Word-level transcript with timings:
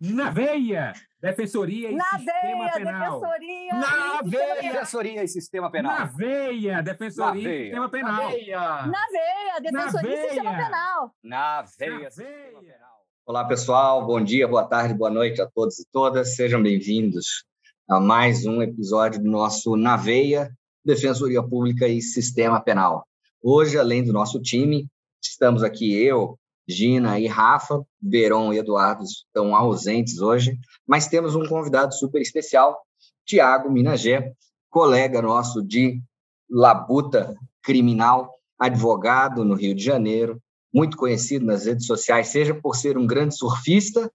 Na 0.00 0.30
veia! 0.30 0.92
Defensoria 1.20 1.90
e 1.90 1.94
Na 1.96 2.04
Sistema 2.04 2.58
veia, 2.58 2.72
Penal. 2.72 3.20
defensoria. 3.20 3.74
Na 3.74 4.22
veia. 4.22 4.72
Defensoria 4.72 5.24
e 5.24 5.28
Sistema 5.28 5.70
Penal. 5.70 5.98
Na 5.98 6.04
veia! 6.04 6.82
Defensoria 6.82 7.32
Na 7.32 7.38
e 7.38 7.42
veia. 7.42 7.64
Sistema 7.64 7.88
Penal. 7.88 8.12
Na 8.12 9.06
veia, 9.10 9.60
defensoria 9.60 10.14
e 10.14 10.22
sistema 10.28 10.50
veia. 10.52 10.64
penal. 10.66 11.14
Na 11.22 11.38
Na 11.56 11.62
veia. 11.78 12.10
Sistema 12.10 12.28
veia. 12.60 12.74
Penal. 12.74 12.96
Olá, 13.26 13.44
pessoal. 13.46 14.06
Bom 14.06 14.22
dia, 14.22 14.46
boa 14.46 14.64
tarde, 14.68 14.94
boa 14.94 15.10
noite 15.10 15.40
a 15.40 15.46
todos 15.46 15.78
e 15.78 15.86
todas. 15.90 16.36
Sejam 16.36 16.62
bem-vindos 16.62 17.44
a 17.88 17.98
mais 17.98 18.44
um 18.46 18.60
episódio 18.62 19.20
do 19.22 19.30
nosso 19.30 19.76
Na 19.76 19.96
Veia, 19.96 20.52
Defensoria 20.84 21.42
Pública 21.42 21.88
e 21.88 22.00
Sistema 22.02 22.60
Penal. 22.60 23.06
Hoje, 23.42 23.78
além 23.78 24.04
do 24.04 24.12
nosso 24.12 24.40
time, 24.40 24.86
estamos 25.22 25.62
aqui 25.62 25.94
eu, 26.00 26.38
Gina 26.68 27.18
e 27.18 27.26
Rafa. 27.26 27.84
Beron 28.00 28.52
e 28.52 28.58
Eduardo 28.58 29.04
estão 29.04 29.54
ausentes 29.54 30.20
hoje, 30.20 30.58
mas 30.86 31.08
temos 31.08 31.34
um 31.34 31.46
convidado 31.46 31.94
super 31.94 32.20
especial, 32.20 32.78
Tiago 33.24 33.70
Minagé, 33.70 34.32
colega 34.70 35.20
nosso 35.20 35.62
de 35.62 36.00
labuta 36.48 37.34
criminal, 37.62 38.32
advogado 38.58 39.44
no 39.44 39.54
Rio 39.54 39.74
de 39.74 39.82
Janeiro, 39.82 40.40
muito 40.72 40.96
conhecido 40.96 41.44
nas 41.44 41.66
redes 41.66 41.86
sociais, 41.86 42.28
seja 42.28 42.54
por 42.54 42.76
ser 42.76 42.96
um 42.96 43.06
grande 43.06 43.36
surfista, 43.36 44.10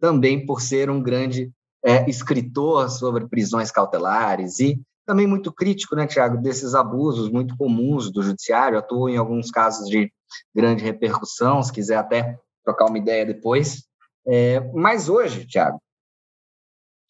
também 0.00 0.44
por 0.44 0.60
ser 0.60 0.90
um 0.90 1.02
grande 1.02 1.52
é, 1.84 2.08
escritor 2.08 2.90
sobre 2.90 3.28
prisões 3.28 3.70
cautelares 3.70 4.58
e 4.58 4.80
também 5.06 5.26
muito 5.26 5.52
crítico, 5.52 5.96
né, 5.96 6.06
Tiago, 6.06 6.36
desses 6.36 6.74
abusos 6.74 7.30
muito 7.30 7.56
comuns 7.56 8.10
do 8.10 8.22
judiciário. 8.22 8.78
Atuou 8.78 9.08
em 9.08 9.16
alguns 9.16 9.50
casos 9.50 9.88
de 9.88 10.12
grande 10.54 10.84
repercussão, 10.84 11.62
se 11.62 11.72
quiser 11.72 11.96
até 11.96 12.38
trocar 12.64 12.86
uma 12.86 12.98
ideia 12.98 13.24
depois. 13.24 13.84
É, 14.26 14.60
mas 14.74 15.08
hoje, 15.08 15.46
Tiago, 15.46 15.80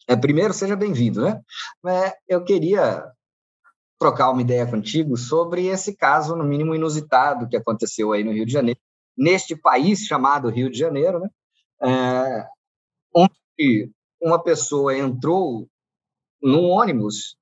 é, 0.07 0.15
primeiro, 0.15 0.53
seja 0.53 0.75
bem-vindo, 0.75 1.21
né? 1.21 1.41
É, 1.85 2.17
eu 2.27 2.43
queria 2.43 3.05
trocar 3.99 4.31
uma 4.31 4.41
ideia 4.41 4.65
contigo 4.65 5.17
sobre 5.17 5.67
esse 5.67 5.95
caso, 5.95 6.35
no 6.35 6.43
mínimo 6.43 6.73
inusitado, 6.73 7.47
que 7.47 7.57
aconteceu 7.57 8.13
aí 8.13 8.23
no 8.23 8.31
Rio 8.31 8.45
de 8.45 8.53
Janeiro, 8.53 8.79
neste 9.17 9.55
país 9.55 9.99
chamado 10.05 10.49
Rio 10.49 10.71
de 10.71 10.79
Janeiro, 10.79 11.19
né? 11.19 11.29
É, 11.81 12.47
onde 13.13 13.91
uma 14.21 14.41
pessoa 14.41 14.97
entrou 14.97 15.67
num 16.41 16.69
ônibus 16.69 17.37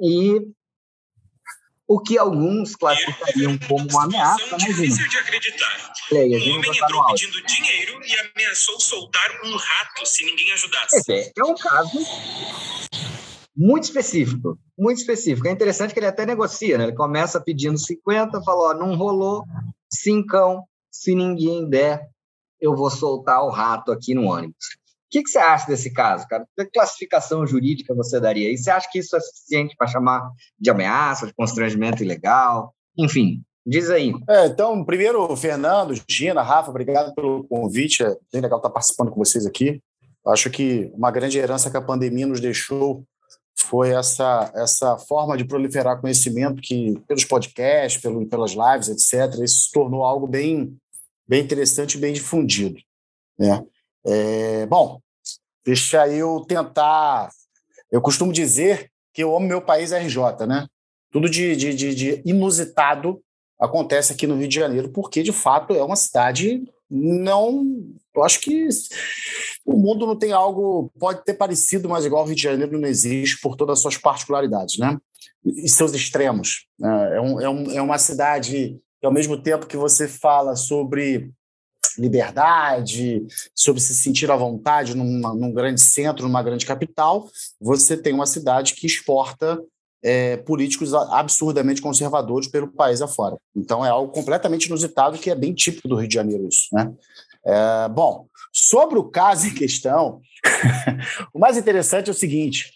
e 0.00 0.52
o 1.92 2.00
que 2.00 2.16
alguns 2.16 2.74
classificariam 2.74 3.58
como 3.68 3.86
uma 3.90 4.04
ameaça, 4.04 4.46
né, 4.52 4.56
difícil 4.56 5.06
de 5.08 5.18
acreditar. 5.18 5.92
Aí, 6.10 6.50
Um 6.50 6.56
homem 6.56 6.72
tá 6.72 6.86
entrou 6.86 7.06
pedindo 7.06 7.42
dinheiro 7.44 8.00
e 8.02 8.30
ameaçou 8.30 8.80
soltar 8.80 9.30
um 9.44 9.54
rato 9.54 10.06
se 10.06 10.24
ninguém 10.24 10.50
ajudasse. 10.52 11.12
É, 11.12 11.32
é 11.38 11.44
um 11.44 11.54
caso 11.54 11.98
muito 13.54 13.84
específico, 13.84 14.58
muito 14.78 14.98
específico. 14.98 15.46
É 15.46 15.50
interessante 15.50 15.92
que 15.92 16.00
ele 16.00 16.06
até 16.06 16.24
negocia, 16.24 16.78
né? 16.78 16.84
Ele 16.84 16.94
começa 16.94 17.38
pedindo 17.38 17.76
50, 17.76 18.42
falou, 18.42 18.70
ó, 18.70 18.74
não 18.74 18.96
rolou, 18.96 19.44
cincão, 19.92 20.64
se 20.90 21.14
ninguém 21.14 21.68
der, 21.68 22.08
eu 22.58 22.74
vou 22.74 22.90
soltar 22.90 23.42
o 23.42 23.50
rato 23.50 23.92
aqui 23.92 24.14
no 24.14 24.24
ônibus. 24.28 24.78
Que, 25.12 25.22
que 25.22 25.28
você 25.28 25.38
acha 25.38 25.66
desse 25.66 25.92
caso, 25.92 26.26
cara? 26.26 26.46
Que 26.56 26.64
classificação 26.64 27.46
jurídica 27.46 27.94
você 27.94 28.18
daria? 28.18 28.50
E 28.50 28.56
você 28.56 28.70
acha 28.70 28.88
que 28.90 28.98
isso 28.98 29.14
é 29.14 29.20
suficiente 29.20 29.76
para 29.76 29.86
chamar 29.86 30.26
de 30.58 30.70
ameaça, 30.70 31.26
de 31.26 31.34
constrangimento 31.34 32.02
ilegal? 32.02 32.74
Enfim, 32.96 33.42
diz 33.66 33.90
aí. 33.90 34.14
É, 34.26 34.46
então, 34.46 34.82
primeiro, 34.82 35.36
Fernando, 35.36 35.94
Gina, 36.08 36.40
Rafa, 36.40 36.70
obrigado 36.70 37.14
pelo 37.14 37.44
convite. 37.44 38.02
É 38.02 38.16
bem 38.32 38.40
legal 38.40 38.56
estar 38.58 38.70
participando 38.70 39.10
com 39.10 39.22
vocês 39.22 39.44
aqui. 39.44 39.82
Acho 40.26 40.48
que 40.48 40.90
uma 40.94 41.10
grande 41.10 41.36
herança 41.36 41.70
que 41.70 41.76
a 41.76 41.82
pandemia 41.82 42.26
nos 42.26 42.40
deixou 42.40 43.04
foi 43.54 43.90
essa, 43.90 44.50
essa 44.54 44.96
forma 44.96 45.36
de 45.36 45.44
proliferar 45.44 46.00
conhecimento 46.00 46.62
que, 46.62 46.98
pelos 47.06 47.26
podcasts, 47.26 48.00
pelo, 48.00 48.26
pelas 48.26 48.52
lives, 48.52 48.88
etc., 48.88 49.42
isso 49.42 49.64
se 49.64 49.72
tornou 49.72 50.04
algo 50.04 50.26
bem, 50.26 50.74
bem 51.28 51.44
interessante 51.44 51.98
e 51.98 52.00
bem 52.00 52.14
difundido. 52.14 52.80
Né? 53.38 53.62
É, 54.04 54.66
bom, 54.66 55.00
deixa 55.64 56.08
eu 56.08 56.44
tentar. 56.46 57.30
Eu 57.90 58.00
costumo 58.00 58.32
dizer 58.32 58.90
que 59.12 59.22
eu 59.22 59.36
amo 59.36 59.46
meu 59.46 59.60
país 59.60 59.92
RJ, 59.92 60.46
né? 60.46 60.66
Tudo 61.10 61.28
de, 61.28 61.54
de, 61.54 61.74
de, 61.74 61.94
de 61.94 62.22
inusitado 62.24 63.22
acontece 63.60 64.12
aqui 64.12 64.26
no 64.26 64.36
Rio 64.36 64.48
de 64.48 64.54
Janeiro, 64.54 64.88
porque 64.88 65.22
de 65.22 65.32
fato 65.32 65.74
é 65.74 65.84
uma 65.84 65.96
cidade 65.96 66.64
não. 66.90 67.64
Eu 68.14 68.22
acho 68.22 68.40
que 68.40 68.68
o 69.64 69.76
mundo 69.76 70.06
não 70.06 70.16
tem 70.16 70.32
algo, 70.32 70.90
pode 70.98 71.24
ter 71.24 71.34
parecido, 71.34 71.88
mas 71.88 72.04
igual 72.04 72.24
o 72.24 72.26
Rio 72.26 72.36
de 72.36 72.42
Janeiro 72.42 72.78
não 72.78 72.88
existe 72.88 73.40
por 73.40 73.56
todas 73.56 73.78
as 73.78 73.82
suas 73.82 73.96
particularidades, 73.96 74.78
né? 74.78 74.98
E 75.44 75.68
seus 75.68 75.94
extremos. 75.94 76.66
né? 76.78 77.16
É, 77.16 77.20
um, 77.20 77.40
é, 77.40 77.48
um, 77.48 77.70
é 77.70 77.82
uma 77.82 77.98
cidade 77.98 78.78
que, 79.00 79.06
ao 79.06 79.12
mesmo 79.12 79.40
tempo 79.40 79.66
que 79.66 79.76
você 79.76 80.06
fala 80.06 80.54
sobre 80.54 81.30
liberdade, 81.98 83.24
sobre 83.54 83.80
se 83.80 83.94
sentir 83.94 84.30
à 84.30 84.36
vontade 84.36 84.96
numa, 84.96 85.34
num 85.34 85.52
grande 85.52 85.80
centro, 85.80 86.26
numa 86.26 86.42
grande 86.42 86.66
capital, 86.66 87.28
você 87.60 87.96
tem 87.96 88.12
uma 88.12 88.26
cidade 88.26 88.74
que 88.74 88.86
exporta 88.86 89.62
é, 90.02 90.36
políticos 90.38 90.92
absurdamente 90.92 91.80
conservadores 91.80 92.48
pelo 92.48 92.68
país 92.68 93.00
afora. 93.00 93.36
Então 93.54 93.84
é 93.84 93.88
algo 93.88 94.12
completamente 94.12 94.66
inusitado 94.66 95.18
que 95.18 95.30
é 95.30 95.34
bem 95.34 95.54
típico 95.54 95.88
do 95.88 95.96
Rio 95.96 96.08
de 96.08 96.14
Janeiro 96.14 96.48
isso, 96.48 96.68
né? 96.72 96.92
É, 97.44 97.88
bom, 97.88 98.26
sobre 98.52 98.98
o 98.98 99.04
caso 99.04 99.46
em 99.46 99.54
questão, 99.54 100.20
o 101.32 101.38
mais 101.38 101.56
interessante 101.56 102.08
é 102.08 102.10
o 102.10 102.14
seguinte: 102.14 102.72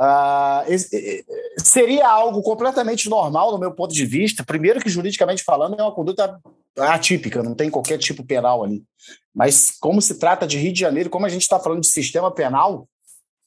eh, 0.00 1.24
seria 1.58 2.08
algo 2.08 2.42
completamente 2.42 3.08
normal, 3.08 3.52
no 3.52 3.58
meu 3.58 3.72
ponto 3.72 3.94
de 3.94 4.04
vista. 4.04 4.44
Primeiro, 4.44 4.80
que 4.80 4.88
juridicamente 4.90 5.42
falando, 5.42 5.78
é 5.78 5.82
uma 5.82 5.94
conduta 5.94 6.40
atípica, 6.78 7.42
não 7.42 7.54
tem 7.54 7.70
qualquer 7.70 7.98
tipo 7.98 8.24
penal 8.24 8.62
ali. 8.62 8.84
Mas, 9.34 9.70
como 9.80 10.00
se 10.00 10.18
trata 10.18 10.46
de 10.46 10.58
Rio 10.58 10.72
de 10.72 10.80
Janeiro, 10.80 11.10
como 11.10 11.26
a 11.26 11.28
gente 11.28 11.42
está 11.42 11.58
falando 11.58 11.80
de 11.80 11.86
sistema 11.86 12.30
penal, 12.30 12.88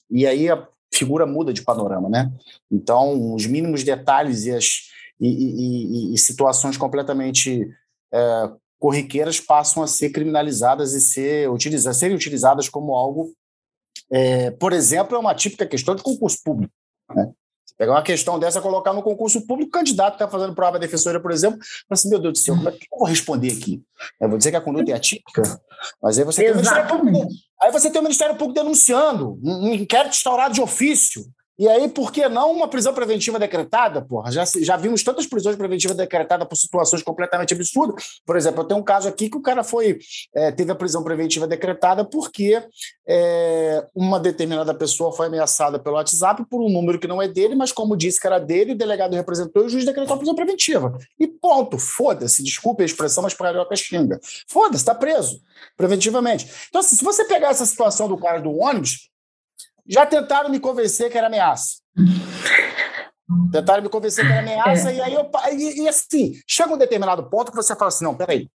e 0.10 0.26
aí 0.26 0.50
a 0.50 0.68
figura 0.94 1.26
muda 1.26 1.54
de 1.54 1.62
panorama, 1.62 2.10
né? 2.10 2.32
Então, 2.72 3.34
os 3.36 3.46
mínimos 3.46 3.84
detalhes 3.84 4.46
e, 4.46 4.52
as, 4.52 4.90
e, 5.20 5.28
e- 5.28 6.14
e- 6.14 6.18
situações 6.18 6.78
completamente 6.78 7.70
eh, 8.12 8.50
corriqueiras 8.80 9.40
passam 9.40 9.84
a 9.84 9.88
ser 9.88 10.10
criminalizadas 10.10 10.94
e 10.94 11.02
ser 11.02 11.50
utilizadas, 11.50 11.98
serem 11.98 12.16
utilizadas 12.16 12.68
como 12.70 12.96
algo 12.96 13.31
é, 14.12 14.52
por 14.52 14.74
exemplo, 14.74 15.16
é 15.16 15.20
uma 15.20 15.36
típica 15.36 15.66
questão 15.66 15.96
de 15.96 16.03
concurso 16.03 16.38
público. 16.44 16.74
Né? 17.16 17.31
Você 17.66 17.75
pegar 17.78 17.94
uma 17.94 18.02
questão 18.02 18.40
dessa, 18.40 18.62
colocar 18.62 18.94
no 18.94 19.03
concurso 19.03 19.46
público, 19.46 19.70
o 19.70 19.72
candidato 19.72 20.18
que 20.18 20.24
está 20.24 20.28
fazendo 20.28 20.56
prova 20.56 20.80
defensora, 20.80 21.20
por 21.20 21.31
exemplo, 21.31 21.60
fala 21.60 21.86
assim: 21.92 22.10
meu 22.10 22.19
Deus 22.19 22.34
do 22.34 22.38
céu, 22.39 22.56
como 22.56 22.69
é 22.69 22.72
que 22.72 22.88
eu 22.92 22.98
vou 22.98 23.07
responder 23.07 23.51
aqui? 23.51 23.81
Eu 24.19 24.30
vou 24.30 24.38
dizer 24.38 24.51
que 24.51 24.57
a 24.57 24.62
conduta 24.62 24.92
é 24.92 24.95
atípica, 24.95 25.44
mas 26.01 26.18
aí 26.18 26.25
você 26.25 26.44
tem 26.44 26.51
o 26.51 26.56
Ministério 26.56 26.88
Público, 26.88 27.28
aí 27.62 27.72
você 27.72 27.89
tem 27.92 28.00
o 28.00 28.04
Ministério 28.04 28.36
Público 28.36 28.60
denunciando, 28.60 29.39
um 29.44 29.74
inquérito 29.74 30.16
instaurado 30.16 30.54
de 30.54 30.62
ofício. 30.62 31.25
E 31.60 31.68
aí, 31.68 31.90
por 31.90 32.10
que 32.10 32.30
não 32.30 32.54
uma 32.54 32.70
prisão 32.70 32.94
preventiva 32.94 33.38
decretada? 33.38 34.02
Porra, 34.02 34.32
já, 34.32 34.46
já 34.62 34.78
vimos 34.78 35.04
tantas 35.04 35.28
prisões 35.28 35.58
preventivas 35.58 35.98
decretadas 35.98 36.48
por 36.48 36.56
situações 36.56 37.04
completamente 37.04 37.54
absurdas. 37.54 38.22
Por 38.26 38.38
exemplo, 38.38 38.62
eu 38.62 38.66
tenho 38.66 38.80
um 38.80 38.84
caso 38.84 39.10
aqui 39.10 39.30
que 39.30 39.36
o 39.36 39.42
cara 39.42 39.62
foi 39.62 40.00
é, 40.34 40.54
teve 40.54 40.72
a 40.72 40.76
prisão 40.76 41.04
preventiva 41.04 41.46
decretada 41.46 42.06
porque 42.06 42.64
é, 43.06 43.86
uma 43.94 44.18
determinada 44.22 44.74
pessoa 44.74 45.12
foi 45.12 45.28
ameaçada 45.28 45.78
pelo 45.78 45.98
WhatsApp 45.98 46.46
por 46.50 46.62
um 46.62 46.70
número 46.70 46.98
que 46.98 47.08
não 47.08 47.22
é 47.22 47.28
dele, 47.28 47.56
mas 47.56 47.74
como 47.74 47.98
disse 47.98 48.22
que 48.22 48.28
era 48.28 48.40
dele, 48.40 48.72
o 48.72 48.78
delegado 48.78 49.14
representou 49.14 49.64
e 49.64 49.66
o 49.66 49.70
juiz 49.70 49.84
decretou 49.84 50.14
a 50.14 50.18
prisão 50.18 50.36
preventiva. 50.36 50.98
E 51.20 51.28
ponto, 51.28 51.78
foda-se, 51.78 52.42
desculpe 52.42 52.84
a 52.84 52.86
expressão, 52.86 53.22
mas 53.22 53.34
carioca 53.34 53.76
xinga. 53.76 54.18
Foda-se, 54.48 54.84
está 54.84 54.96
preso 54.96 55.42
preventivamente. 55.76 56.50
Então, 56.70 56.80
assim, 56.80 56.96
se 56.96 57.04
você 57.04 57.26
pegar 57.26 57.50
essa 57.50 57.66
situação 57.66 58.08
do 58.08 58.18
cara 58.18 58.40
do 58.40 58.56
ônibus, 58.56 59.10
já 59.89 60.06
tentaram 60.06 60.50
me 60.50 60.59
convencer 60.59 61.12
que 61.12 61.18
era 61.18 61.27
ameaça. 61.27 61.77
Tentaram 63.51 63.83
me 63.83 63.89
convencer 63.89 64.25
que 64.25 64.31
era 64.31 64.41
ameaça, 64.41 64.91
e 64.91 65.01
aí 65.01 65.13
eu. 65.13 65.30
E, 65.51 65.81
e 65.81 65.88
assim, 65.88 66.33
chega 66.47 66.74
um 66.74 66.77
determinado 66.77 67.30
ponto 67.30 67.51
que 67.51 67.57
você 67.57 67.75
fala 67.75 67.89
assim: 67.89 68.03
não, 68.03 68.15
peraí. 68.15 68.50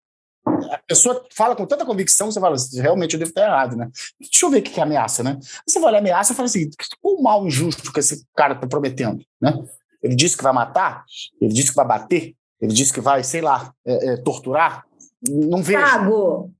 a 0.72 0.80
pessoa 0.88 1.24
fala 1.32 1.56
com 1.56 1.66
tanta 1.66 1.86
convicção 1.86 2.28
que 2.28 2.34
você 2.34 2.40
fala, 2.40 2.56
realmente 2.82 3.14
eu 3.14 3.20
devo 3.20 3.30
estar 3.30 3.44
errado, 3.44 3.76
né? 3.76 3.90
Deixa 4.20 4.46
eu 4.46 4.50
ver 4.50 4.60
o 4.60 4.62
que 4.64 4.80
é 4.80 4.84
ameaça, 4.84 5.22
né? 5.22 5.40
Você 5.68 5.80
vai 5.80 5.90
olhar 5.90 6.00
ameaça 6.00 6.34
e 6.34 6.36
fala 6.36 6.48
assim, 6.48 6.70
qual 7.00 7.16
o 7.16 7.22
mal 7.22 7.46
injusto 7.46 7.94
que 7.94 8.00
esse 8.00 8.26
cara 8.36 8.54
está 8.54 8.66
prometendo, 8.66 9.24
né? 9.40 9.54
Ele 10.02 10.16
disse 10.16 10.36
que 10.36 10.44
vai 10.44 10.54
matar, 10.54 11.06
ele 11.40 11.54
disse 11.54 11.70
que 11.70 11.76
vai 11.76 11.88
bater, 11.88 12.36
ele 12.60 12.74
disse 12.74 12.92
que 12.92 13.00
vai, 13.00 13.24
sei 13.24 13.42
lá, 13.42 13.74
é, 13.86 14.14
é, 14.14 14.18
torturar. 14.18 14.86
Não 15.30 15.62
vejo. 15.62 15.80
Thiago, 15.80 16.52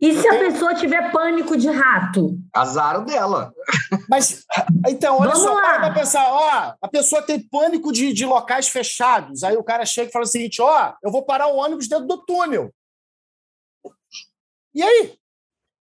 e 0.00 0.14
se 0.14 0.28
a 0.28 0.38
pessoa 0.38 0.74
tiver 0.74 1.10
pânico 1.10 1.56
de 1.56 1.68
rato? 1.68 2.38
Azar 2.54 3.04
dela. 3.04 3.52
Mas, 4.08 4.44
então, 4.88 5.18
olha 5.18 5.30
Vamos 5.30 5.42
só, 5.42 5.52
lá. 5.52 5.60
para 5.60 5.80
pra 5.80 5.94
pensar, 5.94 6.32
ó, 6.32 6.74
a 6.80 6.88
pessoa 6.88 7.20
tem 7.20 7.40
pânico 7.40 7.92
de, 7.92 8.12
de 8.12 8.24
locais 8.24 8.68
fechados. 8.68 9.42
Aí 9.42 9.56
o 9.56 9.64
cara 9.64 9.84
chega 9.84 10.08
e 10.08 10.12
fala 10.12 10.24
o 10.24 10.28
seguinte: 10.28 10.62
ó, 10.62 10.94
eu 11.02 11.10
vou 11.10 11.24
parar 11.24 11.48
o 11.48 11.56
ônibus 11.56 11.88
dentro 11.88 12.06
do 12.06 12.24
túnel. 12.24 12.72
E 14.72 14.82
aí? 14.82 15.14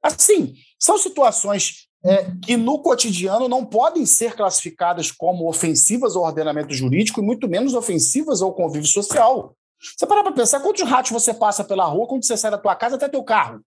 Assim, 0.01 0.55
são 0.79 0.97
situações 0.97 1.87
é, 2.03 2.31
que 2.41 2.57
no 2.57 2.81
cotidiano 2.81 3.47
não 3.47 3.63
podem 3.63 4.05
ser 4.05 4.35
classificadas 4.35 5.11
como 5.11 5.47
ofensivas 5.47 6.15
ao 6.15 6.23
ordenamento 6.23 6.73
jurídico 6.73 7.19
e 7.19 7.23
muito 7.23 7.47
menos 7.47 7.75
ofensivas 7.75 8.41
ao 8.41 8.53
convívio 8.53 8.87
social. 8.87 9.55
Você 9.79 10.07
parar 10.07 10.23
para 10.23 10.31
pensar 10.31 10.61
quantos 10.61 10.87
ratos 10.87 11.11
você 11.11 11.33
passa 11.33 11.63
pela 11.63 11.85
rua 11.85 12.07
quando 12.07 12.25
você 12.25 12.35
sai 12.35 12.49
da 12.49 12.57
tua 12.57 12.75
casa 12.75 12.95
até 12.95 13.07
teu 13.07 13.23
carro. 13.23 13.61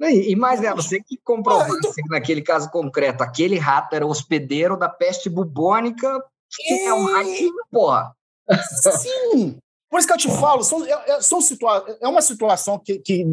E, 0.00 0.34
mais, 0.36 0.60
né, 0.60 0.72
você 0.74 1.00
que 1.00 1.16
comprovasse 1.24 1.72
Ah, 1.72 1.76
então- 1.78 1.92
que 1.92 2.02
naquele 2.08 2.42
caso 2.42 2.70
concreto, 2.70 3.22
aquele 3.22 3.58
rato 3.58 3.94
era 3.94 4.06
hospedeiro 4.06 4.76
da 4.76 4.88
peste 4.88 5.28
bubônica, 5.28 6.22
que 6.50 6.74
é 6.74 6.94
um 6.94 7.12
ratinho, 7.12 7.54
porra. 7.70 8.14
Sim! 8.98 9.58
Por 9.90 9.98
isso 9.98 10.06
que 10.06 10.12
eu 10.12 10.18
te 10.18 10.28
falo, 10.28 10.62
são, 10.62 10.84
é, 10.84 10.90
é- 10.90 11.20
são 11.20 11.40
situa 11.40 11.84
é 12.00 12.06
uma 12.06 12.20
situação 12.20 12.78
que, 12.78 12.98
que 12.98 13.24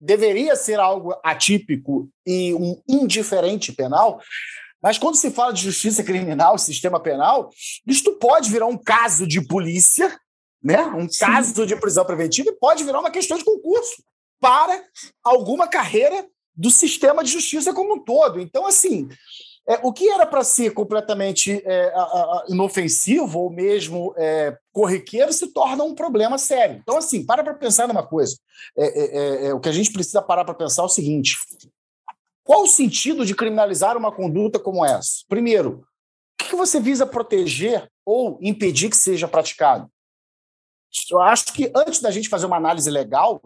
deveria 0.00 0.54
ser 0.56 0.78
algo 0.78 1.14
atípico 1.24 2.08
e 2.26 2.52
um 2.54 2.80
indiferente 2.86 3.72
penal, 3.72 4.20
mas 4.82 4.98
quando 4.98 5.16
se 5.16 5.30
fala 5.30 5.52
de 5.52 5.62
justiça 5.62 6.02
criminal, 6.02 6.58
sistema 6.58 7.00
penal, 7.00 7.50
isto 7.86 8.12
pode 8.18 8.50
virar 8.50 8.66
um 8.66 8.76
caso 8.76 9.26
de 9.26 9.40
polícia, 9.40 10.14
né? 10.62 10.82
um 10.82 11.06
caso 11.18 11.66
de 11.66 11.76
prisão 11.76 12.04
preventiva, 12.04 12.50
e 12.50 12.56
pode 12.58 12.84
virar 12.84 13.00
uma 13.00 13.10
questão 13.10 13.38
de 13.38 13.44
concurso 13.44 14.02
para 14.42 14.84
alguma 15.22 15.68
carreira 15.68 16.26
do 16.54 16.68
sistema 16.68 17.22
de 17.22 17.30
justiça 17.30 17.72
como 17.72 17.94
um 17.94 18.04
todo. 18.04 18.40
Então, 18.40 18.66
assim, 18.66 19.08
é, 19.68 19.78
o 19.84 19.92
que 19.92 20.08
era 20.10 20.26
para 20.26 20.42
ser 20.42 20.74
completamente 20.74 21.62
é, 21.64 21.92
a- 21.94 22.02
a- 22.02 22.44
inofensivo 22.48 23.38
ou 23.38 23.50
mesmo 23.50 24.12
é, 24.18 24.58
corriqueiro 24.72 25.32
se 25.32 25.46
torna 25.52 25.84
um 25.84 25.94
problema 25.94 26.36
sério. 26.38 26.80
Então, 26.82 26.96
assim, 26.96 27.24
para 27.24 27.44
para 27.44 27.54
pensar 27.54 27.86
numa 27.86 28.04
coisa. 28.04 28.36
É, 28.76 28.86
é, 28.86 29.46
é, 29.46 29.54
o 29.54 29.60
que 29.60 29.68
a 29.68 29.72
gente 29.72 29.92
precisa 29.92 30.20
parar 30.20 30.44
para 30.44 30.54
pensar 30.54 30.82
é 30.82 30.86
o 30.86 30.88
seguinte: 30.88 31.36
qual 32.42 32.64
o 32.64 32.66
sentido 32.68 33.24
de 33.24 33.36
criminalizar 33.36 33.96
uma 33.96 34.10
conduta 34.10 34.58
como 34.58 34.84
essa? 34.84 35.22
Primeiro, 35.28 35.86
o 36.40 36.44
que 36.44 36.56
você 36.56 36.80
visa 36.80 37.06
proteger 37.06 37.88
ou 38.04 38.38
impedir 38.42 38.90
que 38.90 38.96
seja 38.96 39.28
praticado? 39.28 39.88
Eu 41.10 41.20
acho 41.20 41.52
que 41.54 41.70
antes 41.74 42.00
da 42.00 42.10
gente 42.10 42.28
fazer 42.28 42.46
uma 42.46 42.56
análise 42.56 42.90
legal, 42.90 43.40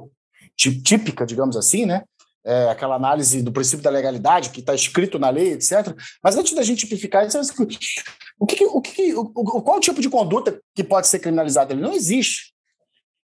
típica, 0.57 1.25
digamos 1.27 1.57
assim, 1.57 1.87
né? 1.87 2.03
é, 2.47 2.69
aquela 2.71 2.95
análise 2.95 3.43
do 3.43 3.51
princípio 3.51 3.83
da 3.83 3.91
legalidade 3.91 4.51
que 4.51 4.61
está 4.61 4.73
escrito 4.73 5.19
na 5.19 5.29
lei, 5.31 5.53
etc. 5.55 5.93
Mas 6.23 6.37
antes 6.37 6.55
da 6.55 6.63
gente 6.63 6.79
tipificar 6.79 7.27
isso, 7.27 7.39
o 8.39 8.47
que, 8.47 8.65
o 8.65 8.81
que, 8.81 9.15
o, 9.15 9.21
o- 9.35 9.63
qual 9.63 9.81
tipo 9.81 10.01
de 10.01 10.09
conduta 10.09 10.61
que 10.73 10.85
pode 10.85 11.09
ser 11.09 11.19
criminalizada? 11.19 11.73
Ele 11.73 11.83
não 11.83 11.93
existe. 11.93 12.55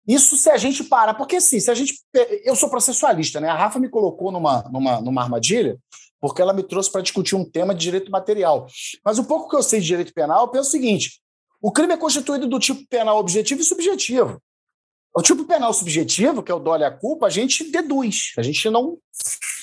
Isso 0.07 0.37
se 0.37 0.49
a 0.49 0.57
gente 0.57 0.85
para, 0.85 1.13
porque 1.13 1.35
assim, 1.35 1.59
se 1.59 1.69
a 1.69 1.75
gente. 1.75 1.99
Eu 2.45 2.55
sou 2.55 2.69
processualista, 2.69 3.41
né? 3.41 3.49
A 3.49 3.55
Rafa 3.55 3.77
me 3.77 3.89
colocou 3.89 4.31
numa, 4.31 4.63
numa, 4.71 5.01
numa 5.01 5.21
armadilha, 5.21 5.77
porque 6.21 6.41
ela 6.41 6.53
me 6.53 6.63
trouxe 6.63 6.89
para 6.89 7.01
discutir 7.01 7.35
um 7.35 7.43
tema 7.43 7.75
de 7.75 7.81
direito 7.81 8.09
material. 8.09 8.67
Mas 9.03 9.19
o 9.19 9.25
pouco 9.25 9.49
que 9.49 9.55
eu 9.55 9.61
sei 9.61 9.81
de 9.81 9.85
direito 9.87 10.13
penal, 10.13 10.45
eu 10.45 10.47
penso 10.47 10.69
o 10.69 10.71
seguinte: 10.71 11.19
o 11.61 11.71
crime 11.73 11.93
é 11.93 11.97
constituído 11.97 12.47
do 12.47 12.57
tipo 12.57 12.87
penal 12.87 13.19
objetivo 13.19 13.59
e 13.61 13.65
subjetivo. 13.65 14.41
O 15.15 15.21
tipo 15.21 15.45
penal 15.45 15.73
subjetivo, 15.73 16.43
que 16.43 16.51
é 16.51 16.55
o 16.55 16.59
dole 16.59 16.83
a 16.83 16.91
culpa, 16.91 17.27
a 17.27 17.29
gente 17.29 17.69
deduz, 17.71 18.33
a 18.37 18.41
gente 18.41 18.69
não 18.69 18.97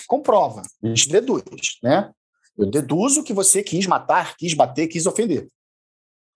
comprova, 0.06 0.62
a 0.82 0.88
gente 0.88 1.08
deduz, 1.08 1.42
né? 1.82 2.10
Eu 2.58 2.66
deduzo 2.70 3.22
que 3.22 3.32
você 3.32 3.62
quis 3.62 3.86
matar, 3.86 4.36
quis 4.36 4.54
bater, 4.54 4.88
quis 4.88 5.06
ofender. 5.06 5.48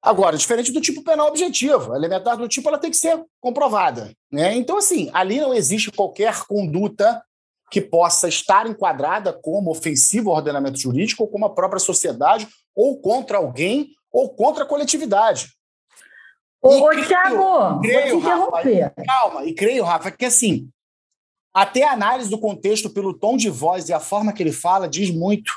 Agora, 0.03 0.37
diferente 0.37 0.73
do 0.73 0.81
tipo 0.81 1.03
penal 1.03 1.29
objetivo, 1.29 1.93
a 1.93 1.97
elementar 1.97 2.37
do 2.37 2.49
tipo 2.49 2.69
ela 2.69 2.79
tem 2.79 2.91
que 2.91 2.97
ser 2.97 3.23
comprovada, 3.41 4.15
né? 4.31 4.55
Então, 4.55 4.79
assim, 4.79 5.11
ali 5.13 5.41
não 5.41 5.53
existe 5.53 5.91
qualquer 5.91 6.45
conduta 6.47 7.23
que 7.71 7.81
possa 7.81 8.29
estar 8.29 8.67
enquadrada 8.67 9.33
como 9.33 9.71
ofensiva 9.71 10.31
ao 10.31 10.37
ordenamento 10.37 10.79
jurídico 10.79 11.23
ou 11.23 11.29
como 11.29 11.47
a 11.47 11.55
própria 11.55 11.79
sociedade 11.79 12.49
ou 12.75 13.01
contra 13.01 13.39
alguém 13.39 13.91
ou 14.13 14.35
contra 14.35 14.65
a 14.65 14.67
coletividade. 14.67 15.49
Ô, 16.62 16.79
ô 16.79 16.89
creio- 16.89 17.07
Thiago, 17.07 17.37
vou 17.37 17.81
te 17.81 17.89
creio, 17.89 18.19
Rafa, 18.19 18.37
interromper. 18.37 18.95
Calma, 19.07 19.45
e 19.45 19.55
creio, 19.55 19.85
Rafa, 19.85 20.11
que 20.11 20.25
assim, 20.25 20.69
até 21.55 21.85
a 21.85 21.93
análise 21.93 22.31
do 22.31 22.39
contexto 22.39 22.91
pelo 22.91 23.15
tom 23.15 23.37
de 23.37 23.49
voz 23.49 23.89
e 23.89 23.93
a 23.93 24.01
forma 24.01 24.33
que 24.33 24.43
ele 24.43 24.53
fala 24.53 24.89
diz 24.89 25.11
muito. 25.11 25.53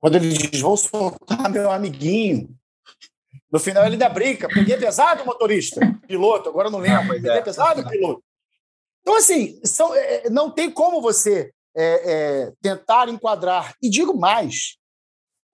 Quando 0.00 0.16
ele 0.16 0.28
diz, 0.28 0.60
vou 0.60 0.76
soltar 0.76 1.48
meu 1.48 1.70
amiguinho. 1.70 2.48
No 3.50 3.58
final 3.58 3.84
ele 3.84 3.94
ainda 3.94 4.08
brinca, 4.08 4.48
peguei 4.48 4.76
pesado, 4.76 5.24
motorista, 5.24 5.80
piloto, 6.06 6.48
agora 6.48 6.68
eu 6.68 6.72
não 6.72 6.80
lembro, 6.80 7.06
pois 7.06 7.22
peguei 7.22 7.38
é. 7.38 7.42
pesado, 7.42 7.88
piloto. 7.88 8.22
Então, 9.00 9.16
assim, 9.16 9.60
são, 9.64 9.94
é, 9.94 10.26
é, 10.26 10.30
não 10.30 10.50
tem 10.50 10.70
como 10.70 11.00
você 11.00 11.52
é, 11.76 12.12
é, 12.12 12.52
tentar 12.60 13.08
enquadrar. 13.08 13.74
E 13.80 13.88
digo 13.88 14.18
mais, 14.18 14.76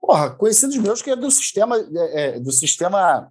porra, 0.01 0.31
conhecidos 0.31 0.77
meus 0.77 1.03
que 1.03 1.11
é 1.11 1.17
do 1.17 1.31
sistema, 1.31 1.77
é, 1.77 2.23
é, 2.23 2.41
do 2.41 2.53
sistema 2.53 3.31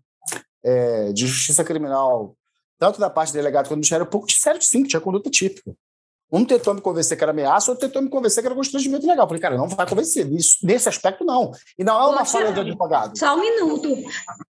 é, 0.64 1.12
de 1.12 1.28
justiça 1.28 1.64
criminal, 1.64 2.36
tanto 2.78 3.00
da 3.00 3.10
parte 3.10 3.32
do 3.32 3.36
delegado 3.36 3.66
quanto 3.66 3.76
do 3.76 3.78
Ministério 3.78 4.06
Público, 4.06 4.32
disseram 4.32 4.62
sim, 4.62 4.84
que 4.84 4.90
tinha 4.90 5.02
conduta 5.02 5.30
típica. 5.30 5.74
Um 6.32 6.46
tentou 6.46 6.76
me 6.76 6.82
convencer 6.82 7.18
que 7.18 7.24
era 7.24 7.32
ameaça, 7.32 7.72
outro 7.72 7.88
tentou 7.88 8.04
me 8.04 8.10
convencer 8.10 8.44
que 8.44 8.48
era 8.48 8.56
constrangimento 8.56 9.06
legal. 9.08 9.26
Eu 9.26 9.28
falei, 9.28 9.42
cara, 9.42 9.58
não 9.58 9.68
vai 9.68 9.88
convencer. 9.88 10.32
Isso, 10.32 10.58
nesse 10.62 10.88
aspecto, 10.88 11.26
não. 11.26 11.52
E 11.78 11.84
não 11.84 12.00
é 12.00 12.06
uma 12.06 12.22
Ô, 12.22 12.26
falha 12.26 12.48
de 12.50 12.54
Thiago, 12.54 12.70
advogado. 12.70 13.18
Só 13.18 13.36
um 13.36 13.40
minuto. 13.40 13.96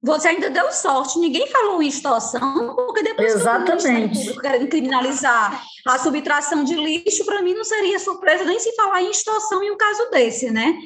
Você 0.02 0.30
ainda 0.30 0.50
deu 0.50 0.72
sorte. 0.72 1.20
Ninguém 1.20 1.48
falou 1.48 1.82
em 1.82 1.88
extorsão, 1.90 2.76
porque 2.78 3.04
depois 3.04 3.34
que 3.34 3.38
o 3.38 3.42
Exatamente. 3.42 3.88
Ministério 3.88 4.10
Público 4.10 4.42
querendo 4.42 4.70
criminalizar 4.70 5.62
a 5.86 6.00
subtração 6.00 6.64
de 6.64 6.76
lixo, 6.76 7.26
para 7.26 7.42
mim 7.42 7.54
não 7.54 7.66
seria 7.66 8.00
surpresa 8.00 8.46
nem 8.46 8.58
se 8.58 8.74
falar 8.74 9.02
em 9.02 9.12
extorsão 9.12 9.62
em 9.62 9.72
um 9.72 9.78
caso 9.78 10.10
desse, 10.12 10.50
né? 10.50 10.78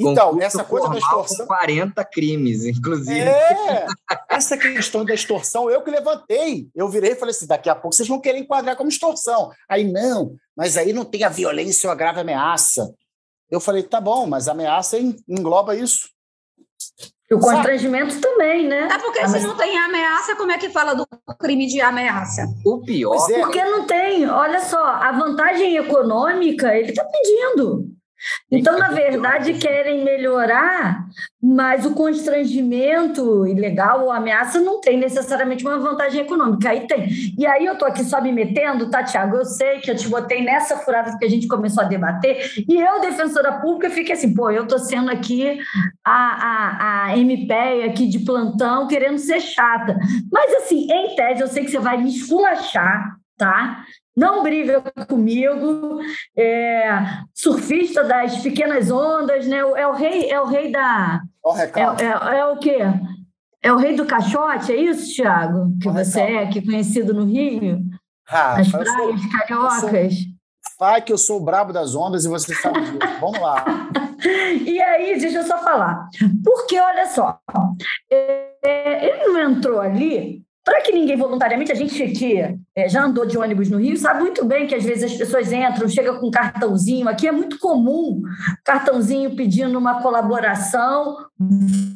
Então, 0.00 0.26
Concurso 0.30 0.46
essa 0.46 0.64
coisa 0.64 0.88
da 0.88 0.98
extorsão. 0.98 1.46
Com 1.46 1.54
40 1.54 2.04
crimes, 2.04 2.64
inclusive. 2.64 3.18
É, 3.18 3.86
essa 4.28 4.56
questão 4.56 5.04
da 5.04 5.12
extorsão, 5.12 5.68
eu 5.68 5.82
que 5.82 5.90
levantei. 5.90 6.68
Eu 6.74 6.88
virei 6.88 7.12
e 7.12 7.16
falei 7.16 7.34
assim: 7.34 7.46
daqui 7.48 7.68
a 7.68 7.74
pouco 7.74 7.96
vocês 7.96 8.08
vão 8.08 8.20
querer 8.20 8.38
enquadrar 8.38 8.76
como 8.76 8.88
extorsão. 8.88 9.50
Aí, 9.68 9.82
não, 9.90 10.36
mas 10.56 10.76
aí 10.76 10.92
não 10.92 11.04
tem 11.04 11.24
a 11.24 11.28
violência 11.28 11.88
ou 11.88 11.92
a 11.92 11.96
grave 11.96 12.20
ameaça. 12.20 12.94
Eu 13.50 13.58
falei: 13.60 13.82
tá 13.82 14.00
bom, 14.00 14.26
mas 14.26 14.46
a 14.46 14.52
ameaça 14.52 14.98
en- 14.98 15.16
engloba 15.28 15.74
isso. 15.74 16.08
E 17.30 17.34
o 17.34 17.40
constrangimento 17.40 18.18
também, 18.20 18.66
né? 18.66 18.88
É 18.90 18.98
porque 18.98 19.18
Ah, 19.18 19.28
se 19.28 19.40
não 19.40 19.54
tem 19.56 19.76
ameaça, 19.78 20.34
como 20.36 20.50
é 20.52 20.56
que 20.58 20.70
fala 20.70 20.94
do 20.94 21.06
crime 21.38 21.66
de 21.66 21.78
ameaça? 21.80 22.46
O 22.64 22.80
pior 22.80 23.14
é. 23.30 23.40
Porque 23.40 23.62
não 23.64 23.86
tem. 23.86 24.26
Olha 24.30 24.60
só, 24.60 24.82
a 24.82 25.12
vantagem 25.12 25.76
econômica 25.76 26.74
ele 26.74 26.90
está 26.90 27.04
pedindo. 27.04 27.86
Então, 28.50 28.78
na 28.78 28.88
verdade, 28.88 29.54
querem 29.54 30.04
melhorar, 30.04 31.04
mas 31.42 31.86
o 31.86 31.94
constrangimento 31.94 33.46
ilegal 33.46 34.04
ou 34.04 34.12
ameaça 34.12 34.60
não 34.60 34.80
tem 34.80 34.98
necessariamente 34.98 35.64
uma 35.64 35.78
vantagem 35.78 36.22
econômica. 36.22 36.70
Aí 36.70 36.86
tem. 36.86 37.08
E 37.38 37.46
aí 37.46 37.66
eu 37.66 37.76
tô 37.76 37.84
aqui 37.84 38.02
só 38.04 38.20
me 38.20 38.32
metendo, 38.32 38.90
tá, 38.90 39.02
Tiago? 39.04 39.36
Eu 39.36 39.44
sei 39.44 39.78
que 39.78 39.90
eu 39.90 39.96
te 39.96 40.08
botei 40.08 40.42
nessa 40.42 40.76
furada 40.78 41.16
que 41.16 41.24
a 41.24 41.30
gente 41.30 41.46
começou 41.46 41.82
a 41.82 41.86
debater, 41.86 42.64
e 42.68 42.80
eu, 42.80 43.00
defensora 43.00 43.60
pública, 43.60 43.90
fiquei 43.90 44.14
assim, 44.14 44.34
pô, 44.34 44.50
eu 44.50 44.66
tô 44.66 44.78
sendo 44.78 45.10
aqui 45.10 45.58
a, 46.04 46.12
a, 46.12 47.04
a 47.06 47.18
MP 47.18 47.52
aqui 47.84 48.08
de 48.08 48.20
plantão 48.20 48.88
querendo 48.88 49.18
ser 49.18 49.40
chata. 49.40 49.98
Mas, 50.32 50.54
assim, 50.54 50.90
em 50.90 51.14
tese, 51.14 51.40
eu 51.40 51.48
sei 51.48 51.64
que 51.64 51.70
você 51.70 51.78
vai 51.78 51.98
me 51.98 52.08
esculachar, 52.08 53.16
tá? 53.36 53.84
Não 54.18 54.42
briga 54.42 54.82
comigo, 55.08 56.00
é, 56.36 56.88
surfista 57.32 58.02
das 58.02 58.38
pequenas 58.38 58.90
ondas, 58.90 59.46
né? 59.46 59.58
É 59.58 59.86
o 59.86 59.92
rei, 59.92 60.28
é 60.28 60.40
o 60.40 60.44
rei 60.44 60.72
da. 60.72 61.20
O 61.44 61.54
É, 61.56 62.34
é, 62.34 62.38
é 62.40 62.46
o 62.46 62.56
quê? 62.58 62.78
É 63.62 63.72
o 63.72 63.76
rei 63.76 63.94
do 63.94 64.04
caixote, 64.04 64.72
é 64.72 64.76
isso, 64.76 65.14
Thiago? 65.14 65.70
Que 65.80 65.88
você 65.88 66.20
é 66.20 66.42
aqui 66.42 66.60
conhecido 66.60 67.14
no 67.14 67.26
Rio? 67.26 67.78
Nas 68.28 68.58
eu 68.58 68.64
sou- 68.72 68.80
praias 68.80 69.26
cariocas. 69.26 70.14
Vai 70.80 71.00
que 71.00 71.12
eu 71.12 71.18
sou 71.18 71.40
o 71.40 71.44
brabo 71.44 71.72
das 71.72 71.94
ondas 71.94 72.24
e 72.24 72.28
você 72.28 72.52
sabe 72.56 72.80
disso. 72.80 72.98
Vamos 73.20 73.40
lá. 73.40 73.64
E 74.66 74.82
aí, 74.82 75.16
deixa 75.16 75.38
eu 75.38 75.44
só 75.44 75.58
falar. 75.58 76.08
Porque, 76.44 76.76
olha 76.78 77.06
só, 77.06 77.38
é, 78.10 79.06
ele 79.06 79.28
não 79.32 79.52
entrou 79.52 79.80
ali 79.80 80.42
para 80.68 80.82
que 80.82 80.92
ninguém 80.92 81.16
voluntariamente, 81.16 81.72
a 81.72 81.74
gente 81.74 82.08
que 82.08 82.42
é, 82.76 82.88
já 82.90 83.02
andou 83.02 83.24
de 83.24 83.38
ônibus 83.38 83.70
no 83.70 83.78
Rio, 83.78 83.96
sabe 83.96 84.20
muito 84.20 84.44
bem 84.44 84.66
que 84.66 84.74
às 84.74 84.84
vezes 84.84 85.10
as 85.10 85.16
pessoas 85.16 85.50
entram, 85.50 85.88
chegam 85.88 86.20
com 86.20 86.26
um 86.26 86.30
cartãozinho, 86.30 87.08
aqui 87.08 87.26
é 87.26 87.32
muito 87.32 87.58
comum, 87.58 88.20
cartãozinho 88.62 89.34
pedindo 89.34 89.78
uma 89.78 90.02
colaboração 90.02 91.16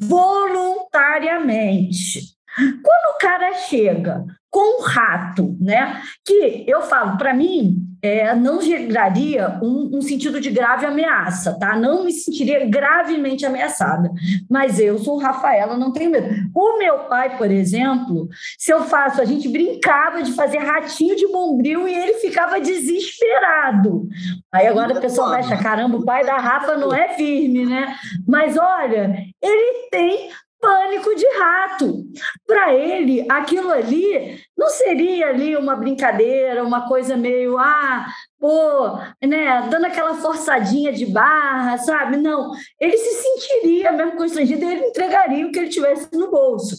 voluntariamente. 0.01 2.33
Quando 2.57 3.15
o 3.15 3.19
cara 3.19 3.53
chega 3.55 4.25
com 4.53 4.83
um 4.83 4.85
rato, 4.85 5.57
né? 5.59 6.03
Que 6.27 6.67
eu 6.69 6.83
falo, 6.83 7.17
para 7.17 7.33
mim, 7.33 7.79
é, 8.03 8.35
não 8.35 8.61
geraria 8.61 9.59
um, 9.63 9.97
um, 9.97 10.03
sentido 10.03 10.39
de 10.43 10.51
grave 10.51 10.85
ameaça, 10.85 11.59
tá? 11.59 11.75
Não 11.75 12.05
me 12.05 12.13
sentiria 12.13 12.67
gravemente 12.67 13.47
ameaçada. 13.47 14.11
Mas 14.51 14.79
eu 14.79 14.99
sou 14.99 15.17
Rafaela, 15.17 15.79
não 15.79 15.91
tenho 15.91 16.11
medo. 16.11 16.29
O 16.55 16.77
meu 16.77 16.99
pai, 17.05 17.39
por 17.39 17.51
exemplo, 17.51 18.29
se 18.59 18.71
eu 18.71 18.83
faço, 18.83 19.23
a 19.23 19.25
gente 19.25 19.49
brincava 19.49 20.23
de 20.23 20.33
fazer 20.33 20.59
ratinho 20.59 21.17
de 21.17 21.27
bombril 21.29 21.89
e 21.89 21.95
ele 21.95 22.15
ficava 22.15 22.61
desesperado. 22.61 24.07
Aí 24.53 24.67
agora 24.67 24.99
a 24.99 25.01
pessoa 25.01 25.31
vai 25.31 25.43
caramba, 25.63 25.97
o 25.97 26.05
pai 26.05 26.27
da 26.27 26.37
Rafa 26.37 26.77
não 26.77 26.93
é 26.93 27.15
firme, 27.15 27.65
né? 27.65 27.95
Mas 28.27 28.59
olha, 28.59 29.17
ele 29.41 29.89
tem 29.91 30.31
pânico 30.63 31.13
de 31.17 31.27
rato. 31.39 32.05
Para 32.47 32.73
ele, 32.73 33.27
aquilo 33.29 33.73
ali 33.73 34.41
não 34.57 34.71
seria 34.71 35.27
ali 35.27 35.57
uma 35.57 35.75
brincadeira, 35.75 36.65
uma 36.65 36.87
coisa 36.87 37.17
meio, 37.17 37.59
ah, 37.59 38.07
pô, 38.39 38.97
né, 39.27 39.67
dando 39.69 39.87
aquela 39.87 40.15
forçadinha 40.15 40.93
de 40.93 41.05
barra, 41.05 41.77
sabe? 41.79 42.17
Não, 42.17 42.53
ele 42.81 42.97
se 42.97 43.23
sentiria 43.23 43.91
mesmo 43.91 44.17
constrangido 44.17 44.65
ele 44.65 44.87
entregaria 44.87 45.45
o 45.45 45.51
que 45.51 45.59
ele 45.59 45.69
tivesse 45.69 46.09
no 46.13 46.31
bolso. 46.31 46.77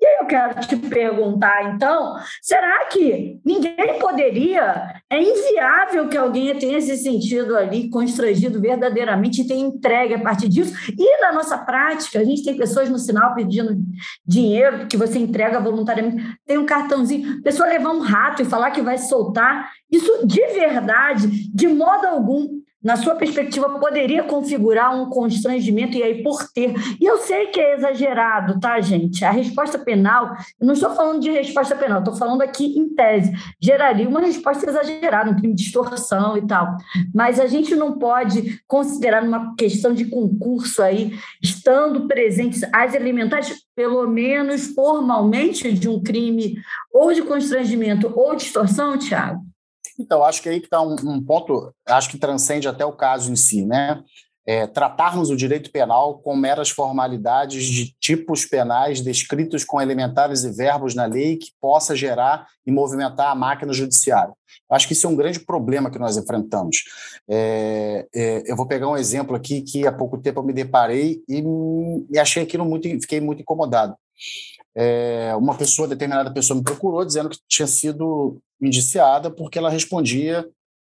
E 0.00 0.06
aí 0.06 0.16
eu 0.20 0.26
quero 0.26 0.60
te 0.60 0.76
perguntar, 0.76 1.74
então, 1.74 2.14
será 2.40 2.86
que 2.86 3.40
ninguém 3.44 3.98
poderia, 3.98 4.97
é 5.10 5.22
inviável 5.22 6.08
que 6.08 6.18
alguém 6.18 6.56
tenha 6.58 6.80
se 6.80 6.96
sentido 6.98 7.56
ali 7.56 7.88
constrangido 7.88 8.60
verdadeiramente 8.60 9.40
e 9.40 9.46
tenha 9.46 9.66
entregue 9.66 10.14
a 10.14 10.20
partir 10.20 10.48
disso? 10.48 10.74
E 10.98 11.20
na 11.22 11.32
nossa 11.32 11.56
prática, 11.56 12.18
a 12.18 12.24
gente 12.24 12.44
tem 12.44 12.56
pessoas 12.56 12.90
no 12.90 12.98
sinal 12.98 13.34
pedindo 13.34 13.76
dinheiro 14.26 14.86
que 14.86 14.98
você 14.98 15.18
entrega 15.18 15.60
voluntariamente, 15.60 16.36
tem 16.46 16.58
um 16.58 16.66
cartãozinho, 16.66 17.42
pessoa 17.42 17.68
levar 17.68 17.90
um 17.90 18.00
rato 18.00 18.42
e 18.42 18.44
falar 18.44 18.70
que 18.70 18.82
vai 18.82 18.98
soltar, 18.98 19.70
isso 19.90 20.26
de 20.26 20.46
verdade, 20.48 21.26
de 21.54 21.68
modo 21.68 22.06
algum, 22.06 22.60
na 22.82 22.96
sua 22.96 23.16
perspectiva, 23.16 23.78
poderia 23.78 24.22
configurar 24.22 24.94
um 24.94 25.10
constrangimento 25.10 25.96
e 25.96 26.02
aí 26.02 26.22
por 26.22 26.48
ter. 26.52 26.74
E 27.00 27.04
eu 27.04 27.18
sei 27.18 27.46
que 27.48 27.60
é 27.60 27.76
exagerado, 27.76 28.60
tá, 28.60 28.80
gente? 28.80 29.24
A 29.24 29.30
resposta 29.30 29.78
penal, 29.78 30.36
eu 30.60 30.66
não 30.66 30.74
estou 30.74 30.94
falando 30.94 31.20
de 31.20 31.30
resposta 31.30 31.74
penal, 31.74 31.98
estou 31.98 32.14
falando 32.14 32.42
aqui 32.42 32.78
em 32.78 32.94
tese, 32.94 33.32
geraria 33.60 34.08
uma 34.08 34.20
resposta 34.20 34.68
exagerada, 34.68 35.30
um 35.30 35.36
crime 35.36 35.54
de 35.54 35.62
extorsão 35.62 36.36
e 36.36 36.46
tal. 36.46 36.76
Mas 37.12 37.40
a 37.40 37.46
gente 37.46 37.74
não 37.74 37.98
pode 37.98 38.60
considerar 38.66 39.22
uma 39.24 39.54
questão 39.56 39.92
de 39.92 40.04
concurso 40.04 40.82
aí, 40.82 41.18
estando 41.42 42.06
presentes 42.06 42.62
as 42.72 42.94
elementares, 42.94 43.54
pelo 43.74 44.06
menos 44.06 44.68
formalmente, 44.68 45.72
de 45.72 45.88
um 45.88 46.02
crime 46.02 46.56
ou 46.92 47.12
de 47.12 47.22
constrangimento 47.22 48.12
ou 48.14 48.36
de 48.36 48.44
extorsão, 48.44 48.96
Tiago? 48.96 49.42
Então, 49.98 50.22
acho 50.22 50.40
que 50.40 50.48
aí 50.48 50.60
que 50.60 50.66
está 50.66 50.80
um, 50.80 50.94
um, 50.94 51.22
ponto, 51.22 51.74
acho 51.86 52.08
que 52.08 52.18
transcende 52.18 52.68
até 52.68 52.84
o 52.84 52.92
caso 52.92 53.32
em 53.32 53.36
si, 53.36 53.66
né? 53.66 54.02
É, 54.46 54.66
tratarmos 54.66 55.28
o 55.28 55.36
direito 55.36 55.70
penal 55.70 56.20
com 56.20 56.34
meras 56.34 56.70
formalidades 56.70 57.66
de 57.66 57.94
tipos 58.00 58.46
penais 58.46 59.02
descritos 59.02 59.62
com 59.62 59.78
elementares 59.78 60.42
e 60.42 60.50
verbos 60.50 60.94
na 60.94 61.04
lei 61.04 61.36
que 61.36 61.50
possa 61.60 61.94
gerar 61.94 62.46
e 62.66 62.72
movimentar 62.72 63.30
a 63.30 63.34
máquina 63.34 63.74
judiciária. 63.74 64.32
Acho 64.70 64.86
que 64.86 64.94
isso 64.94 65.06
é 65.06 65.10
um 65.10 65.16
grande 65.16 65.40
problema 65.40 65.90
que 65.90 65.98
nós 65.98 66.16
enfrentamos. 66.16 66.84
É, 67.28 68.06
é, 68.14 68.42
eu 68.50 68.56
vou 68.56 68.66
pegar 68.66 68.88
um 68.88 68.96
exemplo 68.96 69.36
aqui 69.36 69.60
que 69.60 69.86
há 69.86 69.92
pouco 69.92 70.16
tempo 70.16 70.40
eu 70.40 70.44
me 70.44 70.54
deparei 70.54 71.22
e 71.28 72.18
achei 72.18 72.42
aquilo 72.42 72.64
muito, 72.64 72.88
fiquei 73.02 73.20
muito 73.20 73.42
incomodado. 73.42 73.94
É, 74.74 75.34
uma 75.36 75.56
pessoa, 75.56 75.88
determinada 75.88 76.32
pessoa 76.32 76.56
me 76.56 76.64
procurou 76.64 77.04
dizendo 77.04 77.28
que 77.28 77.38
tinha 77.46 77.66
sido 77.66 78.40
indiciada 78.60 79.30
porque 79.30 79.58
ela 79.58 79.70
respondia 79.70 80.48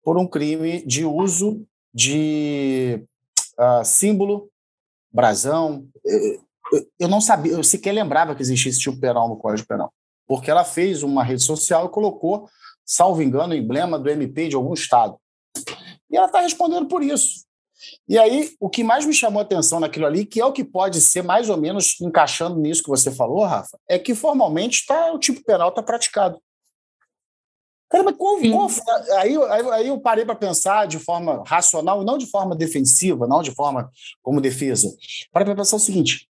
por 0.02 0.18
um 0.18 0.26
crime 0.26 0.84
de 0.84 1.04
uso 1.04 1.64
de 1.94 3.04
uh, 3.58 3.84
símbolo, 3.84 4.50
brasão. 5.10 5.86
Eu, 6.98 7.08
não 7.08 7.20
sabia, 7.20 7.52
eu 7.52 7.62
sequer 7.62 7.92
lembrava 7.92 8.34
que 8.34 8.42
existia 8.42 8.70
esse 8.70 8.80
tipo 8.80 8.98
penal 8.98 9.28
no 9.28 9.36
Código 9.36 9.68
Penal, 9.68 9.92
porque 10.26 10.50
ela 10.50 10.64
fez 10.64 11.02
uma 11.02 11.22
rede 11.22 11.42
social 11.42 11.86
e 11.86 11.90
colocou, 11.90 12.48
salvo 12.84 13.22
engano, 13.22 13.52
o 13.52 13.56
emblema 13.56 13.98
do 13.98 14.10
MP 14.10 14.48
de 14.48 14.56
algum 14.56 14.72
estado. 14.72 15.16
E 16.10 16.16
ela 16.16 16.26
está 16.26 16.40
respondendo 16.40 16.88
por 16.88 17.02
isso. 17.02 17.44
E 18.08 18.18
aí, 18.18 18.50
o 18.60 18.70
que 18.70 18.84
mais 18.84 19.04
me 19.04 19.12
chamou 19.12 19.40
a 19.40 19.42
atenção 19.42 19.80
naquilo 19.80 20.06
ali, 20.06 20.24
que 20.24 20.40
é 20.40 20.44
o 20.44 20.52
que 20.52 20.64
pode 20.64 21.00
ser 21.00 21.22
mais 21.22 21.48
ou 21.48 21.56
menos 21.56 22.00
encaixando 22.00 22.58
nisso 22.58 22.82
que 22.82 22.88
você 22.88 23.10
falou, 23.10 23.44
Rafa, 23.44 23.78
é 23.88 23.98
que 23.98 24.14
formalmente 24.14 24.86
tá, 24.86 25.12
o 25.12 25.18
tipo 25.18 25.42
penal 25.42 25.70
está 25.70 25.82
praticado. 25.82 26.40
Caramba, 27.92 28.14
qual, 28.14 28.38
qual, 28.40 28.70
aí, 29.18 29.36
aí, 29.36 29.70
aí 29.72 29.88
eu 29.88 30.00
parei 30.00 30.24
para 30.24 30.34
pensar 30.34 30.86
de 30.86 30.98
forma 30.98 31.42
racional, 31.46 32.02
não 32.02 32.16
de 32.16 32.24
forma 32.24 32.56
defensiva, 32.56 33.26
não 33.26 33.42
de 33.42 33.50
forma 33.50 33.90
como 34.22 34.40
defesa. 34.40 34.88
Parei 35.30 35.44
para 35.44 35.56
pensar 35.56 35.76
o 35.76 35.78
seguinte: 35.78 36.26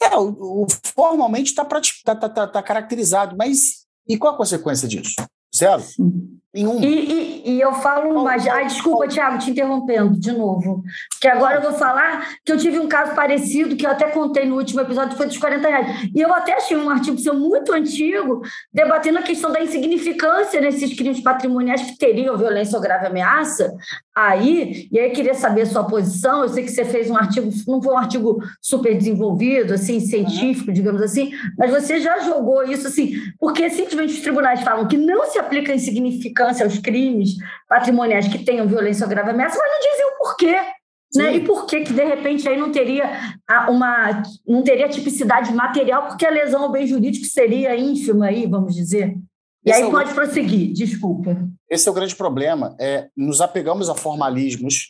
é, 0.00 0.16
o, 0.16 0.62
o 0.62 0.66
formalmente 0.96 1.50
está 1.50 1.62
tá, 1.62 2.16
tá, 2.16 2.28
tá, 2.30 2.46
tá, 2.46 2.62
caracterizado, 2.62 3.36
mas 3.36 3.86
e 4.08 4.16
qual 4.16 4.32
a 4.32 4.36
consequência 4.38 4.88
disso? 4.88 5.14
Zero? 5.54 5.84
Nenhum. 6.54 6.80
E, 6.82 6.86
e, 6.86 7.50
e 7.52 7.60
eu 7.60 7.72
falo 7.74 8.22
mais. 8.24 8.46
Ai, 8.46 8.66
desculpa, 8.66 9.06
Tiago, 9.06 9.38
te 9.38 9.50
interrompendo 9.50 10.18
de 10.18 10.32
novo. 10.32 10.82
Porque 11.12 11.28
agora 11.28 11.56
eu 11.56 11.62
vou 11.62 11.72
falar 11.72 12.36
que 12.44 12.50
eu 12.50 12.56
tive 12.56 12.78
um 12.78 12.88
caso 12.88 13.14
parecido, 13.14 13.76
que 13.76 13.84
eu 13.84 13.90
até 13.90 14.08
contei 14.08 14.46
no 14.46 14.56
último 14.56 14.80
episódio, 14.80 15.16
foi 15.16 15.26
dos 15.26 15.36
40 15.36 15.68
reais. 15.68 16.10
E 16.14 16.20
eu 16.20 16.32
até 16.32 16.54
achei 16.54 16.76
um 16.76 16.88
artigo 16.88 17.18
seu 17.18 17.34
muito 17.34 17.72
antigo, 17.72 18.40
debatendo 18.72 19.18
a 19.18 19.22
questão 19.22 19.52
da 19.52 19.62
insignificância 19.62 20.60
nesses 20.60 20.96
crimes 20.96 21.20
patrimoniais 21.20 21.82
que 21.82 21.98
teriam 21.98 22.36
violência 22.36 22.76
ou 22.76 22.82
grave 22.82 23.06
ameaça. 23.06 23.76
Aí, 24.16 24.88
e 24.90 24.98
aí 24.98 25.10
queria 25.10 25.34
saber 25.34 25.62
a 25.62 25.66
sua 25.66 25.84
posição. 25.84 26.42
Eu 26.42 26.48
sei 26.48 26.64
que 26.64 26.70
você 26.70 26.84
fez 26.84 27.10
um 27.10 27.16
artigo, 27.16 27.50
não 27.68 27.80
foi 27.80 27.94
um 27.94 27.98
artigo 27.98 28.42
super 28.60 28.96
desenvolvido, 28.96 29.74
assim, 29.74 30.00
científico, 30.00 30.72
digamos 30.72 31.02
assim, 31.02 31.30
mas 31.56 31.70
você 31.70 32.00
já 32.00 32.18
jogou 32.20 32.64
isso 32.64 32.88
assim, 32.88 33.12
porque 33.38 33.68
simplesmente 33.70 34.14
os 34.14 34.20
tribunais 34.20 34.60
falam 34.62 34.88
que 34.88 34.96
não 34.96 35.26
se 35.26 35.38
aplica 35.38 35.72
a 35.72 35.74
insignificância 36.38 36.64
aos 36.64 36.78
crimes 36.78 37.36
patrimoniais 37.68 38.28
que 38.28 38.44
tenham 38.44 38.68
violência 38.68 39.04
ou 39.04 39.10
grave 39.10 39.30
ameaça, 39.30 39.58
mas 39.58 39.72
não 39.72 39.90
dizem 39.90 40.06
o 40.06 40.18
porquê. 40.18 40.56
Né? 41.14 41.36
E 41.36 41.40
por 41.40 41.64
que, 41.66 41.80
que 41.80 41.92
de 41.92 42.04
repente 42.04 42.46
aí 42.46 42.58
não 42.58 42.70
teria 42.70 43.10
uma 43.68 44.22
não 44.46 44.62
teria 44.62 44.88
tipicidade 44.88 45.52
material, 45.52 46.06
porque 46.06 46.26
a 46.26 46.30
lesão 46.30 46.64
ao 46.64 46.72
bem 46.72 46.86
jurídico 46.86 47.24
seria 47.24 47.74
ínfima 47.76 48.26
aí, 48.26 48.46
vamos 48.46 48.74
dizer. 48.74 49.16
E 49.64 49.70
Esse 49.70 49.82
aí 49.82 49.88
é 49.88 49.90
pode 49.90 50.12
prosseguir, 50.12 50.72
desculpa. 50.72 51.48
Esse 51.68 51.88
é 51.88 51.90
o 51.90 51.94
grande 51.94 52.14
problema. 52.14 52.76
É, 52.78 53.08
nos 53.16 53.40
apegamos 53.40 53.88
a 53.88 53.94
formalismos 53.94 54.86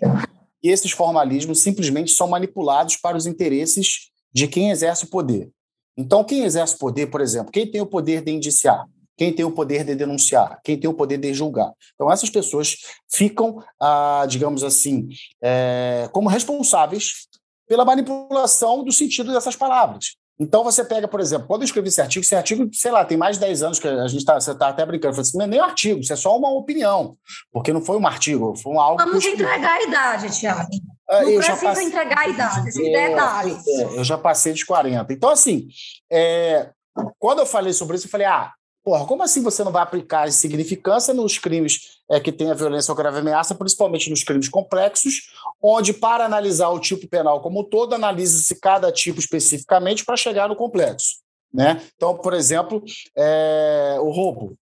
e 0.62 0.70
esses 0.70 0.90
formalismos 0.90 1.60
simplesmente 1.60 2.10
são 2.10 2.28
manipulados 2.28 2.96
para 2.96 3.16
os 3.16 3.26
interesses 3.26 4.10
de 4.32 4.48
quem 4.48 4.70
exerce 4.70 5.04
o 5.04 5.10
poder. 5.10 5.48
Então, 5.96 6.24
quem 6.24 6.42
exerce 6.42 6.74
o 6.74 6.78
poder, 6.78 7.06
por 7.06 7.20
exemplo, 7.20 7.52
quem 7.52 7.68
tem 7.68 7.80
o 7.80 7.86
poder 7.86 8.22
de 8.22 8.32
indiciar? 8.32 8.84
Quem 9.18 9.32
tem 9.32 9.44
o 9.44 9.50
poder 9.50 9.84
de 9.84 9.96
denunciar, 9.96 10.60
quem 10.62 10.78
tem 10.78 10.88
o 10.88 10.94
poder 10.94 11.18
de 11.18 11.34
julgar. 11.34 11.72
Então, 11.94 12.10
essas 12.10 12.30
pessoas 12.30 12.76
ficam, 13.10 13.60
ah, 13.80 14.24
digamos 14.28 14.62
assim, 14.62 15.08
é, 15.42 16.08
como 16.12 16.28
responsáveis 16.28 17.26
pela 17.66 17.84
manipulação 17.84 18.84
do 18.84 18.92
sentido 18.92 19.32
dessas 19.32 19.56
palavras. 19.56 20.16
Então, 20.40 20.62
você 20.62 20.84
pega, 20.84 21.08
por 21.08 21.18
exemplo, 21.18 21.48
quando 21.48 21.62
eu 21.62 21.64
escrevi 21.64 21.88
esse 21.88 22.00
artigo, 22.00 22.24
esse 22.24 22.36
artigo, 22.36 22.70
sei 22.72 22.92
lá, 22.92 23.04
tem 23.04 23.18
mais 23.18 23.36
de 23.36 23.40
10 23.40 23.62
anos 23.64 23.78
que 23.80 23.88
a 23.88 24.06
gente 24.06 24.20
está 24.20 24.38
tá 24.54 24.68
até 24.68 24.86
brincando. 24.86 25.08
Eu 25.08 25.14
falei 25.14 25.28
assim, 25.28 25.36
não 25.36 25.44
é 25.44 25.48
nem 25.48 25.60
um 25.60 25.64
artigo, 25.64 25.98
isso 25.98 26.12
é 26.12 26.16
só 26.16 26.38
uma 26.38 26.50
opinião, 26.50 27.16
porque 27.52 27.72
não 27.72 27.84
foi 27.84 27.98
um 27.98 28.06
artigo, 28.06 28.54
foi 28.56 28.72
um 28.72 28.80
algo. 28.80 29.02
Vamos 29.02 29.24
entregar 29.24 29.74
a 29.74 29.82
idade, 29.82 30.38
Tiago. 30.38 30.68
Ah, 31.10 31.22
não 31.22 31.30
eu 31.30 31.40
precisa 31.40 31.82
entregar 31.82 32.20
a 32.20 32.28
idade, 32.28 32.68
esses 32.68 32.86
é, 32.86 33.08
detalhes. 33.08 33.66
É, 33.66 33.82
eu 33.98 34.04
já 34.04 34.16
passei 34.16 34.52
dos 34.52 34.62
40. 34.62 35.12
Então, 35.12 35.30
assim, 35.30 35.66
é, 36.08 36.70
quando 37.18 37.40
eu 37.40 37.46
falei 37.46 37.72
sobre 37.72 37.96
isso, 37.96 38.06
eu 38.06 38.10
falei, 38.10 38.28
ah, 38.28 38.52
Porra, 38.88 39.04
como 39.04 39.22
assim 39.22 39.42
você 39.42 39.62
não 39.62 39.70
vai 39.70 39.82
aplicar 39.82 40.22
a 40.22 40.28
insignificância 40.28 41.12
nos 41.12 41.36
crimes 41.36 41.98
é, 42.10 42.18
que 42.18 42.32
têm 42.32 42.50
a 42.50 42.54
violência 42.54 42.90
ou 42.90 42.96
grave 42.96 43.18
ameaça, 43.18 43.54
principalmente 43.54 44.08
nos 44.08 44.24
crimes 44.24 44.48
complexos, 44.48 45.30
onde, 45.62 45.92
para 45.92 46.24
analisar 46.24 46.70
o 46.70 46.80
tipo 46.80 47.06
penal 47.06 47.42
como 47.42 47.60
um 47.60 47.64
todo, 47.64 47.94
analisa-se 47.94 48.58
cada 48.58 48.90
tipo 48.90 49.20
especificamente 49.20 50.06
para 50.06 50.16
chegar 50.16 50.48
no 50.48 50.56
complexo. 50.56 51.16
Né? 51.52 51.82
Então, 51.96 52.16
por 52.16 52.32
exemplo, 52.32 52.82
é, 53.14 53.98
o 54.00 54.08
roubo, 54.08 54.56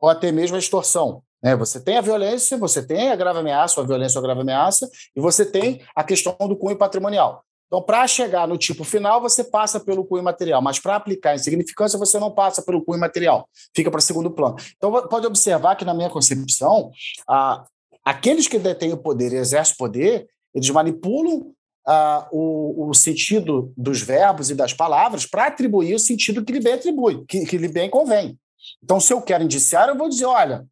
ou 0.00 0.08
até 0.08 0.32
mesmo 0.32 0.56
a 0.56 0.58
extorsão. 0.58 1.22
Né? 1.42 1.54
Você 1.54 1.78
tem 1.78 1.98
a 1.98 2.00
violência, 2.00 2.56
você 2.56 2.82
tem 2.82 3.10
a 3.10 3.16
grave 3.16 3.40
ameaça, 3.40 3.78
ou 3.78 3.84
a 3.84 3.86
violência 3.86 4.18
ou 4.18 4.24
a 4.24 4.26
grave 4.26 4.40
ameaça, 4.40 4.88
e 5.14 5.20
você 5.20 5.44
tem 5.44 5.84
a 5.94 6.02
questão 6.02 6.34
do 6.48 6.56
cunho 6.56 6.78
patrimonial. 6.78 7.44
Então, 7.70 7.80
para 7.80 8.04
chegar 8.08 8.48
no 8.48 8.58
tipo 8.58 8.82
final, 8.82 9.20
você 9.20 9.44
passa 9.44 9.78
pelo 9.78 10.04
cunho 10.04 10.24
material, 10.24 10.60
mas 10.60 10.80
para 10.80 10.96
aplicar 10.96 11.36
em 11.36 11.38
significância, 11.38 11.96
você 11.96 12.18
não 12.18 12.32
passa 12.32 12.60
pelo 12.62 12.84
cunho 12.84 12.98
material, 12.98 13.48
fica 13.72 13.88
para 13.88 14.00
segundo 14.00 14.28
plano. 14.28 14.56
Então, 14.76 14.90
pode 15.06 15.24
observar 15.24 15.76
que, 15.76 15.84
na 15.84 15.94
minha 15.94 16.10
concepção, 16.10 16.90
a, 17.28 17.64
aqueles 18.04 18.48
que 18.48 18.58
detêm 18.58 18.92
o 18.92 18.96
poder 18.96 19.32
e 19.32 19.36
exercem 19.36 19.76
poder, 19.76 20.26
eles 20.52 20.68
manipulam 20.68 21.52
a, 21.86 22.26
o, 22.32 22.88
o, 22.88 22.92
sentido 22.92 23.72
dos 23.76 24.02
verbos 24.02 24.50
e 24.50 24.56
das 24.56 24.74
palavras 24.74 25.24
para 25.24 25.46
atribuir 25.46 25.94
o 25.94 26.00
sentido 26.00 26.44
que 26.44 26.52
lhe 26.52 26.60
bem 26.60 26.72
atribui, 26.72 27.24
que, 27.24 27.46
que 27.46 27.56
lhe 27.56 27.68
bem 27.68 27.88
convém. 27.88 28.36
Então, 28.82 28.98
se 28.98 29.12
eu 29.12 29.22
quero 29.22 29.44
indiciar, 29.44 29.88
eu 29.88 29.96
vou 29.96 30.08
dizer: 30.08 30.24
olha, 30.24 30.66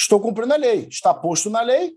estou 0.00 0.18
cumprindo 0.18 0.54
a 0.54 0.56
lei, 0.56 0.88
está 0.90 1.12
posto 1.12 1.50
na 1.50 1.60
lei, 1.60 1.92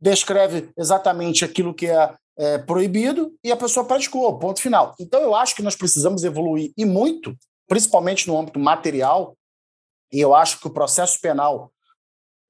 descreve 0.00 0.70
exatamente 0.78 1.44
aquilo 1.44 1.74
que 1.74 1.88
é 1.88 2.14
é, 2.38 2.58
proibido 2.58 3.34
e 3.42 3.52
a 3.52 3.56
pessoa 3.56 3.84
praticou, 3.84 4.38
ponto 4.38 4.60
final. 4.60 4.94
Então, 4.98 5.20
eu 5.20 5.34
acho 5.34 5.54
que 5.54 5.62
nós 5.62 5.76
precisamos 5.76 6.24
evoluir 6.24 6.72
e 6.76 6.84
muito, 6.84 7.36
principalmente 7.66 8.26
no 8.26 8.38
âmbito 8.38 8.58
material, 8.58 9.36
e 10.12 10.20
eu 10.20 10.34
acho 10.34 10.60
que 10.60 10.66
o 10.66 10.70
processo 10.70 11.20
penal, 11.20 11.72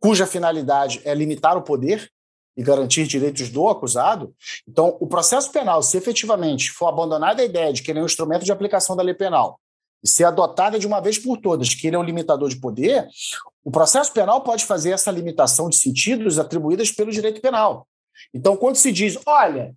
cuja 0.00 0.26
finalidade 0.26 1.00
é 1.04 1.14
limitar 1.14 1.56
o 1.56 1.62
poder 1.62 2.10
e 2.56 2.62
garantir 2.62 3.06
direitos 3.06 3.48
do 3.48 3.68
acusado, 3.68 4.34
então, 4.68 4.96
o 5.00 5.06
processo 5.06 5.50
penal, 5.50 5.82
se 5.82 5.96
efetivamente 5.96 6.70
for 6.70 6.88
abandonada 6.88 7.42
a 7.42 7.44
ideia 7.44 7.72
de 7.72 7.82
que 7.82 7.90
ele 7.90 7.98
é 7.98 8.02
um 8.02 8.06
instrumento 8.06 8.44
de 8.44 8.52
aplicação 8.52 8.94
da 8.94 9.02
lei 9.02 9.14
penal 9.14 9.58
e 10.02 10.08
ser 10.08 10.24
adotada 10.24 10.78
de 10.78 10.86
uma 10.86 11.00
vez 11.00 11.16
por 11.16 11.38
todas 11.38 11.74
que 11.74 11.86
ele 11.86 11.96
é 11.96 11.98
um 11.98 12.02
limitador 12.02 12.48
de 12.48 12.56
poder, 12.56 13.06
o 13.64 13.70
processo 13.70 14.12
penal 14.12 14.42
pode 14.42 14.64
fazer 14.64 14.90
essa 14.90 15.10
limitação 15.10 15.68
de 15.68 15.76
sentidos 15.76 16.38
atribuídas 16.38 16.90
pelo 16.90 17.12
direito 17.12 17.40
penal. 17.40 17.86
Então, 18.32 18.56
quando 18.56 18.76
se 18.76 18.92
diz, 18.92 19.18
olha, 19.26 19.74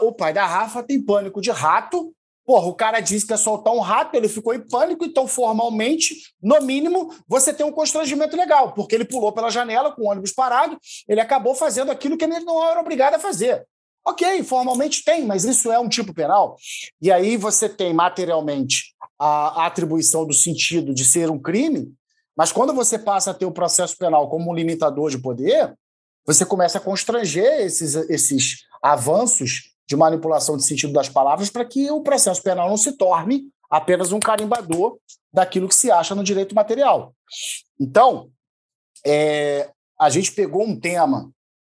o 0.00 0.12
pai 0.12 0.32
da 0.32 0.46
Rafa 0.46 0.82
tem 0.82 1.00
pânico 1.02 1.40
de 1.40 1.50
rato, 1.50 2.12
porra, 2.44 2.66
o 2.68 2.74
cara 2.74 3.00
disse 3.00 3.26
que 3.26 3.32
ia 3.32 3.36
soltar 3.36 3.74
um 3.74 3.80
rato, 3.80 4.14
ele 4.16 4.28
ficou 4.28 4.54
em 4.54 4.60
pânico, 4.60 5.04
então, 5.04 5.26
formalmente, 5.26 6.14
no 6.40 6.60
mínimo, 6.60 7.12
você 7.26 7.52
tem 7.52 7.66
um 7.66 7.72
constrangimento 7.72 8.36
legal, 8.36 8.72
porque 8.72 8.94
ele 8.94 9.04
pulou 9.04 9.32
pela 9.32 9.50
janela 9.50 9.90
com 9.90 10.02
o 10.02 10.10
ônibus 10.10 10.32
parado, 10.32 10.78
ele 11.08 11.20
acabou 11.20 11.54
fazendo 11.54 11.90
aquilo 11.90 12.16
que 12.16 12.24
ele 12.24 12.38
não 12.40 12.64
era 12.64 12.80
obrigado 12.80 13.14
a 13.14 13.18
fazer. 13.18 13.66
Ok, 14.06 14.44
formalmente 14.44 15.02
tem, 15.02 15.26
mas 15.26 15.44
isso 15.44 15.72
é 15.72 15.80
um 15.80 15.88
tipo 15.88 16.14
penal. 16.14 16.54
E 17.02 17.10
aí 17.10 17.36
você 17.36 17.68
tem 17.68 17.92
materialmente 17.92 18.94
a 19.18 19.66
atribuição 19.66 20.24
do 20.24 20.32
sentido 20.32 20.94
de 20.94 21.04
ser 21.04 21.28
um 21.28 21.40
crime, 21.40 21.92
mas 22.36 22.52
quando 22.52 22.72
você 22.72 22.96
passa 22.96 23.32
a 23.32 23.34
ter 23.34 23.46
o 23.46 23.50
processo 23.50 23.96
penal 23.98 24.28
como 24.28 24.48
um 24.48 24.54
limitador 24.54 25.10
de 25.10 25.18
poder, 25.18 25.74
você 26.26 26.44
começa 26.44 26.78
a 26.78 26.80
constranger 26.80 27.60
esses, 27.60 27.94
esses 27.94 28.64
avanços 28.82 29.72
de 29.88 29.96
manipulação 29.96 30.56
de 30.56 30.64
sentido 30.64 30.92
das 30.92 31.08
palavras 31.08 31.48
para 31.48 31.64
que 31.64 31.90
o 31.90 32.02
processo 32.02 32.42
penal 32.42 32.68
não 32.68 32.76
se 32.76 32.92
torne 32.92 33.44
apenas 33.70 34.12
um 34.12 34.18
carimbador 34.18 34.98
daquilo 35.32 35.68
que 35.68 35.74
se 35.74 35.90
acha 35.90 36.14
no 36.14 36.24
direito 36.24 36.54
material. 36.54 37.14
Então, 37.78 38.30
é, 39.04 39.70
a 39.98 40.10
gente 40.10 40.32
pegou 40.32 40.64
um 40.64 40.78
tema 40.78 41.30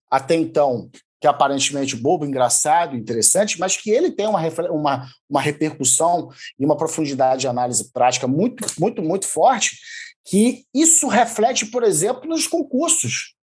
até 0.10 0.36
então 0.36 0.90
que 1.22 1.28
é 1.28 1.30
aparentemente 1.30 1.96
bobo, 1.96 2.26
engraçado, 2.26 2.96
interessante, 2.96 3.60
mas 3.60 3.78
que 3.78 3.92
ele 3.92 4.12
tem 4.12 4.26
uma, 4.26 4.42
uma, 4.72 5.08
uma 5.30 5.40
repercussão 5.40 6.32
e 6.58 6.66
uma 6.66 6.76
profundidade 6.76 7.42
de 7.42 7.48
análise 7.48 7.92
prática 7.94 8.28
muito, 8.28 8.66
muito, 8.80 9.04
muito 9.04 9.28
forte, 9.28 9.78
que 10.26 10.66
isso 10.74 11.08
reflete, 11.08 11.68
por 11.68 11.84
exemplo, 11.84 12.28
nos 12.28 12.48
concursos. 12.48 13.36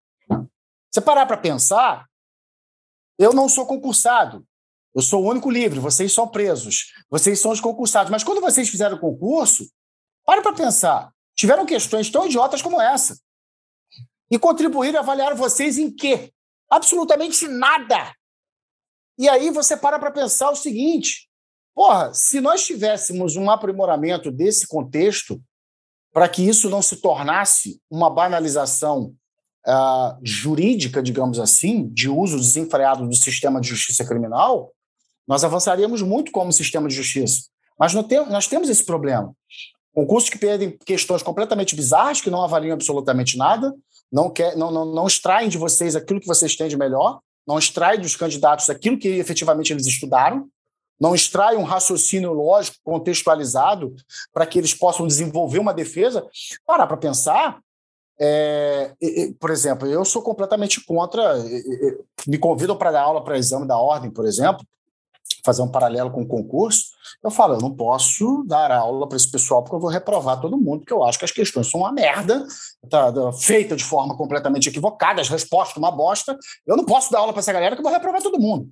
Você 0.90 1.00
parar 1.00 1.26
para 1.26 1.36
pensar, 1.36 2.06
eu 3.18 3.32
não 3.32 3.48
sou 3.48 3.66
concursado. 3.66 4.46
Eu 4.94 5.02
sou 5.02 5.22
o 5.22 5.28
único 5.28 5.50
livre, 5.50 5.78
vocês 5.78 6.12
são 6.12 6.26
presos. 6.26 6.92
Vocês 7.10 7.40
são 7.40 7.50
os 7.50 7.60
concursados. 7.60 8.10
Mas 8.10 8.24
quando 8.24 8.40
vocês 8.40 8.68
fizeram 8.68 8.96
o 8.96 9.00
concurso, 9.00 9.68
para 10.24 10.42
para 10.42 10.52
pensar. 10.52 11.12
Tiveram 11.34 11.64
questões 11.64 12.10
tão 12.10 12.26
idiotas 12.26 12.60
como 12.60 12.80
essa. 12.80 13.18
E 14.30 14.38
contribuíram 14.38 14.96
e 14.96 14.98
avaliaram 14.98 15.36
vocês 15.36 15.78
em 15.78 15.90
quê? 15.90 16.32
Absolutamente 16.70 17.46
nada. 17.48 18.12
E 19.16 19.28
aí 19.28 19.50
você 19.50 19.76
para 19.76 19.98
para 19.98 20.10
pensar 20.10 20.50
o 20.50 20.56
seguinte: 20.56 21.30
porra, 21.74 22.12
se 22.12 22.40
nós 22.40 22.66
tivéssemos 22.66 23.36
um 23.36 23.50
aprimoramento 23.50 24.30
desse 24.30 24.66
contexto, 24.66 25.42
para 26.12 26.28
que 26.28 26.46
isso 26.46 26.68
não 26.68 26.82
se 26.82 26.96
tornasse 26.96 27.80
uma 27.90 28.10
banalização 28.10 29.14
uh, 29.66 30.18
jurídica, 30.22 31.02
digamos 31.02 31.38
assim, 31.38 31.88
de 31.88 32.08
uso 32.08 32.36
desenfreado 32.36 33.06
do 33.06 33.14
sistema 33.14 33.60
de 33.60 33.68
justiça 33.68 34.04
criminal, 34.04 34.72
nós 35.26 35.44
avançaríamos 35.44 36.02
muito 36.02 36.32
como 36.32 36.52
sistema 36.52 36.88
de 36.88 36.94
justiça. 36.94 37.48
Mas 37.78 37.92
tem, 38.04 38.26
nós 38.28 38.46
temos 38.46 38.68
esse 38.68 38.84
problema. 38.84 39.32
Concursos 39.94 40.30
que 40.30 40.38
pedem 40.38 40.76
questões 40.84 41.22
completamente 41.22 41.74
bizarras, 41.74 42.20
que 42.20 42.30
não 42.30 42.42
avaliam 42.42 42.74
absolutamente 42.74 43.36
nada, 43.36 43.74
não, 44.10 44.30
quer, 44.30 44.56
não, 44.56 44.70
não, 44.70 44.84
não 44.86 45.06
extraem 45.06 45.48
de 45.48 45.58
vocês 45.58 45.94
aquilo 45.94 46.20
que 46.20 46.26
vocês 46.26 46.56
têm 46.56 46.68
de 46.68 46.76
melhor, 46.76 47.20
não 47.46 47.58
extraem 47.58 48.00
dos 48.00 48.16
candidatos 48.16 48.68
aquilo 48.70 48.98
que 48.98 49.08
efetivamente 49.08 49.72
eles 49.72 49.86
estudaram, 49.86 50.48
não 51.00 51.14
extrai 51.14 51.56
um 51.56 51.62
raciocínio 51.62 52.32
lógico 52.32 52.78
contextualizado 52.82 53.94
para 54.32 54.46
que 54.46 54.58
eles 54.58 54.74
possam 54.74 55.06
desenvolver 55.06 55.58
uma 55.58 55.72
defesa. 55.72 56.26
Parar 56.66 56.86
para 56.86 56.96
pensar, 56.96 57.60
é, 58.20 58.94
por 59.38 59.50
exemplo, 59.50 59.86
eu 59.86 60.04
sou 60.04 60.22
completamente 60.22 60.84
contra. 60.84 61.34
Me 62.26 62.38
convidam 62.38 62.76
para 62.76 62.90
dar 62.90 63.02
aula 63.02 63.22
para 63.22 63.38
exame 63.38 63.66
da 63.66 63.78
ordem, 63.78 64.10
por 64.10 64.26
exemplo, 64.26 64.66
fazer 65.44 65.62
um 65.62 65.70
paralelo 65.70 66.10
com 66.10 66.22
o 66.22 66.26
concurso. 66.26 66.86
Eu 67.22 67.30
falo, 67.30 67.54
eu 67.54 67.60
não 67.60 67.74
posso 67.74 68.44
dar 68.46 68.70
aula 68.70 69.08
para 69.08 69.16
esse 69.16 69.30
pessoal 69.30 69.62
porque 69.62 69.76
eu 69.76 69.80
vou 69.80 69.90
reprovar 69.90 70.40
todo 70.40 70.58
mundo, 70.58 70.80
porque 70.80 70.92
eu 70.92 71.04
acho 71.04 71.18
que 71.18 71.24
as 71.24 71.30
questões 71.30 71.70
são 71.70 71.80
uma 71.80 71.92
merda, 71.92 72.46
tá, 72.90 73.12
feita 73.32 73.76
de 73.76 73.84
forma 73.84 74.16
completamente 74.16 74.68
equivocada, 74.68 75.20
as 75.20 75.28
respostas 75.28 75.76
uma 75.76 75.90
bosta. 75.90 76.36
Eu 76.66 76.76
não 76.76 76.84
posso 76.84 77.10
dar 77.10 77.20
aula 77.20 77.32
para 77.32 77.40
essa 77.40 77.52
galera 77.52 77.76
que 77.76 77.80
eu 77.80 77.84
vou 77.84 77.92
reprovar 77.92 78.22
todo 78.22 78.40
mundo. 78.40 78.70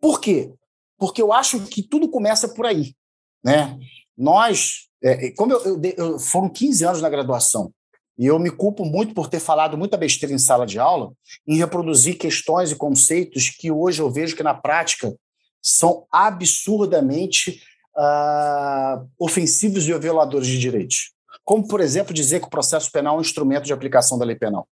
Por 0.00 0.20
quê? 0.20 0.52
Porque 0.98 1.22
eu 1.22 1.32
acho 1.32 1.60
que 1.66 1.82
tudo 1.82 2.08
começa 2.08 2.48
por 2.48 2.66
aí. 2.66 2.94
Né? 3.42 3.78
Nós, 4.16 4.88
é, 5.02 5.30
como 5.32 5.52
eu, 5.52 5.64
eu, 5.64 5.80
eu, 5.96 6.18
foram 6.18 6.48
15 6.48 6.84
anos 6.84 7.02
na 7.02 7.08
graduação, 7.08 7.72
e 8.20 8.26
eu 8.26 8.38
me 8.38 8.50
culpo 8.50 8.84
muito 8.84 9.14
por 9.14 9.28
ter 9.28 9.40
falado 9.40 9.78
muita 9.78 9.96
besteira 9.96 10.34
em 10.34 10.38
sala 10.38 10.66
de 10.66 10.78
aula, 10.78 11.10
em 11.48 11.56
reproduzir 11.56 12.18
questões 12.18 12.70
e 12.70 12.76
conceitos 12.76 13.48
que 13.48 13.72
hoje 13.72 14.02
eu 14.02 14.10
vejo 14.10 14.36
que 14.36 14.42
na 14.42 14.52
prática 14.52 15.16
são 15.62 16.04
absurdamente 16.12 17.62
uh, 17.96 19.08
ofensivos 19.18 19.88
e 19.88 19.98
violadores 19.98 20.48
de 20.48 20.58
direitos. 20.58 21.12
Como, 21.42 21.66
por 21.66 21.80
exemplo, 21.80 22.12
dizer 22.12 22.40
que 22.40 22.46
o 22.46 22.50
processo 22.50 22.92
penal 22.92 23.14
é 23.14 23.18
um 23.18 23.22
instrumento 23.22 23.64
de 23.64 23.72
aplicação 23.72 24.18
da 24.18 24.26
lei 24.26 24.36
penal. 24.36 24.68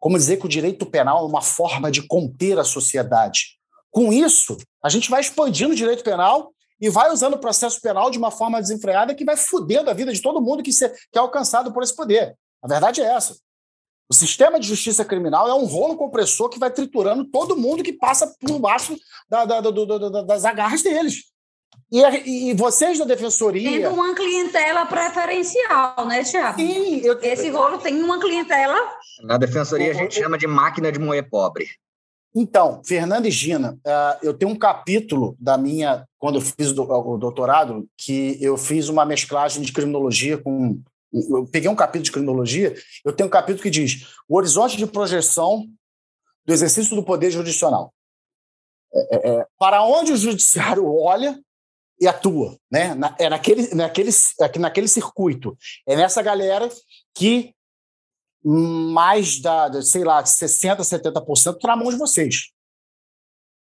Como 0.00 0.16
dizer 0.16 0.38
que 0.38 0.46
o 0.46 0.48
direito 0.48 0.86
penal 0.86 1.24
é 1.24 1.28
uma 1.28 1.42
forma 1.42 1.90
de 1.90 2.00
conter 2.00 2.58
a 2.58 2.64
sociedade. 2.64 3.58
Com 3.90 4.10
isso, 4.10 4.56
a 4.82 4.88
gente 4.88 5.10
vai 5.10 5.20
expandindo 5.20 5.74
o 5.74 5.76
direito 5.76 6.02
penal 6.02 6.54
e 6.80 6.88
vai 6.88 7.12
usando 7.12 7.34
o 7.34 7.38
processo 7.38 7.82
penal 7.82 8.10
de 8.10 8.16
uma 8.16 8.30
forma 8.30 8.58
desenfreada 8.58 9.14
que 9.14 9.26
vai 9.26 9.36
fudendo 9.36 9.90
a 9.90 9.92
vida 9.92 10.10
de 10.10 10.22
todo 10.22 10.40
mundo 10.40 10.62
que, 10.62 10.70
que 10.70 11.18
é 11.18 11.18
alcançado 11.18 11.70
por 11.70 11.82
esse 11.82 11.94
poder. 11.94 12.34
A 12.62 12.68
verdade 12.68 13.00
é 13.00 13.04
essa. 13.04 13.36
O 14.10 14.14
sistema 14.14 14.58
de 14.58 14.66
justiça 14.66 15.04
criminal 15.04 15.48
é 15.48 15.54
um 15.54 15.66
rolo 15.66 15.96
compressor 15.96 16.48
que 16.48 16.58
vai 16.58 16.70
triturando 16.70 17.26
todo 17.26 17.56
mundo 17.56 17.82
que 17.82 17.92
passa 17.92 18.34
por 18.40 18.58
baixo 18.58 18.96
da, 19.28 19.44
da, 19.44 19.60
da, 19.60 20.22
das 20.22 20.44
agarras 20.46 20.82
deles. 20.82 21.24
E, 21.92 22.50
e, 22.50 22.54
vocês 22.54 22.98
da 22.98 23.04
defensoria. 23.04 23.70
Tendo 23.70 23.94
uma 23.94 24.14
clientela 24.14 24.86
preferencial, 24.86 26.06
né, 26.06 26.22
Tiago? 26.22 26.58
Sim. 26.58 27.00
Eu... 27.00 27.18
Esse 27.22 27.50
rolo 27.50 27.78
tem 27.78 28.02
uma 28.02 28.18
clientela. 28.18 28.76
Na 29.22 29.38
defensoria 29.38 29.90
a 29.90 29.94
gente 29.94 30.14
chama 30.14 30.36
de 30.36 30.46
máquina 30.46 30.90
de 30.90 30.98
moer 30.98 31.28
pobre. 31.28 31.66
Então, 32.34 32.82
Fernanda 32.84 33.26
e 33.26 33.30
Gina, 33.30 33.72
uh, 33.72 34.18
eu 34.22 34.34
tenho 34.34 34.52
um 34.52 34.58
capítulo 34.58 35.34
da 35.40 35.56
minha, 35.56 36.06
quando 36.18 36.36
eu 36.36 36.42
fiz 36.42 36.70
o 36.70 37.16
doutorado, 37.16 37.88
que 37.96 38.36
eu 38.40 38.56
fiz 38.56 38.88
uma 38.88 39.04
mesclagem 39.04 39.62
de 39.62 39.72
criminologia 39.72 40.36
com 40.36 40.80
eu 41.12 41.46
peguei 41.46 41.70
um 41.70 41.76
capítulo 41.76 42.04
de 42.04 42.12
criminologia, 42.12 42.74
eu 43.04 43.12
tenho 43.12 43.28
um 43.28 43.30
capítulo 43.30 43.62
que 43.62 43.70
diz 43.70 44.06
o 44.28 44.36
horizonte 44.36 44.76
de 44.76 44.86
projeção 44.86 45.66
do 46.44 46.52
exercício 46.52 46.94
do 46.94 47.02
poder 47.02 47.30
jurisdicional. 47.30 47.94
É, 48.92 49.16
é, 49.16 49.30
é 49.40 49.46
para 49.58 49.82
onde 49.84 50.12
o 50.12 50.16
judiciário 50.16 50.86
olha 50.86 51.38
e 52.00 52.06
atua, 52.06 52.56
né? 52.70 52.94
Na, 52.94 53.14
é 53.18 53.28
naquele, 53.28 53.74
naquele, 53.74 54.10
é 54.40 54.58
naquele 54.58 54.88
circuito. 54.88 55.56
É 55.86 55.96
nessa 55.96 56.22
galera 56.22 56.68
que 57.14 57.54
mais 58.44 59.40
da, 59.40 59.82
sei 59.82 60.04
lá, 60.04 60.22
60%, 60.22 60.78
70% 60.78 61.56
está 61.56 61.68
na 61.68 61.76
mão 61.76 61.90
de 61.90 61.96
vocês. 61.96 62.50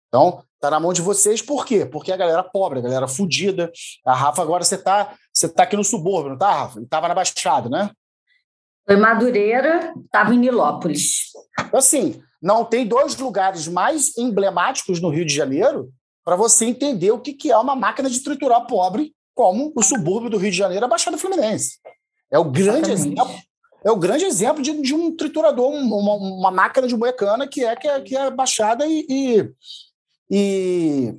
Então, 0.08 0.44
está 0.54 0.70
na 0.70 0.80
mão 0.80 0.92
de 0.92 1.02
vocês, 1.02 1.40
por 1.40 1.64
quê? 1.64 1.86
Porque 1.86 2.12
a 2.12 2.16
galera 2.16 2.42
pobre, 2.42 2.78
a 2.78 2.82
galera 2.82 3.08
fudida. 3.08 3.70
A 4.04 4.14
Rafa, 4.14 4.42
agora 4.42 4.64
você 4.64 4.74
está 4.74 5.16
você 5.32 5.48
tá 5.48 5.62
aqui 5.62 5.76
no 5.76 5.84
subúrbio, 5.84 6.30
não 6.30 6.38
tá, 6.38 6.52
Rafa? 6.52 6.80
Estava 6.80 7.08
na 7.08 7.14
Baixada, 7.14 7.68
né? 7.68 7.90
Foi 8.86 8.96
Madureira, 8.96 9.94
estava 10.04 10.34
em 10.34 10.38
Nilópolis. 10.38 11.30
Assim, 11.72 12.20
não 12.42 12.64
tem 12.64 12.86
dois 12.86 13.16
lugares 13.16 13.68
mais 13.68 14.16
emblemáticos 14.18 15.00
no 15.00 15.08
Rio 15.08 15.24
de 15.24 15.34
Janeiro 15.34 15.90
para 16.24 16.36
você 16.36 16.66
entender 16.66 17.10
o 17.10 17.20
que, 17.20 17.32
que 17.32 17.50
é 17.50 17.56
uma 17.56 17.74
máquina 17.76 18.10
de 18.10 18.22
triturar 18.22 18.66
pobre, 18.66 19.14
como 19.34 19.72
o 19.74 19.82
subúrbio 19.82 20.28
do 20.30 20.36
Rio 20.36 20.50
de 20.50 20.56
Janeiro, 20.56 20.84
a 20.84 20.88
Baixada 20.88 21.16
Fluminense. 21.16 21.78
É 22.30 22.38
o 22.38 22.44
grande 22.44 22.90
Exatamente. 22.90 23.20
exemplo. 23.22 23.42
É 23.84 23.90
o 23.90 23.96
grande 23.96 24.24
exemplo 24.24 24.62
de, 24.62 24.80
de 24.80 24.94
um 24.94 25.16
triturador, 25.16 25.70
um- 25.72 25.94
uma, 25.94 26.14
uma 26.14 26.50
máquina 26.50 26.86
de 26.86 26.96
moecana 26.96 27.48
que 27.48 27.64
é 27.64 27.74
que 27.74 27.88
é, 27.88 28.00
que 28.00 28.16
é 28.16 28.30
baixada 28.30 28.86
e, 28.86 29.04
e, 29.08 29.50
e, 30.30 31.14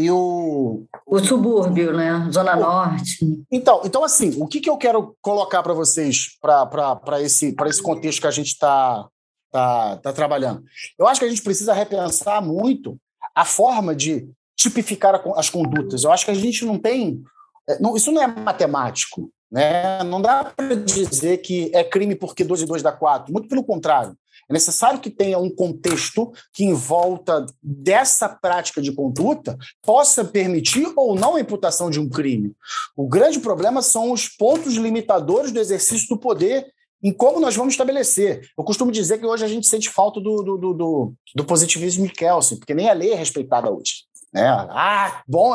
e 0.00 0.10
o, 0.10 0.84
O 1.06 1.18
subúrbio, 1.18 1.92
né? 1.96 2.28
Zona 2.32 2.56
Norte. 2.56 3.18
então, 3.50 3.82
então, 3.84 4.02
assim, 4.04 4.40
o 4.40 4.46
que, 4.46 4.60
que 4.60 4.70
eu 4.70 4.76
quero 4.76 5.16
colocar 5.20 5.62
para 5.62 5.74
vocês 5.74 6.36
para 6.40 7.20
esse, 7.20 7.52
pra 7.52 7.68
esse 7.68 7.82
contexto 7.82 8.20
que 8.20 8.26
a 8.26 8.30
gente 8.30 8.48
está 8.48 9.06
tá, 9.50 9.96
tá 9.98 10.12
trabalhando? 10.12 10.62
Eu 10.98 11.06
acho 11.06 11.20
que 11.20 11.26
a 11.26 11.28
gente 11.28 11.42
precisa 11.42 11.72
repensar 11.72 12.40
muito 12.42 12.96
a 13.34 13.44
forma 13.44 13.94
de 13.94 14.28
tipificar 14.56 15.22
as 15.36 15.48
condutas. 15.48 16.04
Eu 16.04 16.12
acho 16.12 16.24
que 16.24 16.30
a 16.30 16.34
gente 16.34 16.64
não 16.64 16.78
tem. 16.78 17.22
é, 17.68 17.78
não- 17.80 17.96
isso 17.96 18.12
não 18.12 18.22
é 18.22 18.26
matemático. 18.26 19.30
Né? 19.50 20.02
Não 20.04 20.22
dá 20.22 20.44
para 20.44 20.76
dizer 20.76 21.38
que 21.38 21.70
é 21.74 21.82
crime 21.82 22.14
porque 22.14 22.44
2 22.44 22.62
e 22.62 22.66
2 22.66 22.82
dá 22.82 22.92
4. 22.92 23.32
Muito 23.32 23.48
pelo 23.48 23.64
contrário. 23.64 24.14
É 24.48 24.52
necessário 24.52 25.00
que 25.00 25.10
tenha 25.10 25.38
um 25.38 25.50
contexto 25.50 26.32
que, 26.52 26.64
em 26.64 26.74
volta 26.74 27.46
dessa 27.62 28.28
prática 28.28 28.80
de 28.82 28.92
conduta, 28.92 29.56
possa 29.82 30.24
permitir 30.24 30.92
ou 30.96 31.14
não 31.14 31.36
a 31.36 31.40
imputação 31.40 31.90
de 31.90 32.00
um 32.00 32.08
crime. 32.08 32.54
O 32.96 33.08
grande 33.08 33.40
problema 33.40 33.82
são 33.82 34.12
os 34.12 34.28
pontos 34.28 34.74
limitadores 34.74 35.52
do 35.52 35.60
exercício 35.60 36.08
do 36.08 36.18
poder 36.18 36.66
em 37.02 37.12
como 37.12 37.40
nós 37.40 37.56
vamos 37.56 37.74
estabelecer. 37.74 38.48
Eu 38.56 38.64
costumo 38.64 38.92
dizer 38.92 39.18
que 39.18 39.26
hoje 39.26 39.44
a 39.44 39.48
gente 39.48 39.66
sente 39.66 39.88
falta 39.88 40.20
do, 40.20 40.42
do, 40.42 40.58
do, 40.58 41.14
do, 41.34 41.44
positivismo 41.44 42.06
de 42.06 42.12
Kelsen, 42.12 42.58
porque 42.58 42.74
nem 42.74 42.90
a 42.90 42.92
lei 42.92 43.12
é 43.12 43.16
respeitada 43.16 43.70
hoje. 43.70 44.04
Né? 44.32 44.46
Ah, 44.46 45.22
bom 45.26 45.52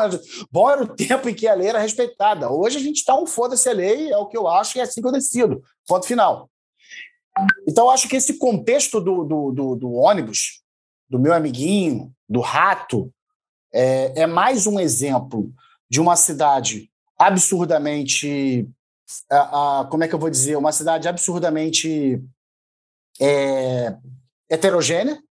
bom 0.52 0.70
era 0.70 0.84
o 0.84 0.88
tempo 0.88 1.30
em 1.30 1.34
que 1.34 1.48
a 1.48 1.54
lei 1.54 1.70
era 1.70 1.80
respeitada. 1.80 2.52
Hoje 2.52 2.78
a 2.78 2.82
gente 2.82 2.98
está 2.98 3.18
um 3.18 3.26
foda-se 3.26 3.70
a 3.70 3.74
lei, 3.74 4.12
é 4.12 4.18
o 4.18 4.26
que 4.26 4.38
eu 4.38 4.48
acho 4.48 4.78
e 4.78 4.82
é 4.82 4.84
assim 4.84 5.02
que 5.02 5.08
eu 5.08 5.12
decido. 5.12 5.62
Ponto 5.88 6.06
final. 6.06 6.50
Então, 7.68 7.90
acho 7.90 8.08
que 8.08 8.16
esse 8.16 8.38
contexto 8.38 9.02
do, 9.02 9.24
do, 9.24 9.52
do, 9.52 9.76
do 9.76 9.92
ônibus, 9.94 10.62
do 11.10 11.20
meu 11.20 11.34
amiguinho, 11.34 12.14
do 12.28 12.40
rato, 12.40 13.12
é, 13.74 14.22
é 14.22 14.28
mais 14.28 14.66
um 14.66 14.80
exemplo 14.80 15.52
de 15.90 16.00
uma 16.00 16.16
cidade 16.16 16.90
absurdamente. 17.18 18.68
a- 19.30 19.82
a- 19.82 19.86
como 19.86 20.04
é 20.04 20.08
que 20.08 20.16
eu 20.16 20.20
vou 20.20 20.30
dizer? 20.32 20.56
Uma 20.58 20.72
cidade 20.72 21.08
absurdamente 21.08 22.20
é, 23.22 23.96
heterogênea, 24.50 25.22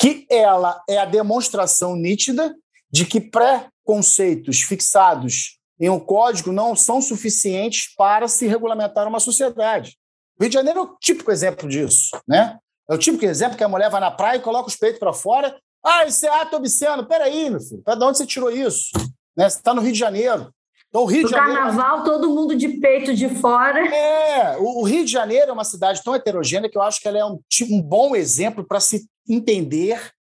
que 0.00 0.26
ela 0.30 0.82
é 0.88 0.98
a 0.98 1.04
demonstração 1.04 1.94
nítida 1.94 2.54
de 2.90 3.04
que 3.06 3.20
pré-conceitos 3.20 4.62
fixados 4.62 5.58
em 5.78 5.88
um 5.90 6.00
código 6.00 6.50
não 6.50 6.74
são 6.74 7.00
suficientes 7.02 7.92
para 7.94 8.26
se 8.26 8.46
regulamentar 8.46 9.06
uma 9.06 9.20
sociedade. 9.20 9.96
Rio 10.42 10.50
de 10.50 10.54
Janeiro 10.54 10.80
é 10.80 10.82
o 10.82 10.96
típico 11.00 11.30
exemplo 11.30 11.68
disso, 11.68 12.10
né? 12.26 12.58
É 12.88 12.94
o 12.94 12.98
típico 12.98 13.24
exemplo 13.24 13.56
que 13.56 13.64
a 13.64 13.68
mulher 13.68 13.90
vai 13.90 14.00
na 14.00 14.10
praia 14.10 14.36
e 14.36 14.42
coloca 14.42 14.68
os 14.68 14.76
peitos 14.76 14.98
para 14.98 15.12
fora. 15.12 15.56
Ah, 15.84 16.04
isso 16.04 16.26
é 16.26 16.28
ato 16.28 16.56
obsceno. 16.56 17.06
Peraí, 17.06 17.48
meu 17.50 17.60
filho, 17.60 17.82
de 17.84 18.04
onde 18.04 18.18
você 18.18 18.26
tirou 18.26 18.50
isso? 18.50 18.90
Né? 19.36 19.48
Você 19.48 19.56
está 19.56 19.72
no 19.72 19.80
Rio 19.80 19.92
de 19.92 19.98
Janeiro. 19.98 20.52
Então, 20.88 21.02
o 21.02 21.06
Rio 21.06 21.22
No 21.22 21.28
de 21.28 21.34
Janeiro. 21.34 21.58
carnaval, 21.60 22.04
todo 22.04 22.28
mundo 22.28 22.54
de 22.54 22.68
peito 22.68 23.14
de 23.14 23.28
fora. 23.28 23.82
É, 23.88 24.58
o 24.58 24.82
Rio 24.82 25.04
de 25.04 25.10
Janeiro 25.10 25.50
é 25.50 25.52
uma 25.52 25.64
cidade 25.64 26.02
tão 26.04 26.14
heterogênea 26.14 26.68
que 26.68 26.76
eu 26.76 26.82
acho 26.82 27.00
que 27.00 27.08
ela 27.08 27.18
é 27.18 27.24
um, 27.24 27.40
um 27.70 27.80
bom 27.80 28.14
exemplo 28.14 28.62
para 28.62 28.78
se 28.78 29.06
entender 29.26 30.12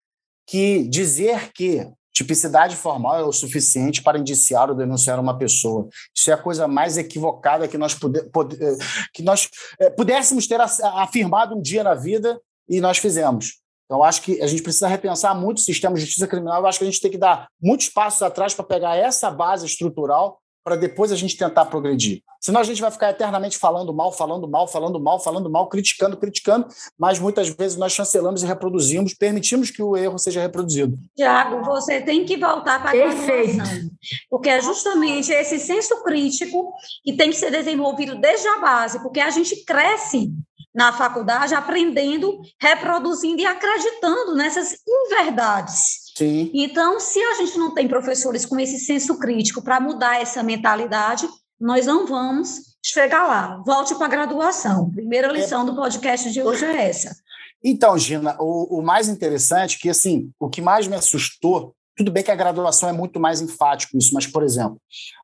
que 0.47 0.87
dizer 0.87 1.51
que 1.53 1.85
tipicidade 2.21 2.75
formal 2.75 3.19
é 3.19 3.23
o 3.23 3.31
suficiente 3.31 4.01
para 4.01 4.17
indiciar 4.19 4.69
ou 4.69 4.75
denunciar 4.75 5.19
uma 5.19 5.37
pessoa. 5.37 5.87
Isso 6.15 6.29
é 6.29 6.33
a 6.33 6.37
coisa 6.37 6.67
mais 6.67 6.97
equivocada 6.97 7.67
que 7.67 7.77
nós, 7.77 7.93
puder, 7.93 8.29
pode- 8.31 8.61
eh, 8.63 8.77
que 9.13 9.23
nós 9.23 9.49
eh, 9.79 9.89
pudéssemos 9.89 10.47
ter 10.47 10.59
afirmado 10.61 11.55
um 11.55 11.61
dia 11.61 11.83
na 11.83 11.93
vida 11.93 12.39
e 12.69 12.79
nós 12.79 12.97
fizemos. 12.97 13.59
Então, 13.85 14.03
acho 14.03 14.21
que 14.21 14.41
a 14.41 14.47
gente 14.47 14.61
precisa 14.63 14.87
repensar 14.87 15.35
muito 15.35 15.57
o 15.57 15.61
sistema 15.61 15.95
de 15.95 16.01
justiça 16.01 16.25
criminal. 16.25 16.61
Eu 16.61 16.67
acho 16.67 16.79
que 16.79 16.85
a 16.85 16.89
gente 16.89 17.01
tem 17.01 17.11
que 17.11 17.17
dar 17.17 17.47
muitos 17.61 17.89
passos 17.89 18.21
atrás 18.21 18.53
para 18.53 18.63
pegar 18.63 18.95
essa 18.95 19.29
base 19.29 19.65
estrutural 19.65 20.39
para 20.63 20.75
depois 20.75 21.11
a 21.11 21.15
gente 21.15 21.37
tentar 21.37 21.65
progredir. 21.65 22.21
Senão 22.39 22.59
a 22.61 22.63
gente 22.63 22.81
vai 22.81 22.89
ficar 22.89 23.09
eternamente 23.11 23.57
falando 23.57 23.93
mal, 23.93 24.11
falando 24.11 24.47
mal, 24.47 24.67
falando 24.67 24.99
mal, 24.99 25.19
falando 25.19 25.49
mal, 25.49 25.69
criticando, 25.69 26.17
criticando, 26.17 26.67
mas 26.97 27.19
muitas 27.19 27.49
vezes 27.49 27.77
nós 27.77 27.93
chancelamos 27.93 28.41
e 28.41 28.47
reproduzimos, 28.47 29.13
permitimos 29.13 29.69
que 29.69 29.83
o 29.83 29.95
erro 29.95 30.17
seja 30.17 30.41
reproduzido. 30.41 30.97
Tiago, 31.15 31.63
você 31.63 32.01
tem 32.01 32.25
que 32.25 32.37
voltar 32.37 32.81
para 32.81 32.89
a 32.89 32.93
Perfeito. 32.93 33.57
graduação, 33.57 33.89
porque 34.29 34.49
é 34.49 34.61
justamente 34.61 35.31
esse 35.31 35.59
senso 35.59 36.03
crítico 36.03 36.73
que 37.03 37.13
tem 37.13 37.29
que 37.29 37.35
ser 37.35 37.51
desenvolvido 37.51 38.19
desde 38.19 38.47
a 38.47 38.59
base, 38.59 39.01
porque 39.03 39.19
a 39.19 39.29
gente 39.29 39.63
cresce 39.63 40.31
na 40.73 40.93
faculdade 40.93 41.53
aprendendo, 41.53 42.41
reproduzindo 42.59 43.41
e 43.41 43.45
acreditando 43.45 44.35
nessas 44.35 44.77
inverdades. 44.87 46.00
Sim. 46.21 46.51
Então, 46.53 46.99
se 46.99 47.19
a 47.19 47.33
gente 47.33 47.57
não 47.57 47.73
tem 47.73 47.87
professores 47.87 48.45
com 48.45 48.59
esse 48.59 48.77
senso 48.77 49.17
crítico 49.17 49.59
para 49.59 49.79
mudar 49.79 50.21
essa 50.21 50.43
mentalidade, 50.43 51.27
nós 51.59 51.87
não 51.87 52.05
vamos 52.05 52.77
chegar 52.85 53.25
lá. 53.25 53.59
Volte 53.65 53.95
para 53.95 54.05
a 54.05 54.09
graduação. 54.09 54.91
Primeira 54.91 55.31
lição 55.31 55.65
do 55.65 55.75
podcast 55.75 56.31
de 56.31 56.43
hoje 56.43 56.63
é 56.63 56.89
essa. 56.89 57.15
Então, 57.63 57.97
Gina, 57.97 58.35
o, 58.39 58.79
o 58.79 58.81
mais 58.83 59.09
interessante 59.09 59.77
é 59.77 59.79
que, 59.79 59.89
assim, 59.89 60.29
o 60.39 60.47
que 60.47 60.61
mais 60.61 60.85
me 60.85 60.95
assustou, 60.95 61.73
tudo 61.97 62.11
bem 62.11 62.23
que 62.23 62.29
a 62.29 62.35
graduação 62.35 62.87
é 62.87 62.93
muito 62.93 63.19
mais 63.19 63.41
enfático 63.41 63.97
isso, 63.97 64.13
mas, 64.13 64.27
por 64.27 64.43
exemplo, 64.43 64.79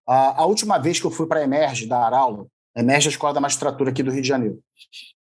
a, 0.07 0.41
a 0.41 0.45
última 0.47 0.79
vez 0.79 0.99
que 0.99 1.05
eu 1.05 1.11
fui 1.11 1.27
para 1.27 1.41
a 1.41 1.43
Emerge 1.43 1.85
dar 1.85 2.11
aula, 2.11 2.47
a 2.75 2.79
Emerge 2.79 3.07
é 3.07 3.09
a 3.09 3.11
Escola 3.11 3.35
da 3.35 3.39
Magistratura 3.39 3.91
aqui 3.91 4.01
do 4.01 4.09
Rio 4.09 4.21
de 4.23 4.27
Janeiro, 4.27 4.59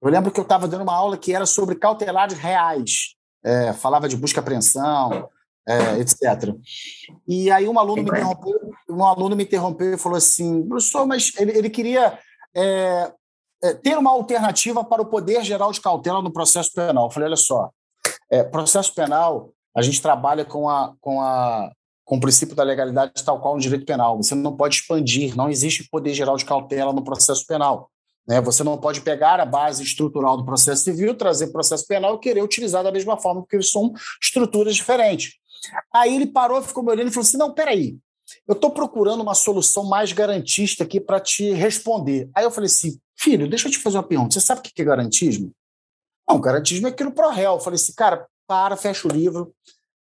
eu 0.03 0.11
lembro 0.11 0.31
que 0.31 0.41
eu 0.41 0.43
estava 0.43 0.67
dando 0.67 0.83
uma 0.83 0.95
aula 0.95 1.19
que 1.19 1.35
era 1.35 1.45
sobre 1.45 1.75
cautelares 1.75 2.39
reais, 2.39 3.15
é, 3.45 3.75
falava 3.75 4.09
de 4.09 4.17
busca 4.17 4.39
e 4.39 4.41
apreensão, 4.41 5.29
é, 5.69 5.99
etc. 5.99 6.55
E 7.27 7.51
aí 7.51 7.69
um 7.69 7.79
aluno 7.79 8.03
me 8.03 8.09
interrompeu, 8.09 8.71
um 8.89 9.05
aluno 9.05 9.37
me 9.37 9.45
interrompeu 9.45 9.95
e 9.95 9.99
falou 9.99 10.17
assim, 10.17 10.67
professor, 10.67 11.07
mas 11.07 11.33
ele, 11.39 11.59
ele 11.59 11.71
queria 11.71 12.19
é, 12.55 13.13
é, 13.63 13.75
ter 13.75 13.99
uma 13.99 14.11
alternativa 14.11 14.85
para 14.85 15.03
o 15.03 15.07
poder 15.07 15.43
geral 15.45 15.73
de 15.73 15.81
cautela 15.81 16.23
no 16.23 16.33
processo 16.33 16.73
penal. 16.73 17.07
Eu 17.07 17.11
falei, 17.11 17.29
olha 17.29 17.37
só, 17.37 17.71
é, 18.31 18.45
processo 18.45 18.95
penal, 18.95 19.51
a 19.77 19.83
gente 19.83 20.01
trabalha 20.01 20.45
com, 20.45 20.69
a, 20.69 20.95
com, 21.01 21.21
a, 21.21 21.71
com 22.05 22.17
o 22.17 22.21
princípio 22.21 22.55
da 22.55 22.63
legalidade 22.63 23.25
tal 23.25 23.41
qual 23.41 23.55
no 23.55 23.61
direito 23.61 23.85
penal. 23.85 24.17
Você 24.17 24.35
não 24.35 24.57
pode 24.57 24.77
expandir, 24.77 25.37
não 25.37 25.51
existe 25.51 25.89
poder 25.91 26.15
geral 26.15 26.37
de 26.37 26.45
cautela 26.45 26.93
no 26.93 27.05
processo 27.05 27.47
penal. 27.47 27.91
Né? 28.27 28.41
Você 28.41 28.65
não 28.65 28.79
pode 28.79 29.01
pegar 29.01 29.41
a 29.41 29.47
base 29.47 29.83
estrutural 29.83 30.37
do 30.37 30.45
processo 30.45 30.85
civil, 30.85 31.15
trazer 31.15 31.47
para 31.47 31.51
o 31.51 31.55
processo 31.55 31.87
penal 31.87 32.17
e 32.17 32.19
querer 32.19 32.43
utilizar 32.43 32.83
da 32.83 32.93
mesma 32.93 33.17
forma, 33.17 33.43
porque 33.43 33.63
são 33.63 33.93
estruturas 34.23 34.75
diferentes. 34.75 35.35
Aí 35.93 36.15
ele 36.15 36.27
parou, 36.27 36.63
ficou 36.63 36.83
me 36.83 36.91
olhando 36.91 37.09
e 37.09 37.11
falou 37.11 37.27
assim: 37.27 37.37
não, 37.37 37.53
peraí, 37.53 37.99
eu 38.47 38.55
estou 38.55 38.71
procurando 38.71 39.23
uma 39.23 39.35
solução 39.35 39.85
mais 39.85 40.13
garantista 40.13 40.85
aqui 40.85 41.01
para 41.01 41.21
te 41.21 41.53
responder. 41.53 42.29
Aí 42.35 42.45
eu 42.45 42.51
falei 42.51 42.67
assim: 42.67 42.99
filho, 43.17 43.49
deixa 43.49 43.69
eu 43.69 43.73
te 43.73 43.79
fazer 43.79 43.97
uma 43.97 44.03
pergunta. 44.03 44.35
Você 44.35 44.41
sabe 44.41 44.61
o 44.61 44.63
que 44.63 44.83
é 44.83 44.85
garantismo? 44.85 45.53
Não, 46.29 46.41
garantismo 46.41 46.87
é 46.87 46.91
aquilo 46.91 47.13
pro 47.13 47.31
réu. 47.31 47.55
Eu 47.55 47.61
falei 47.61 47.77
assim, 47.77 47.93
cara, 47.95 48.27
para, 48.47 48.77
fecha 48.77 49.07
o 49.07 49.11
livro. 49.11 49.55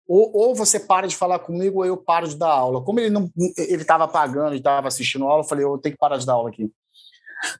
Ou, 0.07 0.31
ou 0.35 0.55
você 0.55 0.79
para 0.79 1.07
de 1.07 1.15
falar 1.15 1.39
comigo, 1.39 1.79
ou 1.79 1.85
eu 1.85 1.97
paro 1.97 2.27
de 2.27 2.35
dar 2.35 2.49
aula. 2.49 2.83
Como 2.83 2.99
ele 2.99 3.09
não 3.09 3.29
ele 3.57 3.81
estava 3.81 4.07
pagando 4.07 4.55
e 4.55 4.57
estava 4.57 4.87
assistindo 4.87 5.25
a 5.25 5.31
aula, 5.31 5.43
eu 5.43 5.47
falei, 5.47 5.65
eu 5.65 5.77
tenho 5.77 5.93
que 5.93 5.99
parar 5.99 6.17
de 6.17 6.25
dar 6.25 6.33
aula 6.33 6.49
aqui. 6.49 6.71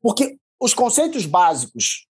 Porque 0.02 0.38
os 0.60 0.74
conceitos 0.74 1.26
básicos, 1.26 2.08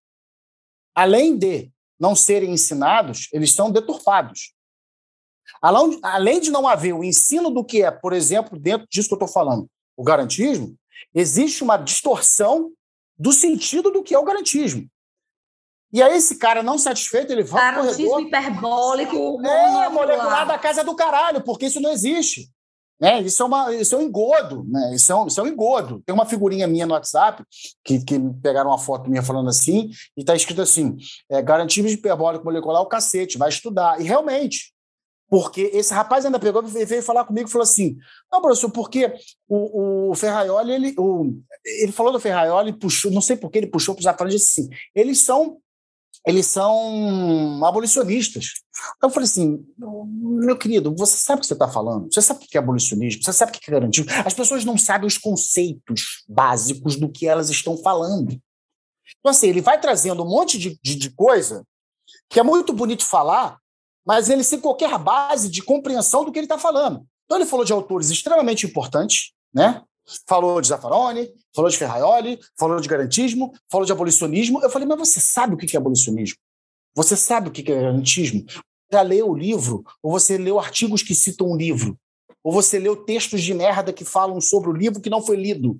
além 0.94 1.36
de 1.36 1.70
não 1.98 2.14
serem 2.14 2.52
ensinados, 2.52 3.28
eles 3.32 3.52
são 3.52 3.70
deturpados. 3.70 4.54
Além, 5.60 6.40
de 6.40 6.50
não 6.50 6.68
haver 6.68 6.92
o 6.94 7.04
ensino 7.04 7.50
do 7.50 7.64
que 7.64 7.82
é, 7.82 7.90
por 7.90 8.12
exemplo, 8.12 8.58
dentro 8.58 8.86
disso 8.90 9.08
que 9.08 9.14
eu 9.14 9.16
estou 9.16 9.28
falando, 9.28 9.68
o 9.96 10.04
garantismo, 10.04 10.76
existe 11.14 11.62
uma 11.62 11.76
distorção 11.76 12.70
do 13.18 13.32
sentido 13.32 13.90
do 13.90 14.02
que 14.02 14.14
é 14.14 14.18
o 14.18 14.24
garantismo. 14.24 14.86
E 15.92 16.02
aí 16.02 16.16
esse 16.16 16.36
cara 16.36 16.62
não 16.62 16.78
satisfeito, 16.78 17.32
ele 17.32 17.42
vai 17.42 17.72
pro 17.72 17.82
Garantismo 17.82 18.10
corredor... 18.10 18.28
hiperbólico, 18.28 19.16
É, 19.46 19.88
molecular 19.88 19.92
molecular. 19.92 20.46
da 20.46 20.58
casa 20.58 20.84
do 20.84 20.94
caralho, 20.94 21.42
porque 21.42 21.66
isso 21.66 21.80
não 21.80 21.90
existe. 21.90 22.50
Né? 23.00 23.22
Isso, 23.22 23.42
é 23.42 23.46
uma, 23.46 23.74
isso 23.74 23.94
é 23.94 23.98
um 23.98 24.02
engodo, 24.02 24.64
né? 24.68 24.94
isso, 24.94 25.10
é 25.12 25.14
um, 25.14 25.26
isso 25.28 25.40
é 25.40 25.44
um 25.44 25.46
engodo. 25.46 26.02
Tem 26.04 26.12
uma 26.12 26.26
figurinha 26.26 26.66
minha 26.66 26.84
no 26.84 26.94
WhatsApp, 26.94 27.44
que, 27.84 28.04
que 28.04 28.18
pegaram 28.42 28.70
uma 28.70 28.78
foto 28.78 29.08
minha 29.08 29.22
falando 29.22 29.48
assim, 29.48 29.90
e 30.16 30.20
está 30.20 30.34
escrito 30.34 30.60
assim: 30.60 30.96
é, 31.30 31.40
garantismo 31.40 31.88
hiperbólico 31.88 32.44
molecular 32.44 32.82
é 32.82 32.84
o 32.84 32.88
cacete, 32.88 33.38
vai 33.38 33.48
estudar. 33.48 34.00
E 34.00 34.04
realmente, 34.04 34.72
porque 35.28 35.70
esse 35.74 35.92
rapaz 35.92 36.24
ainda 36.24 36.38
pegou 36.38 36.64
e 36.66 36.84
veio 36.84 37.02
falar 37.02 37.24
comigo 37.24 37.48
e 37.48 37.52
falou 37.52 37.64
assim: 37.64 37.96
não, 38.32 38.40
professor, 38.40 38.70
porque 38.70 39.12
o, 39.46 40.10
o 40.10 40.14
Ferraioli, 40.14 40.72
ele, 40.72 40.94
o, 40.98 41.34
ele 41.64 41.92
falou 41.92 42.12
do 42.12 42.20
Ferraioli, 42.20 42.72
puxou, 42.72 43.10
não 43.10 43.20
sei 43.20 43.36
por 43.36 43.50
que 43.50 43.58
ele 43.58 43.66
puxou 43.66 43.94
para 43.94 44.00
os 44.00 44.06
aparelhos 44.06 44.42
assim, 44.42 44.68
eles 44.94 45.20
são 45.20 45.58
eles 46.26 46.46
são 46.46 47.64
abolicionistas. 47.64 48.54
Eu 49.02 49.08
falei 49.08 49.26
assim, 49.26 49.64
meu 49.78 50.58
querido, 50.58 50.94
você 50.94 51.16
sabe 51.16 51.38
o 51.38 51.40
que 51.40 51.46
você 51.46 51.54
está 51.54 51.68
falando? 51.68 52.12
Você 52.12 52.20
sabe 52.20 52.44
o 52.44 52.46
que 52.46 52.56
é 52.56 52.60
abolicionismo? 52.60 53.22
Você 53.22 53.32
sabe 53.32 53.50
o 53.50 53.54
que 53.54 53.70
é 53.70 53.72
garantismo? 53.72 54.10
As 54.26 54.34
pessoas 54.34 54.64
não 54.64 54.76
sabem 54.76 55.06
os 55.06 55.16
conceitos 55.16 56.24
básicos 56.28 56.96
do 56.96 57.08
que 57.08 57.26
elas 57.26 57.48
estão 57.48 57.78
falando. 57.78 58.38
Então, 59.18 59.30
assim, 59.30 59.48
ele 59.48 59.62
vai 59.62 59.80
trazendo 59.80 60.22
um 60.22 60.28
monte 60.28 60.58
de, 60.58 60.78
de, 60.82 60.96
de 60.96 61.10
coisa 61.10 61.64
que 62.28 62.38
é 62.38 62.42
muito 62.42 62.72
bonito 62.72 63.06
falar, 63.06 63.56
mas 64.08 64.30
ele 64.30 64.42
sem 64.42 64.58
qualquer 64.58 64.96
base 64.98 65.50
de 65.50 65.62
compreensão 65.62 66.24
do 66.24 66.32
que 66.32 66.38
ele 66.38 66.46
está 66.46 66.56
falando. 66.56 67.06
Então 67.26 67.36
ele 67.36 67.44
falou 67.44 67.62
de 67.62 67.74
autores 67.74 68.08
extremamente 68.08 68.64
importantes, 68.64 69.34
né? 69.52 69.82
Falou 70.26 70.62
de 70.62 70.68
Zaffaroni, 70.68 71.30
falou 71.54 71.70
de 71.70 71.76
Ferraioli, 71.76 72.40
falou 72.58 72.80
de 72.80 72.88
garantismo, 72.88 73.52
falou 73.70 73.84
de 73.84 73.92
abolicionismo. 73.92 74.62
Eu 74.62 74.70
falei, 74.70 74.88
mas 74.88 74.98
você 74.98 75.20
sabe 75.20 75.52
o 75.52 75.56
que 75.58 75.76
é 75.76 75.78
abolicionismo? 75.78 76.38
Você 76.96 77.14
sabe 77.14 77.50
o 77.50 77.52
que 77.52 77.70
é 77.70 77.82
garantismo? 77.82 78.46
Já 78.90 79.02
leu 79.02 79.28
o 79.28 79.36
livro? 79.36 79.84
Ou 80.02 80.10
você 80.10 80.38
leu 80.38 80.58
artigos 80.58 81.02
que 81.02 81.14
citam 81.14 81.50
um 81.50 81.56
livro? 81.56 81.94
Ou 82.42 82.50
você 82.50 82.78
leu 82.78 82.96
textos 82.96 83.42
de 83.42 83.52
merda 83.52 83.92
que 83.92 84.06
falam 84.06 84.40
sobre 84.40 84.70
o 84.70 84.72
livro 84.72 85.02
que 85.02 85.10
não 85.10 85.20
foi 85.20 85.36
lido? 85.36 85.78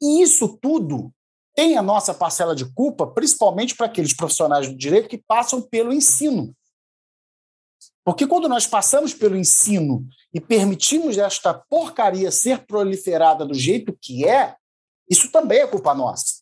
E 0.00 0.22
isso 0.22 0.56
tudo 0.62 1.12
tem 1.56 1.76
a 1.76 1.82
nossa 1.82 2.14
parcela 2.14 2.54
de 2.54 2.64
culpa, 2.72 3.08
principalmente 3.08 3.74
para 3.74 3.86
aqueles 3.86 4.14
profissionais 4.14 4.68
do 4.68 4.76
direito 4.76 5.08
que 5.08 5.18
passam 5.18 5.60
pelo 5.60 5.92
ensino. 5.92 6.54
Porque 8.08 8.26
quando 8.26 8.48
nós 8.48 8.66
passamos 8.66 9.12
pelo 9.12 9.36
ensino 9.36 10.02
e 10.32 10.40
permitimos 10.40 11.18
esta 11.18 11.52
porcaria 11.52 12.30
ser 12.30 12.64
proliferada 12.64 13.44
do 13.44 13.52
jeito 13.52 13.94
que 14.00 14.26
é, 14.26 14.54
isso 15.10 15.30
também 15.30 15.58
é 15.58 15.66
culpa 15.66 15.94
nossa. 15.94 16.36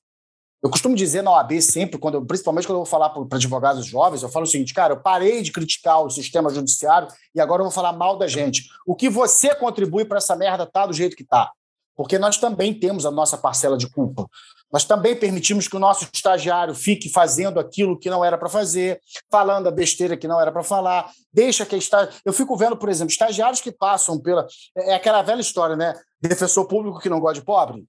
Eu 0.63 0.71
costumo 0.71 0.95
dizer 0.95 1.23
na 1.23 1.33
OAB 1.33 1.61
sempre, 1.61 1.99
quando 1.99 2.15
eu, 2.15 2.25
principalmente 2.25 2.69
quando 2.69 2.77
eu 2.77 2.85
vou 2.85 2.87
falar 2.87 3.11
para 3.11 3.37
advogados 3.37 3.85
jovens, 3.85 4.23
eu 4.23 4.29
falo 4.29 4.45
o 4.45 4.49
seguinte, 4.49 4.73
cara, 4.73 4.93
eu 4.93 5.01
parei 5.01 5.43
de 5.43 5.51
criticar 5.51 6.05
o 6.05 6.09
sistema 6.09 6.51
judiciário 6.51 7.09
e 7.35 7.41
agora 7.41 7.63
eu 7.63 7.65
vou 7.65 7.73
falar 7.73 7.93
mal 7.93 8.17
da 8.17 8.29
gente. 8.29 8.69
O 8.87 8.95
que 8.95 9.09
você 9.09 9.53
contribui 9.53 10.05
para 10.05 10.19
essa 10.19 10.37
merda 10.37 10.67
tá 10.67 10.87
do 10.87 10.93
jeito 10.93 11.17
que 11.17 11.25
tá. 11.25 11.51
Porque 11.97 12.17
nós 12.17 12.39
também 12.39 12.73
temos 12.73 13.05
a 13.05 13.11
nossa 13.11 13.37
parcela 13.37 13.77
de 13.77 13.89
culpa. 13.91 14.29
Nós 14.73 14.85
também 14.85 15.15
permitimos 15.17 15.69
que 15.69 15.77
o 15.77 15.81
nosso 15.81 16.09
estagiário 16.13 16.75
fique 16.75 17.09
fazendo 17.09 17.61
aquilo 17.61 17.99
que 17.99 18.11
não 18.11 18.25
era 18.25 18.37
para 18.37 18.49
fazer, 18.49 19.01
falando 19.31 19.69
a 19.69 19.71
besteira 19.71 20.17
que 20.17 20.27
não 20.27 20.41
era 20.41 20.51
para 20.51 20.63
falar, 20.63 21.11
deixa 21.33 21.65
que 21.65 21.77
está. 21.77 22.09
Eu 22.25 22.33
fico 22.33 22.57
vendo, 22.57 22.77
por 22.77 22.89
exemplo, 22.89 23.13
estagiários 23.13 23.61
que 23.61 23.71
passam 23.71 24.21
pela. 24.21 24.47
É 24.77 24.95
aquela 24.95 25.23
velha 25.23 25.41
história, 25.41 25.77
né? 25.77 25.95
Defensor 26.21 26.67
público 26.67 26.99
que 26.99 27.09
não 27.09 27.21
gosta 27.21 27.41
de 27.41 27.47
pobre. 27.47 27.85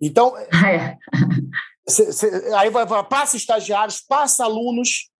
Então. 0.00 0.34
É. 0.64 0.96
Cê, 1.88 2.12
cê, 2.12 2.54
aí 2.54 2.70
vai, 2.70 2.86
passa 3.04 3.36
estagiários, 3.36 4.00
passa 4.00 4.44
alunos, 4.44 5.10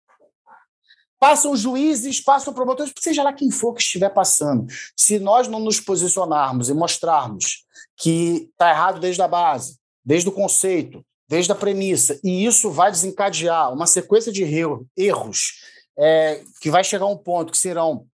passam 1.18 1.57
juízes, 1.57 2.20
passam 2.20 2.55
promotores, 2.55 2.92
seja 2.98 3.22
lá 3.25 3.33
quem 3.33 3.51
for 3.51 3.75
que 3.75 3.83
estiver 3.83 4.11
passando. 4.11 4.66
Se 4.96 5.18
nós 5.18 5.48
não 5.48 5.59
nos 5.59 5.81
posicionarmos 5.81 6.68
e 6.68 6.75
mostrarmos 6.75 7.64
que 7.96 8.48
está 8.51 8.70
errado 8.70 9.01
desde 9.01 9.22
a 9.22 9.29
base, 9.29 9.77
desde 10.05 10.29
o 10.29 10.33
conceito, 10.33 11.05
desde 11.29 11.53
a 11.53 11.55
premissa, 11.55 12.19
e 12.23 12.45
isso 12.45 12.71
vai 12.71 12.91
desencadear 12.91 13.73
uma 13.73 13.87
sequência 13.87 14.33
de 14.33 14.43
erros 14.97 15.62
é, 15.99 16.43
que 16.61 16.71
vai 16.71 16.85
chegar 16.85 17.05
a 17.05 17.09
um 17.09 17.17
ponto 17.17 17.53
que 17.53 17.59
serão, 17.59 18.07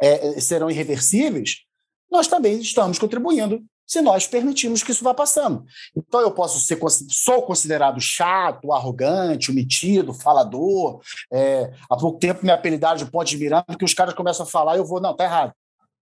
é, 0.00 0.40
serão 0.40 0.70
irreversíveis, 0.70 1.62
nós 2.10 2.26
também 2.26 2.58
estamos 2.58 2.98
contribuindo 2.98 3.62
se 3.86 4.02
nós 4.02 4.26
permitirmos 4.26 4.82
que 4.82 4.92
isso 4.92 5.02
vá 5.02 5.14
passando. 5.14 5.64
Então 5.96 6.20
eu 6.20 6.30
posso 6.30 6.60
ser 6.60 6.78
sou 7.08 7.42
considerado 7.42 7.98
chato, 8.00 8.70
arrogante, 8.72 9.50
metido, 9.50 10.12
falador. 10.12 11.00
É, 11.32 11.72
há 11.88 11.96
pouco 11.96 12.18
tempo 12.18 12.44
me 12.44 12.50
apelidaram 12.50 12.98
de 12.98 13.10
ponte 13.10 13.30
de 13.30 13.38
miranda, 13.38 13.76
que 13.78 13.84
os 13.84 13.94
caras 13.94 14.12
começam 14.12 14.44
a 14.44 14.48
falar 14.48 14.76
e 14.76 14.78
eu 14.78 14.84
vou, 14.84 15.00
não, 15.00 15.16
tá 15.16 15.24
errado. 15.24 15.52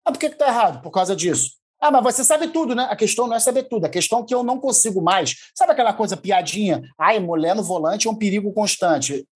Ah, 0.02 0.10
por 0.10 0.18
que, 0.18 0.30
que 0.30 0.36
tá 0.38 0.48
errado? 0.48 0.82
Por 0.82 0.90
causa 0.90 1.14
disso. 1.14 1.57
Ah, 1.80 1.90
mas 1.90 2.16
você 2.16 2.24
sabe 2.24 2.48
tudo, 2.48 2.74
né? 2.74 2.88
A 2.90 2.96
questão 2.96 3.26
não 3.26 3.36
é 3.36 3.38
saber 3.38 3.64
tudo, 3.64 3.84
a 3.84 3.88
questão 3.88 4.20
é 4.20 4.24
que 4.24 4.34
eu 4.34 4.42
não 4.42 4.58
consigo 4.58 5.00
mais. 5.00 5.50
Sabe 5.54 5.72
aquela 5.72 5.92
coisa 5.92 6.16
piadinha? 6.16 6.82
Ai, 6.98 7.20
mulher 7.20 7.54
no 7.54 7.62
volante 7.62 8.08
é 8.08 8.10
um 8.10 8.16
perigo 8.16 8.52
constante. 8.52 9.26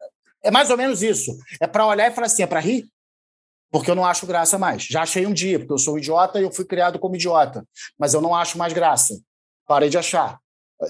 É 0.42 0.50
mais 0.50 0.70
ou 0.70 0.76
menos 0.76 1.02
isso. 1.02 1.36
É 1.60 1.66
para 1.66 1.86
olhar 1.86 2.10
e 2.10 2.14
falar 2.14 2.26
assim, 2.26 2.42
é 2.42 2.46
para 2.46 2.58
rir? 2.58 2.88
Porque 3.70 3.90
eu 3.90 3.94
não 3.94 4.04
acho 4.04 4.26
graça 4.26 4.58
mais. 4.58 4.82
Já 4.82 5.02
achei 5.02 5.24
um 5.24 5.32
dia, 5.32 5.58
porque 5.58 5.72
eu 5.72 5.78
sou 5.78 5.96
idiota 5.96 6.40
e 6.40 6.42
eu 6.42 6.50
fui 6.50 6.64
criado 6.64 6.98
como 6.98 7.14
idiota. 7.14 7.64
Mas 7.98 8.12
eu 8.12 8.20
não 8.20 8.34
acho 8.34 8.58
mais 8.58 8.72
graça. 8.72 9.18
Parei 9.66 9.88
de 9.88 9.96
achar. 9.96 10.38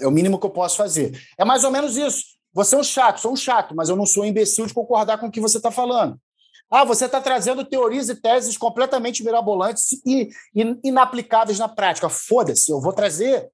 É 0.00 0.06
o 0.06 0.10
mínimo 0.10 0.38
que 0.38 0.46
eu 0.46 0.50
posso 0.50 0.76
fazer. 0.76 1.20
É 1.38 1.44
mais 1.44 1.64
ou 1.64 1.70
menos 1.70 1.96
isso. 1.96 2.24
Você 2.54 2.74
é 2.74 2.78
um 2.78 2.82
chato, 2.82 3.20
sou 3.20 3.32
um 3.32 3.36
chato, 3.36 3.74
mas 3.74 3.88
eu 3.88 3.96
não 3.96 4.04
sou 4.04 4.24
um 4.24 4.26
imbecil 4.26 4.66
de 4.66 4.74
concordar 4.74 5.18
com 5.18 5.26
o 5.26 5.30
que 5.30 5.40
você 5.40 5.58
está 5.58 5.70
falando. 5.70 6.18
Ah, 6.72 6.84
você 6.84 7.04
está 7.04 7.20
trazendo 7.20 7.66
teorias 7.66 8.08
e 8.08 8.14
teses 8.14 8.56
completamente 8.56 9.22
mirabolantes 9.22 9.88
e, 10.06 10.30
inaplicáveis 10.82 11.58
na 11.58 11.68
prática. 11.68 12.08
Foda-se, 12.08 12.72
eu 12.72 12.80
vou 12.80 12.94
trazer. 12.94 13.50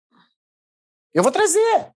Eu 1.13 1.25
vou 1.25 1.33
trazer. 1.33 1.91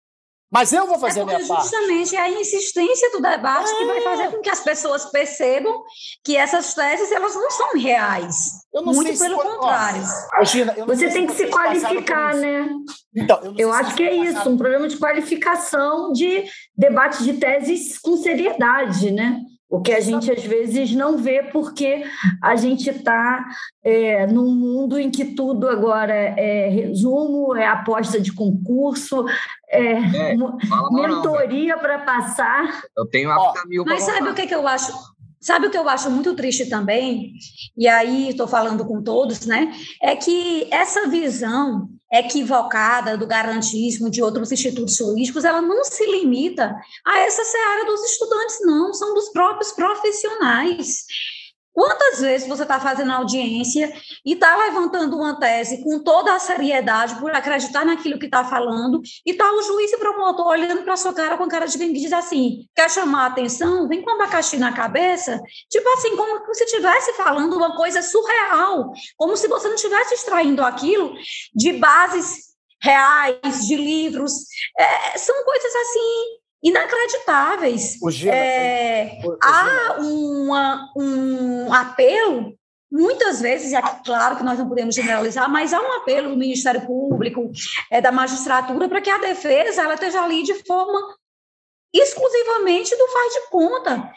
Mas 0.51 0.73
eu 0.73 0.85
vou 0.85 0.99
fazer 0.99 1.21
é 1.21 1.23
a 1.23 1.27
minha 1.27 1.39
justamente 1.39 1.63
parte. 1.63 1.71
Justamente 1.71 2.17
é 2.17 2.21
a 2.21 2.41
insistência 2.41 3.11
do 3.13 3.23
debate 3.23 3.71
é. 3.71 3.75
que 3.75 3.85
vai 3.87 4.01
fazer 4.03 4.31
com 4.33 4.43
que 4.43 4.51
as 4.51 4.61
pessoas 4.61 5.05
percebam 5.07 5.85
que 6.25 6.37
essas 6.37 6.75
teses 6.75 7.13
elas 7.13 7.35
não 7.37 7.51
são 7.53 7.79
reais. 7.79 8.35
Muito 8.75 9.17
pelo 9.17 9.39
contrário. 9.39 10.03
Ó, 10.35 10.45
você 10.87 11.09
tem 11.09 11.27
que 11.27 11.35
se 11.35 11.47
qualificar, 11.47 12.35
né? 12.35 12.69
Então, 13.15 13.41
eu, 13.45 13.55
eu 13.57 13.73
acho 13.73 13.95
que 13.95 14.03
é 14.03 14.15
isso, 14.15 14.47
um 14.51 14.59
problema 14.59 14.89
de 14.89 14.99
qualificação 14.99 16.13
de 16.13 16.45
debate 16.77 17.23
de 17.23 17.35
teses 17.35 17.99
com 17.99 18.17
seriedade, 18.17 19.13
né? 19.13 19.41
O 19.73 19.81
que 19.81 19.91
a 19.91 20.01
gente 20.01 20.31
às 20.31 20.45
vezes 20.45 20.93
não 20.93 21.17
vê 21.17 21.45
porque 21.45 22.05
a 22.43 22.55
gente 22.57 22.91
está 22.91 23.49
é, 23.83 24.27
num 24.27 24.55
mundo 24.55 24.99
em 24.99 25.11
que 25.11 25.25
tudo 25.25 25.67
agora 25.67 26.13
é 26.13 26.69
resumo, 26.69 27.57
é 27.57 27.67
aposta 27.67 28.21
de 28.21 28.35
concurso, 28.35 29.25
é, 29.71 29.93
é 29.93 30.37
mentoria 30.91 31.79
para 31.79 32.01
passar. 32.01 32.83
Eu 32.95 33.07
tenho 33.07 33.31
a 33.31 33.55
mil 33.67 33.83
Mas 33.87 34.03
sabe 34.03 34.29
o 34.29 34.35
que, 34.35 34.47
que 34.47 34.55
eu 34.55 34.69
acho? 34.69 34.93
Sabe 35.41 35.69
o 35.69 35.71
que 35.71 35.79
eu 35.79 35.89
acho 35.89 36.11
muito 36.11 36.37
triste 36.37 36.69
também? 36.69 37.33
E 37.75 37.89
aí 37.89 38.29
estou 38.29 38.47
falando 38.47 38.85
com 38.85 39.03
todos, 39.03 39.47
né? 39.47 39.73
É 40.03 40.15
que 40.15 40.69
essa 40.71 41.09
visão 41.09 41.89
equivocada 42.13 43.17
do 43.17 43.27
garantismo 43.27 44.11
de 44.11 44.23
outros 44.23 44.53
institutos 44.53 44.97
jurídicos, 44.97 45.45
ela 45.45 45.63
não 45.63 45.83
se 45.83 46.05
limita 46.05 46.77
a 47.05 47.19
essa 47.21 47.43
seara 47.43 47.87
dos 47.87 48.03
estudantes, 48.05 48.59
não, 48.61 48.93
são 48.93 49.15
dos 49.15 49.31
próprios 49.31 49.73
profissionais. 49.73 51.07
Quantas 51.73 52.21
vezes 52.21 52.47
você 52.47 52.63
está 52.63 52.79
fazendo 52.79 53.13
audiência 53.13 53.93
e 54.25 54.35
está 54.35 54.55
levantando 54.57 55.17
uma 55.17 55.39
tese 55.41 55.83
com 55.83 55.99
toda 56.03 56.35
a 56.35 56.39
seriedade 56.39 57.15
por 57.17 57.35
acreditar 57.35 57.85
naquilo 57.85 58.19
que 58.19 58.27
está 58.27 58.45
falando, 58.45 59.01
e 59.25 59.31
está 59.31 59.51
o 59.51 59.63
juiz 59.63 59.91
e 59.93 59.97
promotor 59.97 60.49
olhando 60.49 60.83
para 60.83 60.97
sua 60.97 61.15
cara 61.15 61.39
com 61.39 61.49
cara 61.49 61.67
de 61.67 61.79
quem 61.79 61.93
diz 61.93 62.13
assim: 62.13 62.67
quer 62.75 62.91
chamar 62.91 63.25
a 63.25 63.27
atenção? 63.27 63.89
Vem 63.89 64.03
com 64.03 64.11
abacaxi 64.11 64.59
na 64.59 64.73
cabeça. 64.73 65.41
Tipo 65.71 65.89
assim, 65.91 66.15
como 66.17 66.55
se 66.55 66.65
estivesse 66.65 67.15
falando 67.15 67.57
uma 67.57 67.75
coisa 67.75 68.03
surreal, 68.03 68.93
como 69.17 69.37
se 69.37 69.49
você 69.49 69.69
não 69.69 69.75
estivesse 69.75 70.15
extraindo 70.15 70.63
aquilo 70.63 71.15
de 71.55 71.73
bases 71.73 72.53
reais, 72.83 73.67
de 73.67 73.77
livros. 73.77 74.33
É, 74.79 75.17
são 75.17 75.45
coisas 75.45 75.75
assim 75.75 76.42
inacreditáveis. 76.63 77.99
É, 78.27 79.21
há 79.43 79.97
uma, 79.99 80.93
um 80.97 81.73
apelo, 81.73 82.57
muitas 82.91 83.41
vezes, 83.41 83.73
é 83.73 83.83
claro 84.05 84.37
que 84.37 84.45
nós 84.45 84.59
não 84.59 84.69
podemos 84.69 84.95
generalizar, 84.95 85.51
mas 85.51 85.73
há 85.73 85.81
um 85.81 85.93
apelo 85.95 86.31
do 86.31 86.37
Ministério 86.37 86.87
Público, 86.87 87.51
é, 87.91 88.01
da 88.01 88.13
magistratura, 88.13 88.89
para 88.89 89.01
que 89.01 89.11
a 89.11 89.19
defesa 89.19 89.83
ela 89.83 89.95
esteja 89.95 90.23
ali 90.23 90.43
de 90.43 90.55
forma 90.65 91.17
exclusivamente 91.93 92.97
do 92.97 93.09
faz 93.09 93.35
de 93.35 93.41
conta. 93.51 94.13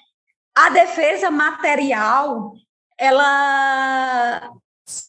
A 0.55 0.69
defesa 0.69 1.29
material, 1.29 2.53
ela 2.97 4.53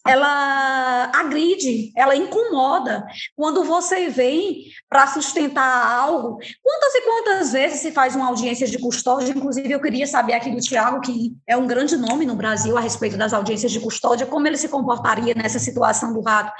ela 0.05 1.11
agride, 1.13 1.91
ela 1.95 2.15
incomoda. 2.15 3.05
Quando 3.35 3.63
você 3.63 4.09
vem 4.09 4.65
para 4.89 5.05
sustentar 5.07 5.99
algo, 5.99 6.39
quantas 6.63 6.95
e 6.95 7.01
quantas 7.01 7.51
vezes 7.51 7.81
se 7.81 7.91
faz 7.91 8.15
uma 8.15 8.27
audiência 8.27 8.65
de 8.67 8.79
custódia? 8.79 9.31
Inclusive, 9.31 9.71
eu 9.71 9.81
queria 9.81 10.07
saber 10.07 10.33
aqui 10.33 10.49
do 10.49 10.59
Tiago, 10.59 11.01
que 11.01 11.35
é 11.45 11.55
um 11.55 11.67
grande 11.67 11.95
nome 11.95 12.25
no 12.25 12.35
Brasil 12.35 12.77
a 12.77 12.81
respeito 12.81 13.17
das 13.17 13.33
audiências 13.33 13.71
de 13.71 13.79
custódia, 13.79 14.25
como 14.25 14.47
ele 14.47 14.57
se 14.57 14.69
comportaria 14.69 15.35
nessa 15.35 15.59
situação 15.59 16.13
do 16.13 16.21
rato 16.21 16.51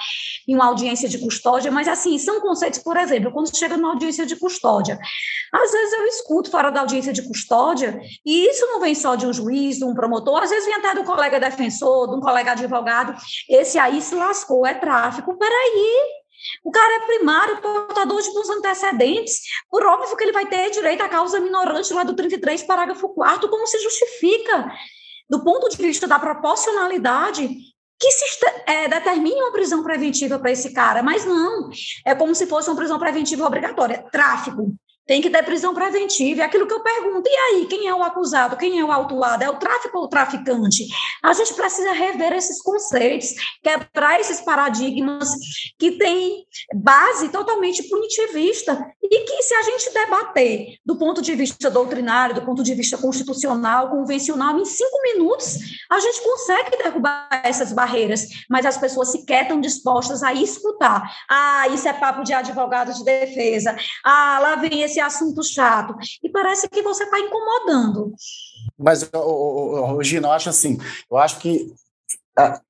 em 0.48 0.54
uma 0.54 0.66
audiência 0.66 1.10
de 1.10 1.18
custódia. 1.18 1.72
Mas, 1.72 1.88
assim, 1.88 2.20
são 2.20 2.40
conceitos, 2.40 2.80
por 2.80 2.98
exemplo, 2.98 3.32
quando 3.32 3.56
chega 3.56 3.78
numa 3.78 3.94
audiência 3.94 4.26
de 4.26 4.36
custódia, 4.36 5.00
às 5.52 5.72
vezes 5.72 5.94
eu 5.94 6.06
escuto 6.06 6.52
fora 6.52 6.70
da 6.70 6.82
audiência 6.82 7.14
de 7.14 7.22
custódia, 7.24 8.00
e 8.26 8.48
isso 8.50 8.66
não 8.68 8.80
vem 8.80 8.94
só 8.94 9.16
de 9.16 9.26
um 9.26 9.34
juiz, 9.34 9.78
de 9.78 9.86
um 9.86 9.96
promotor, 9.96 10.44
às 10.44 10.50
vezes 10.50 10.66
vem 10.66 10.76
até 10.76 10.94
do 10.94 11.04
colega 11.04 11.40
defensor, 11.40 12.10
de 12.10 12.16
um 12.16 12.20
colega 12.20 12.52
advogado 12.52 13.07
esse 13.50 13.78
aí 13.78 14.02
se 14.02 14.16
lascou, 14.16 14.66
é 14.66 14.74
tráfico. 14.74 15.38
Peraí, 15.38 16.18
O 16.64 16.72
cara 16.72 17.04
é 17.04 17.08
primário, 17.08 17.62
portador 17.62 18.22
de 18.22 18.32
bons 18.32 18.50
antecedentes, 18.50 19.42
por 19.70 19.86
óbvio 19.86 20.16
que 20.16 20.24
ele 20.24 20.32
vai 20.32 20.46
ter 20.46 20.70
direito 20.70 21.02
à 21.02 21.10
causa 21.10 21.40
minorante 21.40 21.94
lá 21.94 22.04
do 22.04 22.16
33, 22.16 22.64
parágrafo 22.64 23.10
4 23.10 23.50
como 23.50 23.66
se 23.66 23.80
justifica, 23.80 24.72
do 25.30 25.44
ponto 25.44 25.70
de 25.70 25.78
vista 25.78 26.08
da 26.08 26.20
proporcionalidade, 26.20 27.50
que 28.00 28.12
se 28.12 28.26
é, 28.68 28.88
determine 28.88 29.42
uma 29.42 29.52
prisão 29.52 29.84
preventiva 29.84 30.38
para 30.38 30.52
esse 30.52 30.72
cara, 30.74 31.02
mas 31.02 31.26
não, 31.26 31.70
é 32.06 32.14
como 32.14 32.36
se 32.36 32.46
fosse 32.46 32.70
uma 32.70 32.76
prisão 32.76 33.00
preventiva 33.00 33.46
obrigatória. 33.46 34.06
Tráfico, 34.12 34.76
tem 35.08 35.22
que 35.22 35.30
ter 35.30 35.44
prisão 35.44 35.74
preventiva. 35.74 36.42
É 36.42 36.46
aquilo 36.46 36.68
que 36.68 36.74
eu 36.74 36.84
pergunto. 36.84 37.28
E 37.28 37.36
aí, 37.36 37.66
quem 37.66 37.88
é 37.88 37.96
o 37.96 38.04
acusado? 38.04 38.58
Quem 38.58 38.80
é 38.80 38.84
o 38.84 38.92
autuado? 38.92 39.44
É 39.44 39.50
o 39.50 39.56
tráfico 39.56 39.98
ou 39.98 40.04
o 40.04 40.08
traficante? 40.10 40.86
A 41.24 41.34
gente 41.34 41.54
precisa 41.54 41.94
rever 41.94 42.34
esses 42.34 42.62
conceitos, 42.62 43.34
quebrar 43.64 44.20
esses 44.20 44.42
paradigmas 44.42 45.32
que 45.80 45.92
têm 45.92 46.46
base 46.76 47.30
totalmente 47.30 47.84
punitivista 47.84 48.78
e 49.02 49.20
que, 49.22 49.42
se 49.42 49.54
a 49.54 49.62
gente 49.62 49.94
debater 49.94 50.78
do 50.86 50.98
ponto 50.98 51.22
de 51.22 51.34
vista 51.34 51.70
doutrinário, 51.70 52.36
do 52.36 52.42
ponto 52.42 52.62
de 52.62 52.74
vista 52.74 52.98
constitucional, 52.98 53.90
convencional, 53.90 54.60
em 54.60 54.66
cinco 54.66 55.02
minutos, 55.04 55.58
a 55.90 56.00
gente 56.00 56.22
consegue 56.22 56.78
derrubar 56.78 57.30
essas 57.44 57.72
barreiras, 57.72 58.28
mas 58.50 58.66
as 58.66 58.78
pessoas 58.78 59.12
sequer 59.12 59.44
estão 59.44 59.62
dispostas 59.62 60.22
a 60.24 60.34
escutar. 60.34 61.10
Ah, 61.30 61.68
isso 61.70 61.88
é 61.88 61.94
papo 61.94 62.24
de 62.24 62.34
advogado 62.34 62.94
de 62.94 63.04
defesa. 63.04 63.76
Ah, 64.04 64.40
lá 64.42 64.56
vem 64.56 64.82
esse 64.82 64.97
esse 64.98 65.00
assunto 65.00 65.44
chato. 65.44 65.96
E 66.24 66.30
parece 66.30 66.68
que 66.68 66.82
você 66.82 67.04
está 67.04 67.20
incomodando. 67.20 68.14
Mas, 68.78 69.10
Gina, 70.02 70.28
eu 70.28 70.32
acho 70.32 70.50
assim, 70.50 70.78
eu 71.10 71.18
acho 71.18 71.40
que 71.40 71.74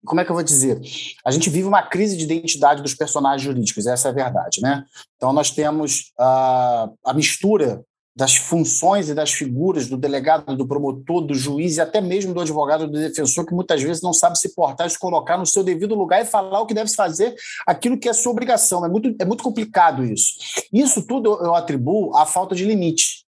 como 0.05 0.21
é 0.21 0.23
que 0.23 0.31
eu 0.31 0.35
vou 0.35 0.43
dizer? 0.43 0.79
A 1.25 1.31
gente 1.31 1.49
vive 1.49 1.67
uma 1.67 1.83
crise 1.83 2.15
de 2.15 2.23
identidade 2.23 2.81
dos 2.81 2.93
personagens 2.93 3.41
jurídicos, 3.41 3.85
essa 3.85 4.07
é 4.07 4.11
a 4.11 4.13
verdade, 4.13 4.61
né? 4.61 4.85
Então 5.17 5.33
nós 5.33 5.51
temos 5.51 6.13
a, 6.17 6.89
a 7.03 7.13
mistura 7.13 7.83
das 8.17 8.35
funções 8.35 9.09
e 9.09 9.13
das 9.13 9.31
figuras 9.31 9.87
do 9.87 9.95
delegado, 9.95 10.57
do 10.57 10.67
promotor, 10.67 11.21
do 11.21 11.35
juiz 11.35 11.77
e 11.77 11.81
até 11.81 12.01
mesmo 12.01 12.33
do 12.33 12.41
advogado, 12.41 12.87
do 12.87 12.97
defensor, 12.97 13.45
que 13.45 13.53
muitas 13.53 13.79
vezes 13.83 14.01
não 14.01 14.11
sabe 14.11 14.39
se 14.39 14.55
portar, 14.55 14.89
se 14.89 14.97
colocar 14.97 15.37
no 15.37 15.45
seu 15.45 15.63
devido 15.63 15.93
lugar 15.93 16.23
e 16.23 16.25
falar 16.25 16.59
o 16.59 16.65
que 16.65 16.73
deve 16.73 16.91
fazer, 16.91 17.35
aquilo 17.67 17.95
que 17.95 18.09
é 18.09 18.13
sua 18.13 18.31
obrigação. 18.31 18.83
É 18.83 18.89
muito, 18.89 19.15
é 19.21 19.23
muito 19.23 19.43
complicado 19.43 20.03
isso. 20.03 20.31
Isso 20.73 21.05
tudo 21.05 21.37
eu 21.45 21.53
atribuo 21.53 22.17
à 22.17 22.25
falta 22.25 22.55
de 22.55 22.65
limite. 22.65 23.23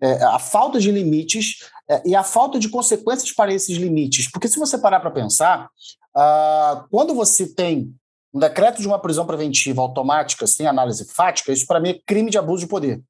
É, 0.00 0.22
a 0.22 0.38
falta 0.38 0.78
de 0.78 0.92
limites 0.92 1.68
é, 1.90 2.00
e 2.06 2.14
a 2.14 2.22
falta 2.22 2.60
de 2.60 2.68
consequências 2.68 3.32
para 3.32 3.52
esses 3.52 3.76
limites. 3.76 4.30
Porque 4.30 4.46
se 4.46 4.56
você 4.56 4.78
parar 4.78 5.00
para 5.00 5.10
pensar, 5.10 5.68
ah, 6.14 6.86
quando 6.92 7.12
você 7.12 7.52
tem 7.52 7.92
um 8.32 8.38
decreto 8.38 8.80
de 8.80 8.86
uma 8.86 9.00
prisão 9.00 9.26
preventiva 9.26 9.82
automática, 9.82 10.46
sem 10.46 10.68
análise 10.68 11.04
fática, 11.06 11.50
isso 11.50 11.66
para 11.66 11.80
mim 11.80 11.90
é 11.90 12.00
crime 12.06 12.30
de 12.30 12.38
abuso 12.38 12.60
de 12.60 12.68
poder. 12.68 13.02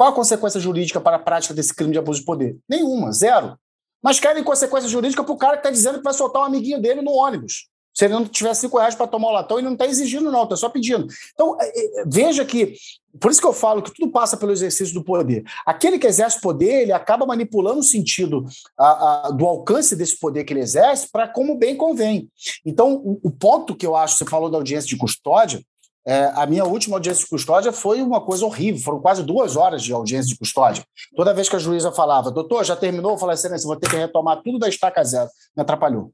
Qual 0.00 0.08
a 0.08 0.14
consequência 0.14 0.58
jurídica 0.58 0.98
para 0.98 1.16
a 1.16 1.18
prática 1.18 1.52
desse 1.52 1.74
crime 1.74 1.92
de 1.92 1.98
abuso 1.98 2.20
de 2.20 2.24
poder? 2.24 2.56
Nenhuma, 2.66 3.12
zero. 3.12 3.54
Mas 4.02 4.18
querem 4.18 4.42
consequência 4.42 4.88
jurídica 4.88 5.22
para 5.22 5.34
o 5.34 5.36
cara 5.36 5.52
que 5.52 5.58
está 5.58 5.70
dizendo 5.70 5.98
que 5.98 6.04
vai 6.04 6.14
soltar 6.14 6.40
um 6.40 6.46
amiguinho 6.46 6.80
dele 6.80 7.02
no 7.02 7.10
ônibus. 7.10 7.68
Se 7.94 8.06
ele 8.06 8.14
não 8.14 8.24
tiver 8.24 8.54
cinco 8.54 8.78
reais 8.78 8.94
para 8.94 9.06
tomar 9.06 9.28
o 9.28 9.32
latão, 9.32 9.58
ele 9.58 9.66
não 9.66 9.74
está 9.74 9.86
exigindo, 9.86 10.32
não, 10.32 10.44
está 10.44 10.56
só 10.56 10.70
pedindo. 10.70 11.06
Então, 11.34 11.54
é, 11.60 12.00
é, 12.00 12.04
veja 12.06 12.46
que, 12.46 12.76
por 13.20 13.30
isso 13.30 13.42
que 13.42 13.46
eu 13.46 13.52
falo 13.52 13.82
que 13.82 13.92
tudo 13.92 14.10
passa 14.10 14.38
pelo 14.38 14.52
exercício 14.52 14.94
do 14.94 15.04
poder. 15.04 15.44
Aquele 15.66 15.98
que 15.98 16.06
exerce 16.06 16.40
poder, 16.40 16.84
ele 16.84 16.92
acaba 16.92 17.26
manipulando 17.26 17.80
o 17.80 17.84
sentido 17.84 18.46
a, 18.78 19.26
a, 19.26 19.30
do 19.32 19.44
alcance 19.44 19.94
desse 19.94 20.18
poder 20.18 20.44
que 20.44 20.54
ele 20.54 20.60
exerce 20.60 21.10
para 21.12 21.28
como 21.28 21.58
bem 21.58 21.76
convém. 21.76 22.30
Então, 22.64 22.94
o, 23.04 23.20
o 23.22 23.30
ponto 23.30 23.76
que 23.76 23.86
eu 23.86 23.94
acho, 23.94 24.16
você 24.16 24.24
falou 24.24 24.48
da 24.48 24.56
audiência 24.56 24.88
de 24.88 24.96
custódia, 24.96 25.60
é, 26.06 26.32
a 26.34 26.46
minha 26.46 26.64
última 26.64 26.96
audiência 26.96 27.24
de 27.24 27.30
custódia 27.30 27.72
foi 27.72 28.00
uma 28.02 28.20
coisa 28.20 28.44
horrível, 28.44 28.82
foram 28.82 29.00
quase 29.00 29.22
duas 29.22 29.56
horas 29.56 29.82
de 29.82 29.92
audiência 29.92 30.28
de 30.28 30.38
custódia. 30.38 30.82
Toda 31.14 31.34
vez 31.34 31.48
que 31.48 31.56
a 31.56 31.58
juíza 31.58 31.92
falava, 31.92 32.30
doutor, 32.30 32.64
já 32.64 32.74
terminou? 32.74 33.12
Eu 33.12 33.18
falei, 33.18 33.34
excelência, 33.34 33.66
vou 33.66 33.76
ter 33.76 33.90
que 33.90 33.96
retomar 33.96 34.40
tudo 34.42 34.58
da 34.58 34.68
estaca 34.68 35.04
zero. 35.04 35.28
Me 35.56 35.62
atrapalhou. 35.62 36.10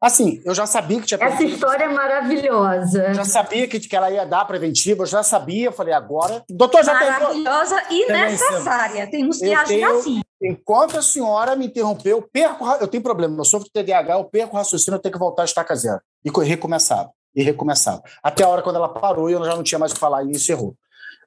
Assim, 0.00 0.42
eu 0.44 0.54
já 0.54 0.66
sabia 0.66 1.00
que 1.00 1.06
tinha. 1.06 1.18
Essa 1.20 1.42
história 1.42 1.84
é 1.84 1.88
maravilhosa. 1.88 3.14
Já 3.14 3.24
sabia 3.24 3.66
que, 3.66 3.80
que 3.80 3.96
ela 3.96 4.10
ia 4.10 4.26
dar 4.26 4.44
preventiva, 4.44 5.02
eu 5.02 5.06
já 5.06 5.22
sabia, 5.22 5.66
eu 5.66 5.72
falei, 5.72 5.94
agora. 5.94 6.44
Doutor, 6.50 6.84
já 6.84 6.92
Maravilhosa 6.92 7.80
terminou? 7.80 8.08
e 8.08 8.12
necessária. 8.12 9.10
Temos 9.10 9.38
que 9.38 9.46
eu 9.46 9.58
agir 9.58 9.66
tenho, 9.66 9.98
assim. 9.98 10.20
Enquanto 10.42 10.98
a 10.98 11.02
senhora 11.02 11.56
me 11.56 11.66
interrompeu, 11.66 12.18
eu 12.18 12.28
perco. 12.30 12.66
Eu 12.78 12.86
tenho 12.88 13.02
problema, 13.02 13.40
eu 13.40 13.44
sofro 13.44 13.70
TDAH, 13.72 14.14
eu 14.14 14.24
perco 14.24 14.54
o 14.54 14.58
raciocínio, 14.58 14.96
eu 14.96 15.02
tenho 15.02 15.14
que 15.14 15.18
voltar 15.18 15.42
a 15.42 15.46
estaca 15.46 15.74
zero. 15.74 16.00
E 16.22 16.30
recomeçar 16.44 17.10
e 17.36 17.42
recomeçava. 17.42 18.02
Até 18.22 18.42
a 18.42 18.48
hora 18.48 18.62
quando 18.62 18.76
ela 18.76 18.88
parou 18.88 19.28
e 19.28 19.34
eu 19.34 19.44
já 19.44 19.54
não 19.54 19.62
tinha 19.62 19.78
mais 19.78 19.92
o 19.92 19.94
que 19.94 20.00
falar 20.00 20.24
e 20.24 20.30
encerrou. 20.30 20.74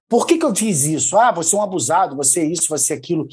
Por 0.09 0.25
que, 0.25 0.39
que 0.39 0.45
eu 0.45 0.55
fiz 0.55 0.85
isso? 0.85 1.15
Ah, 1.15 1.31
você 1.31 1.55
é 1.55 1.59
um 1.59 1.61
abusado, 1.61 2.15
você 2.15 2.39
é 2.39 2.45
isso, 2.45 2.67
você 2.67 2.93
é 2.93 2.97
aquilo. 2.97 3.27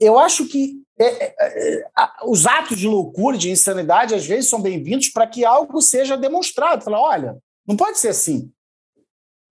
Eu 0.00 0.18
acho 0.18 0.48
que 0.48 0.80
é, 0.98 1.26
é, 1.26 1.34
é, 1.38 1.90
os 2.24 2.46
atos 2.46 2.78
de 2.78 2.88
loucura, 2.88 3.36
de 3.36 3.50
insanidade, 3.50 4.14
às 4.14 4.24
vezes 4.24 4.48
são 4.48 4.62
bem-vindos 4.62 5.10
para 5.10 5.26
que 5.26 5.44
algo 5.44 5.82
seja 5.82 6.16
demonstrado. 6.16 6.82
Falar, 6.82 7.00
olha, 7.00 7.38
não 7.66 7.76
pode 7.76 7.98
ser 7.98 8.08
assim. 8.08 8.50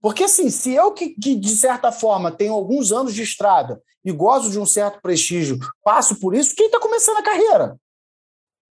Porque, 0.01 0.23
assim, 0.23 0.49
se 0.49 0.73
eu, 0.73 0.91
que, 0.91 1.09
que, 1.09 1.35
de 1.35 1.49
certa 1.49 1.91
forma 1.91 2.31
tenho 2.31 2.53
alguns 2.53 2.91
anos 2.91 3.13
de 3.13 3.21
estrada 3.21 3.81
e 4.03 4.11
gozo 4.11 4.49
de 4.49 4.59
um 4.59 4.65
certo 4.65 4.99
prestígio, 5.01 5.59
passo 5.83 6.19
por 6.19 6.33
isso, 6.33 6.55
quem 6.55 6.67
está 6.67 6.79
começando 6.79 7.17
a 7.17 7.23
carreira? 7.23 7.77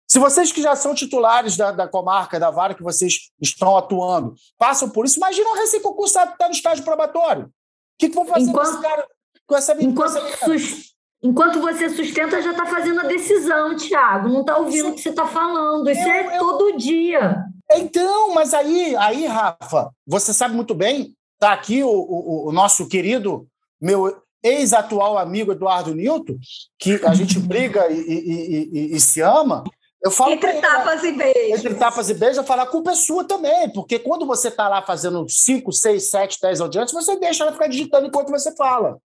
Se 0.07 0.19
vocês 0.19 0.51
que 0.51 0.61
já 0.61 0.75
são 0.75 0.93
titulares 0.93 1.57
da, 1.57 1.71
da 1.71 1.87
comarca, 1.87 2.39
da 2.39 2.51
vara 2.51 2.75
que 2.75 2.83
vocês 2.83 3.31
estão 3.41 3.75
atuando, 3.75 4.35
passam 4.57 4.89
por 4.89 5.05
isso, 5.05 5.17
imagina 5.17 5.49
um 5.49 5.55
recém-concursado 5.55 6.29
que 6.29 6.35
está 6.35 6.47
no 6.47 6.53
estágio 6.53 6.83
probatório. 6.83 7.45
O 7.45 7.49
que, 7.97 8.09
que 8.09 8.15
vão 8.15 8.25
fazer 8.25 8.49
enquanto, 8.49 8.65
com 8.65 8.71
esse 8.71 8.81
cara? 8.81 9.07
Com 9.47 9.55
essa, 9.55 9.83
enquanto, 9.83 10.19
com 10.19 10.27
essa 10.27 10.45
sus, 10.45 10.95
enquanto 11.23 11.59
você 11.59 11.89
sustenta, 11.89 12.41
já 12.41 12.51
está 12.51 12.65
fazendo 12.65 13.01
a 13.01 13.05
decisão, 13.05 13.75
Tiago. 13.75 14.29
Não 14.29 14.41
está 14.41 14.57
ouvindo 14.57 14.89
o 14.89 14.93
que 14.93 15.01
você 15.01 15.09
está 15.09 15.25
falando. 15.25 15.89
Isso 15.89 16.01
eu, 16.01 16.13
é 16.13 16.37
eu, 16.37 16.39
todo 16.39 16.77
dia. 16.77 17.43
Então, 17.71 18.33
mas 18.33 18.53
aí, 18.53 18.95
aí, 18.97 19.25
Rafa, 19.25 19.89
você 20.05 20.33
sabe 20.33 20.55
muito 20.55 20.75
bem, 20.75 21.15
está 21.33 21.51
aqui 21.51 21.83
o, 21.83 21.89
o, 21.89 22.49
o 22.49 22.51
nosso 22.51 22.87
querido, 22.87 23.47
meu 23.81 24.21
ex-atual 24.43 25.17
amigo 25.17 25.51
Eduardo 25.51 25.95
Nilton, 25.95 26.37
que 26.77 27.01
a 27.03 27.15
gente 27.15 27.39
briga 27.39 27.89
e, 27.89 27.99
e, 27.99 28.69
e, 28.71 28.95
e 28.95 28.99
se 28.99 29.19
ama, 29.19 29.63
eu 30.05 30.11
falo 30.11 30.33
entre 30.33 30.51
ele, 30.51 30.61
tapas 30.61 31.03
e 31.03 31.11
beijos. 31.13 31.65
Entre 31.65 31.73
tapas 31.73 32.09
e 32.11 32.13
beijos, 32.13 32.37
eu 32.37 32.43
falo, 32.43 32.61
a 32.61 32.67
culpa 32.67 32.91
é 32.91 32.95
sua 32.95 33.23
também, 33.23 33.67
porque 33.71 33.97
quando 33.97 34.23
você 34.23 34.49
está 34.49 34.69
lá 34.69 34.83
fazendo 34.83 35.27
5, 35.27 35.71
6, 35.71 36.09
7, 36.11 36.39
10 36.39 36.61
audiências, 36.61 36.91
você 37.05 37.19
deixa 37.19 37.43
ela 37.43 37.51
ficar 37.51 37.65
digitando 37.65 38.05
enquanto 38.05 38.29
você 38.29 38.55
fala. 38.55 38.99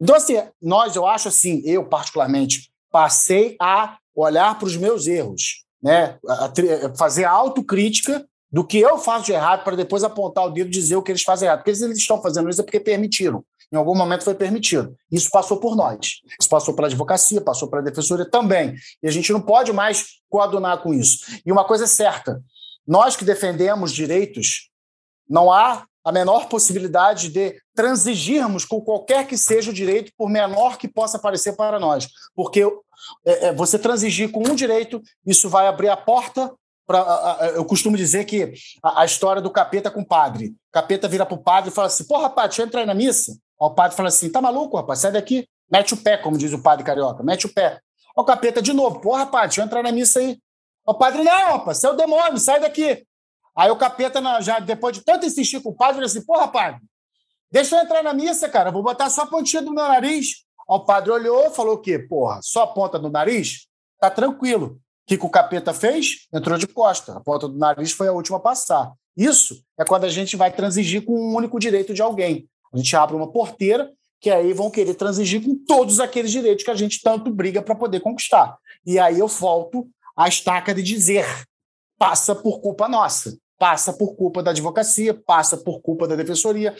Então, 0.00 0.16
assim, 0.16 0.42
nós, 0.60 0.96
eu 0.96 1.06
acho 1.06 1.28
assim, 1.28 1.62
eu 1.64 1.84
particularmente, 1.84 2.68
passei 2.90 3.56
a 3.60 3.96
olhar 4.12 4.58
para 4.58 4.66
os 4.66 4.76
meus 4.76 5.06
erros, 5.06 5.64
né? 5.80 6.18
A, 6.28 6.46
a, 6.46 6.96
fazer 6.96 7.24
a 7.24 7.30
autocrítica 7.30 8.26
do 8.50 8.64
que 8.64 8.80
eu 8.80 8.98
faço 8.98 9.26
de 9.26 9.32
errado 9.32 9.62
para 9.62 9.76
depois 9.76 10.02
apontar 10.02 10.46
o 10.46 10.50
dedo 10.50 10.66
e 10.66 10.72
dizer 10.72 10.96
o 10.96 11.02
que 11.02 11.12
eles 11.12 11.22
fazem 11.22 11.46
errado. 11.46 11.58
Porque 11.62 11.70
eles 11.70 11.98
estão 11.98 12.20
fazendo 12.20 12.50
isso 12.50 12.60
é 12.60 12.64
porque 12.64 12.80
permitiram 12.80 13.44
em 13.72 13.76
algum 13.76 13.94
momento 13.94 14.24
foi 14.24 14.34
permitido. 14.34 14.96
Isso 15.10 15.30
passou 15.30 15.58
por 15.58 15.76
nós. 15.76 16.20
Isso 16.40 16.48
passou 16.48 16.74
pela 16.74 16.88
advocacia, 16.88 17.40
passou 17.40 17.68
pela 17.68 17.82
defensoria 17.82 18.28
também. 18.28 18.74
E 19.02 19.08
a 19.08 19.10
gente 19.10 19.32
não 19.32 19.40
pode 19.40 19.72
mais 19.72 20.06
coadunar 20.28 20.78
com 20.82 20.94
isso. 20.94 21.40
E 21.44 21.52
uma 21.52 21.64
coisa 21.64 21.84
é 21.84 21.86
certa: 21.86 22.42
nós 22.86 23.16
que 23.16 23.24
defendemos 23.24 23.92
direitos, 23.92 24.70
não 25.28 25.52
há 25.52 25.84
a 26.04 26.12
menor 26.12 26.48
possibilidade 26.48 27.28
de 27.28 27.60
transigirmos 27.74 28.64
com 28.64 28.80
qualquer 28.80 29.26
que 29.26 29.36
seja 29.36 29.70
o 29.70 29.74
direito, 29.74 30.10
por 30.16 30.30
menor 30.30 30.78
que 30.78 30.88
possa 30.88 31.18
parecer 31.18 31.54
para 31.54 31.78
nós. 31.78 32.08
Porque 32.34 32.62
é, 33.26 33.48
é, 33.48 33.52
você 33.52 33.78
transigir 33.78 34.30
com 34.30 34.40
um 34.40 34.54
direito, 34.54 35.02
isso 35.26 35.50
vai 35.50 35.66
abrir 35.66 35.90
a 35.90 35.96
porta 35.96 36.50
Pra, 36.88 37.50
eu 37.54 37.66
costumo 37.66 37.98
dizer 37.98 38.24
que 38.24 38.54
a, 38.82 39.02
a, 39.02 39.04
história 39.04 39.42
do 39.42 39.50
capeta 39.50 39.90
com 39.90 40.00
o 40.00 40.06
padre. 40.06 40.46
O 40.70 40.72
capeta 40.72 41.06
vira 41.06 41.26
para 41.26 41.34
o 41.34 41.42
padre 41.42 41.68
e 41.68 41.72
fala 41.72 41.86
assim: 41.86 42.04
Porra, 42.04 42.22
rapaz, 42.22 42.48
deixa 42.48 42.62
eu 42.62 42.66
entrar 42.66 42.80
aí 42.80 42.86
na 42.86 42.94
missa. 42.94 43.38
O 43.60 43.70
padre 43.70 43.94
fala 43.94 44.08
assim: 44.08 44.32
tá 44.32 44.40
maluco, 44.40 44.78
rapaz? 44.78 45.00
Sai 45.00 45.12
daqui. 45.12 45.46
Mete 45.70 45.92
o 45.92 45.98
pé, 45.98 46.16
como 46.16 46.38
diz 46.38 46.50
o 46.54 46.62
padre 46.62 46.82
carioca. 46.82 47.22
Mete 47.22 47.44
o 47.44 47.52
pé. 47.52 47.78
O 48.16 48.24
capeta 48.24 48.62
de 48.62 48.72
novo. 48.72 49.00
Porra, 49.00 49.18
rapaz, 49.24 49.48
deixa 49.48 49.60
eu 49.60 49.66
entrar 49.66 49.82
na 49.82 49.92
missa 49.92 50.18
aí. 50.18 50.38
O 50.86 50.94
padre, 50.94 51.22
não, 51.22 51.52
rapaz, 51.52 51.76
você 51.76 51.86
é 51.86 51.90
o 51.90 51.94
demônio, 51.94 52.38
sai 52.38 52.58
daqui. 52.58 53.04
Aí 53.54 53.70
o 53.70 53.76
capeta, 53.76 54.22
já 54.40 54.58
depois 54.58 54.96
de 54.96 55.04
tanto 55.04 55.26
insistir 55.26 55.60
com 55.60 55.68
o 55.68 55.76
padre, 55.76 55.96
fala 55.96 56.06
assim: 56.06 56.24
porra, 56.24 56.48
padre, 56.48 56.80
deixa 57.52 57.76
eu 57.76 57.82
entrar 57.82 58.02
na 58.02 58.14
missa, 58.14 58.48
cara, 58.48 58.70
vou 58.70 58.82
botar 58.82 59.10
só 59.10 59.24
a 59.24 59.26
pontinha 59.26 59.60
do 59.60 59.74
meu 59.74 59.86
nariz. 59.86 60.46
O 60.66 60.80
padre 60.80 61.10
olhou, 61.10 61.50
falou 61.50 61.74
o 61.74 61.78
quê? 61.78 61.98
Porra, 61.98 62.40
só 62.42 62.62
a 62.62 62.66
ponta 62.66 62.98
do 62.98 63.10
nariz? 63.10 63.66
Tá 64.00 64.10
tranquilo. 64.10 64.80
O 65.08 65.10
que, 65.16 65.16
que 65.16 65.24
o 65.24 65.30
capeta 65.30 65.72
fez? 65.72 66.26
Entrou 66.30 66.58
de 66.58 66.66
costa. 66.66 67.14
A 67.14 67.20
ponta 67.20 67.48
do 67.48 67.56
nariz 67.56 67.92
foi 67.92 68.08
a 68.08 68.12
última 68.12 68.36
a 68.36 68.40
passar. 68.40 68.92
Isso 69.16 69.64
é 69.80 69.82
quando 69.82 70.04
a 70.04 70.08
gente 70.10 70.36
vai 70.36 70.52
transigir 70.52 71.02
com 71.02 71.18
um 71.18 71.34
único 71.34 71.58
direito 71.58 71.94
de 71.94 72.02
alguém. 72.02 72.46
A 72.70 72.76
gente 72.76 72.94
abre 72.94 73.16
uma 73.16 73.32
porteira 73.32 73.90
que 74.20 74.28
aí 74.28 74.52
vão 74.52 74.70
querer 74.70 74.92
transigir 74.92 75.42
com 75.42 75.56
todos 75.64 75.98
aqueles 75.98 76.30
direitos 76.30 76.62
que 76.62 76.70
a 76.70 76.74
gente 76.74 77.00
tanto 77.02 77.32
briga 77.32 77.62
para 77.62 77.74
poder 77.74 78.00
conquistar. 78.00 78.58
E 78.84 78.98
aí 78.98 79.18
eu 79.18 79.26
volto 79.28 79.88
à 80.14 80.28
estaca 80.28 80.74
de 80.74 80.82
dizer: 80.82 81.24
passa 81.98 82.34
por 82.34 82.60
culpa 82.60 82.86
nossa. 82.86 83.34
passa 83.58 83.94
por 83.94 84.14
culpa 84.14 84.42
da 84.42 84.50
advocacia, 84.50 85.14
passa 85.14 85.56
por 85.56 85.80
culpa 85.80 86.06
da 86.06 86.16
defensoria, 86.16 86.76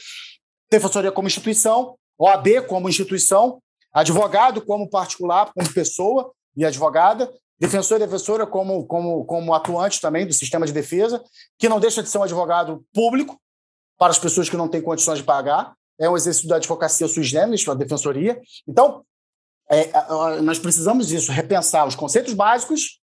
defensoria 0.71 1.11
como 1.11 1.29
instituição, 1.29 1.97
OAB 2.19 2.67
como 2.67 2.91
instituição, 2.91 3.59
advogado 3.91 4.61
como 4.61 4.87
particular, 4.87 5.51
como 5.55 5.73
pessoa 5.73 6.31
e 6.55 6.67
advogada, 6.67 7.33
defensor 7.59 7.97
e 7.97 8.07
defensora 8.07 8.47
como, 8.47 8.87
como, 8.87 9.25
como 9.25 9.55
atuante 9.55 10.01
também 10.01 10.27
do 10.27 10.33
sistema 10.33 10.67
de 10.67 10.73
defesa, 10.73 11.23
que 11.59 11.69
não 11.69 11.81
deixa 11.81 12.03
de 12.03 12.09
ser 12.09 12.19
um 12.19 12.23
advogado 12.23 12.85
público 12.95 13.41
para 13.99 14.11
as 14.11 14.19
pessoas 14.19 14.49
que 14.49 14.57
não 14.57 14.69
têm 14.69 14.81
condições 14.81 15.19
de 15.19 15.25
pagar, 15.25 15.75
é 15.99 16.09
um 16.09 16.17
exercício 16.17 16.49
da 16.49 16.57
advocacia 16.57 17.09
sui 17.09 17.25
generis, 17.25 17.67
a 17.69 17.75
defensoria. 17.75 18.41
Então, 18.67 19.05
é, 19.69 19.91
nós 20.41 20.59
precisamos 20.59 21.09
disso, 21.09 21.33
repensar 21.33 21.87
os 21.87 21.97
conceitos 21.97 22.33
básicos, 22.33 23.01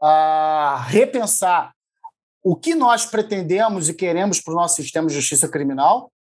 a 0.00 0.84
repensar 0.88 1.72
o 2.42 2.56
que 2.56 2.74
nós 2.74 3.06
pretendemos 3.06 3.88
e 3.88 3.94
queremos 3.94 4.40
para 4.40 4.52
o 4.52 4.56
nosso 4.56 4.76
sistema 4.76 5.06
de 5.06 5.14
justiça 5.14 5.48
criminal, 5.48 6.12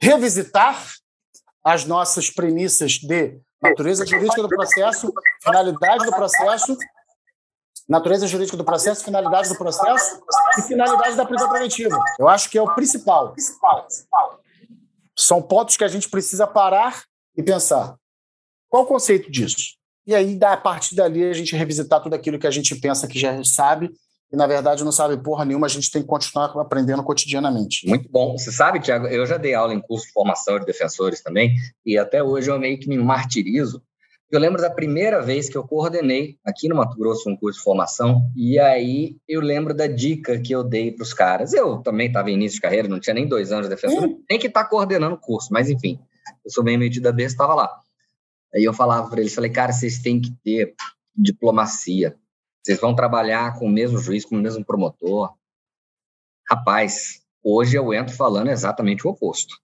revisitar 0.00 0.92
as 1.64 1.86
nossas 1.86 2.28
premissas 2.28 2.92
de 2.92 3.40
natureza 3.60 4.04
jurídica 4.04 4.42
do 4.42 4.48
processo, 4.48 5.12
finalidade 5.42 6.04
do 6.04 6.12
processo, 6.12 6.76
natureza 7.92 8.26
jurídica 8.26 8.56
do 8.56 8.64
processo, 8.64 9.04
finalidade 9.04 9.50
do 9.50 9.54
processo 9.54 10.22
e 10.58 10.62
finalidade 10.62 11.14
da 11.14 11.26
prisão 11.26 11.48
preventiva. 11.50 12.02
Eu 12.18 12.26
acho 12.26 12.48
que 12.48 12.56
é 12.56 12.62
o 12.62 12.74
principal. 12.74 13.34
São 15.14 15.42
pontos 15.42 15.76
que 15.76 15.84
a 15.84 15.88
gente 15.88 16.08
precisa 16.08 16.46
parar 16.46 17.04
e 17.36 17.42
pensar. 17.42 17.96
Qual 18.70 18.84
o 18.84 18.86
conceito 18.86 19.30
disso? 19.30 19.76
E 20.06 20.14
aí, 20.14 20.38
a 20.42 20.56
partir 20.56 20.94
dali, 20.94 21.22
a 21.22 21.34
gente 21.34 21.54
revisitar 21.54 22.02
tudo 22.02 22.14
aquilo 22.14 22.38
que 22.38 22.46
a 22.46 22.50
gente 22.50 22.74
pensa 22.76 23.06
que 23.06 23.18
já 23.18 23.44
sabe 23.44 23.90
e, 24.32 24.36
na 24.36 24.46
verdade, 24.46 24.82
não 24.82 24.90
sabe 24.90 25.22
porra 25.22 25.44
nenhuma, 25.44 25.66
a 25.66 25.70
gente 25.70 25.90
tem 25.90 26.00
que 26.00 26.08
continuar 26.08 26.46
aprendendo 26.58 27.02
cotidianamente. 27.02 27.86
Muito 27.86 28.08
bom. 28.10 28.38
Você 28.38 28.50
sabe, 28.50 28.80
Tiago, 28.80 29.06
eu 29.06 29.26
já 29.26 29.36
dei 29.36 29.52
aula 29.52 29.74
em 29.74 29.82
curso 29.82 30.06
de 30.06 30.12
formação 30.12 30.58
de 30.58 30.64
defensores 30.64 31.22
também, 31.22 31.54
e 31.84 31.98
até 31.98 32.22
hoje 32.22 32.50
eu 32.50 32.58
meio 32.58 32.80
que 32.80 32.88
me 32.88 32.96
martirizo. 32.96 33.82
Eu 34.32 34.40
lembro 34.40 34.62
da 34.62 34.70
primeira 34.70 35.20
vez 35.20 35.50
que 35.50 35.58
eu 35.58 35.62
coordenei 35.62 36.38
aqui 36.42 36.66
no 36.66 36.76
Mato 36.76 36.96
Grosso 36.96 37.28
um 37.28 37.36
curso 37.36 37.58
de 37.58 37.64
formação, 37.64 38.22
e 38.34 38.58
aí 38.58 39.18
eu 39.28 39.42
lembro 39.42 39.74
da 39.74 39.86
dica 39.86 40.40
que 40.40 40.54
eu 40.54 40.64
dei 40.64 40.90
para 40.90 41.02
os 41.02 41.12
caras. 41.12 41.52
Eu 41.52 41.82
também 41.82 42.06
estava 42.06 42.30
em 42.30 42.34
início 42.34 42.56
de 42.56 42.62
carreira, 42.62 42.88
não 42.88 42.98
tinha 42.98 43.12
nem 43.12 43.28
dois 43.28 43.52
anos 43.52 43.68
de 43.68 43.74
defensor, 43.74 44.04
hum. 44.04 44.24
nem 44.30 44.38
que 44.38 44.46
estar 44.46 44.64
tá 44.64 44.70
coordenando 44.70 45.16
o 45.16 45.18
curso, 45.18 45.52
mas 45.52 45.68
enfim, 45.68 46.00
eu 46.42 46.50
sou 46.50 46.64
bem 46.64 46.78
metida 46.78 47.12
besta, 47.12 47.34
estava 47.34 47.54
lá. 47.54 47.78
Aí 48.54 48.64
eu 48.64 48.72
falava 48.72 49.10
para 49.10 49.20
eles, 49.20 49.34
falei, 49.34 49.50
cara, 49.50 49.70
vocês 49.70 49.98
têm 49.98 50.18
que 50.18 50.32
ter 50.42 50.74
diplomacia. 51.14 52.16
Vocês 52.62 52.80
vão 52.80 52.96
trabalhar 52.96 53.58
com 53.58 53.66
o 53.66 53.70
mesmo 53.70 53.98
juiz, 53.98 54.24
com 54.24 54.36
o 54.36 54.40
mesmo 54.40 54.64
promotor. 54.64 55.34
Rapaz, 56.50 57.20
hoje 57.44 57.76
eu 57.76 57.92
entro 57.92 58.16
falando 58.16 58.48
exatamente 58.48 59.06
o 59.06 59.10
oposto. 59.10 59.56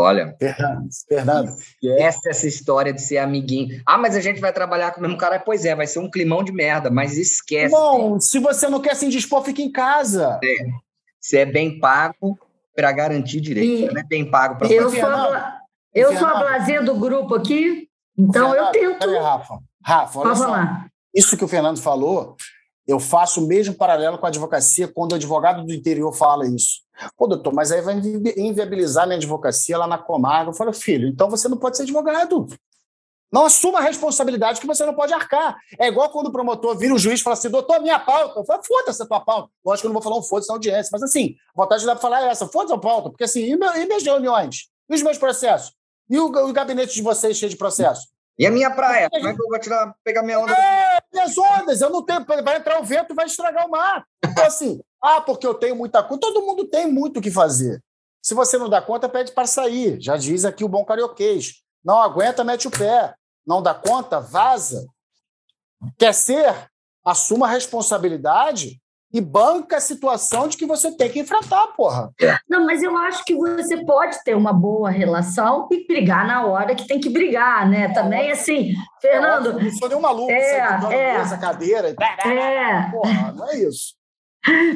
Olha, 0.00 0.34
Fernando, 0.38 0.88
Fernando. 1.08 1.56
Esquece 1.82 2.28
essa 2.28 2.46
história 2.46 2.92
de 2.92 3.00
ser 3.00 3.18
amiguinho. 3.18 3.80
Ah, 3.86 3.98
mas 3.98 4.16
a 4.16 4.20
gente 4.20 4.40
vai 4.40 4.52
trabalhar 4.52 4.92
com 4.92 5.00
o 5.00 5.02
mesmo 5.02 5.18
cara. 5.18 5.38
Pois 5.38 5.64
é, 5.64 5.74
vai 5.74 5.86
ser 5.86 5.98
um 5.98 6.10
climão 6.10 6.42
de 6.42 6.52
merda, 6.52 6.90
mas 6.90 7.16
esquece. 7.16 7.74
Bom, 7.74 8.20
se 8.20 8.38
você 8.38 8.68
não 8.68 8.80
quer 8.80 8.94
se 8.94 9.06
indispor, 9.06 9.42
fica 9.42 9.62
em 9.62 9.70
casa. 9.70 10.38
É. 10.42 10.56
Você 11.20 11.38
é 11.38 11.46
bem 11.46 11.78
pago 11.80 12.38
para 12.74 12.92
garantir 12.92 13.40
direito. 13.40 13.92
Não 13.92 14.00
é 14.00 14.04
bem 14.04 14.30
pago 14.30 14.56
para 14.56 14.68
fazer. 14.68 14.80
Eu 15.94 16.14
sou 16.14 16.28
a 16.28 16.38
blazer 16.40 16.84
do 16.84 16.94
grupo 16.94 17.34
aqui, 17.34 17.88
então 18.18 18.50
Fernando, 18.50 18.76
eu 18.76 18.98
tento. 18.98 19.18
Rafa. 19.18 19.58
Rafa, 19.82 20.18
olha 20.18 20.28
Pode 20.28 20.38
só. 20.38 20.44
Falar. 20.44 20.86
Isso 21.14 21.36
que 21.38 21.44
o 21.44 21.48
Fernando 21.48 21.80
falou, 21.80 22.36
eu 22.86 23.00
faço 23.00 23.44
o 23.44 23.46
mesmo 23.46 23.74
paralelo 23.74 24.18
com 24.18 24.26
a 24.26 24.28
advocacia 24.28 24.86
quando 24.86 25.12
o 25.12 25.14
advogado 25.16 25.64
do 25.64 25.74
interior 25.74 26.12
fala 26.12 26.46
isso. 26.46 26.82
Pô, 27.16 27.26
doutor, 27.26 27.52
mas 27.52 27.72
aí 27.72 27.80
vai 27.80 28.00
inviabilizar 28.36 29.06
minha 29.06 29.16
advocacia 29.16 29.76
lá 29.76 29.86
na 29.86 29.98
comarca. 29.98 30.50
Eu 30.50 30.54
falo, 30.54 30.72
filho, 30.72 31.08
então 31.08 31.28
você 31.28 31.48
não 31.48 31.56
pode 31.56 31.76
ser 31.76 31.82
advogado. 31.82 32.46
Não 33.32 33.44
assuma 33.44 33.80
a 33.80 33.82
responsabilidade 33.82 34.60
que 34.60 34.66
você 34.66 34.86
não 34.86 34.94
pode 34.94 35.12
arcar. 35.12 35.56
É 35.78 35.88
igual 35.88 36.08
quando 36.10 36.28
o 36.28 36.32
promotor 36.32 36.78
vira 36.78 36.94
o 36.94 36.98
juiz 36.98 37.20
e 37.20 37.22
fala 37.22 37.34
assim, 37.34 37.50
doutor, 37.50 37.80
minha 37.80 37.98
pauta. 37.98 38.38
Eu 38.38 38.44
falo, 38.44 38.62
foda-se 38.62 39.02
a 39.02 39.06
tua 39.06 39.20
pauta. 39.20 39.50
Lógico 39.64 39.82
que 39.82 39.86
eu 39.86 39.88
não 39.88 39.94
vou 39.94 40.02
falar 40.02 40.18
um 40.18 40.22
foda-se 40.22 40.48
na 40.48 40.54
audiência, 40.54 40.90
mas 40.92 41.02
assim, 41.02 41.34
a 41.54 41.62
vontade 41.62 41.84
de 41.84 41.96
falar 42.00 42.22
é 42.22 42.28
essa, 42.28 42.46
foda-se 42.46 42.72
a 42.72 42.78
pauta. 42.78 43.10
Porque 43.10 43.24
assim, 43.24 43.42
e, 43.42 43.56
minhas 43.56 44.04
reuniões? 44.04 44.68
E 44.88 44.94
os 44.94 45.02
meus 45.02 45.18
processos? 45.18 45.74
E 46.08 46.18
o, 46.18 46.26
o 46.26 46.52
gabinete 46.52 46.94
de 46.94 47.02
vocês 47.02 47.36
cheio 47.36 47.50
de 47.50 47.56
processo? 47.56 48.06
E 48.38 48.46
a 48.46 48.50
minha 48.50 48.70
praia? 48.70 49.08
Como 49.10 49.28
é 49.28 49.34
que 49.34 49.42
eu 49.42 49.48
vou 49.48 49.58
tirar, 49.58 49.94
pegar 50.04 50.22
minha 50.22 50.38
onda? 50.38 50.52
É, 50.52 50.95
minhas 51.16 51.36
ondas, 51.38 51.80
eu 51.80 51.90
não 51.90 52.02
tenho. 52.02 52.24
Vai 52.24 52.56
entrar 52.56 52.80
o 52.80 52.84
vento 52.84 53.14
vai 53.14 53.26
estragar 53.26 53.66
o 53.66 53.70
mar. 53.70 54.04
Então, 54.24 54.44
assim, 54.44 54.80
ah, 55.02 55.20
porque 55.20 55.46
eu 55.46 55.54
tenho 55.54 55.74
muita 55.74 56.02
coisa. 56.02 56.20
Todo 56.20 56.42
mundo 56.42 56.68
tem 56.68 56.90
muito 56.90 57.18
o 57.18 57.22
que 57.22 57.30
fazer. 57.30 57.82
Se 58.22 58.34
você 58.34 58.58
não 58.58 58.68
dá 58.68 58.82
conta, 58.82 59.08
pede 59.08 59.32
para 59.32 59.46
sair. 59.46 60.00
Já 60.00 60.16
diz 60.16 60.44
aqui 60.44 60.64
o 60.64 60.68
bom 60.68 60.84
carioquês. 60.84 61.62
Não 61.84 62.00
aguenta, 62.00 62.44
mete 62.44 62.68
o 62.68 62.70
pé. 62.70 63.14
Não 63.46 63.62
dá 63.62 63.72
conta, 63.72 64.20
vaza. 64.20 64.86
Quer 65.98 66.12
ser? 66.12 66.70
Assuma 67.04 67.46
a 67.46 67.50
responsabilidade 67.50 68.80
e 69.12 69.20
banca 69.20 69.76
a 69.76 69.80
situação 69.80 70.48
de 70.48 70.56
que 70.56 70.66
você 70.66 70.94
tem 70.94 71.08
que 71.08 71.20
enfrentar, 71.20 71.68
porra. 71.68 72.10
Não, 72.48 72.66
mas 72.66 72.82
eu 72.82 72.96
acho 72.96 73.24
que 73.24 73.34
você 73.34 73.84
pode 73.84 74.22
ter 74.24 74.34
uma 74.34 74.52
boa 74.52 74.90
relação 74.90 75.68
e 75.70 75.86
brigar 75.86 76.26
na 76.26 76.44
hora 76.44 76.74
que 76.74 76.86
tem 76.86 77.00
que 77.00 77.08
brigar, 77.08 77.68
né? 77.68 77.88
Também, 77.94 78.30
assim, 78.30 78.74
Fernando... 79.00 79.58
É, 79.58 79.64
não 79.64 79.70
sou 79.72 79.88
nenhum 79.88 80.00
maluco, 80.00 80.30
é, 80.30 80.78
é, 80.90 81.14
essa 81.16 81.38
cadeira. 81.38 81.94
É. 82.24 82.90
Porra, 82.90 83.32
não 83.32 83.48
é 83.50 83.58
isso. 83.58 83.94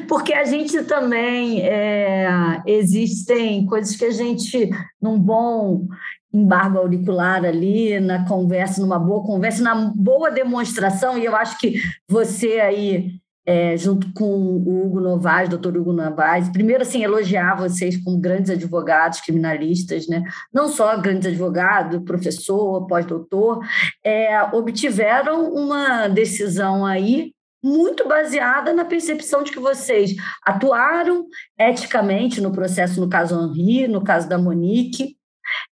Porque 0.08 0.32
a 0.32 0.44
gente 0.44 0.82
também 0.84 1.60
é, 1.62 2.60
existem 2.66 3.64
coisas 3.66 3.94
que 3.94 4.04
a 4.04 4.10
gente, 4.10 4.68
num 5.00 5.18
bom 5.18 5.86
embargo 6.32 6.78
auricular 6.78 7.44
ali, 7.44 7.98
na 8.00 8.26
conversa, 8.26 8.80
numa 8.80 8.98
boa 8.98 9.24
conversa, 9.24 9.62
na 9.62 9.74
boa 9.94 10.30
demonstração, 10.30 11.18
e 11.18 11.24
eu 11.24 11.36
acho 11.36 11.58
que 11.58 11.80
você 12.08 12.60
aí 12.60 13.20
é, 13.50 13.76
junto 13.76 14.12
com 14.12 14.24
o 14.24 14.86
Hugo 14.86 15.00
Novaes, 15.00 15.48
doutor 15.48 15.76
Hugo 15.76 15.92
Novaes, 15.92 16.48
primeiro, 16.50 16.82
assim, 16.82 17.02
elogiar 17.02 17.56
vocês 17.56 17.96
como 17.96 18.16
grandes 18.16 18.48
advogados 18.48 19.20
criminalistas, 19.20 20.06
né? 20.06 20.22
não 20.54 20.68
só 20.68 20.96
grandes 20.98 21.26
advogados, 21.26 22.00
professor, 22.04 22.86
pós-doutor, 22.86 23.58
é, 24.04 24.40
obtiveram 24.52 25.52
uma 25.52 26.06
decisão 26.06 26.86
aí 26.86 27.32
muito 27.60 28.06
baseada 28.06 28.72
na 28.72 28.84
percepção 28.84 29.42
de 29.42 29.50
que 29.50 29.58
vocês 29.58 30.14
atuaram 30.46 31.26
eticamente 31.58 32.40
no 32.40 32.52
processo, 32.52 33.00
no 33.00 33.08
caso 33.08 33.34
Henri, 33.34 33.88
no 33.88 34.04
caso 34.04 34.28
da 34.28 34.38
Monique, 34.38 35.16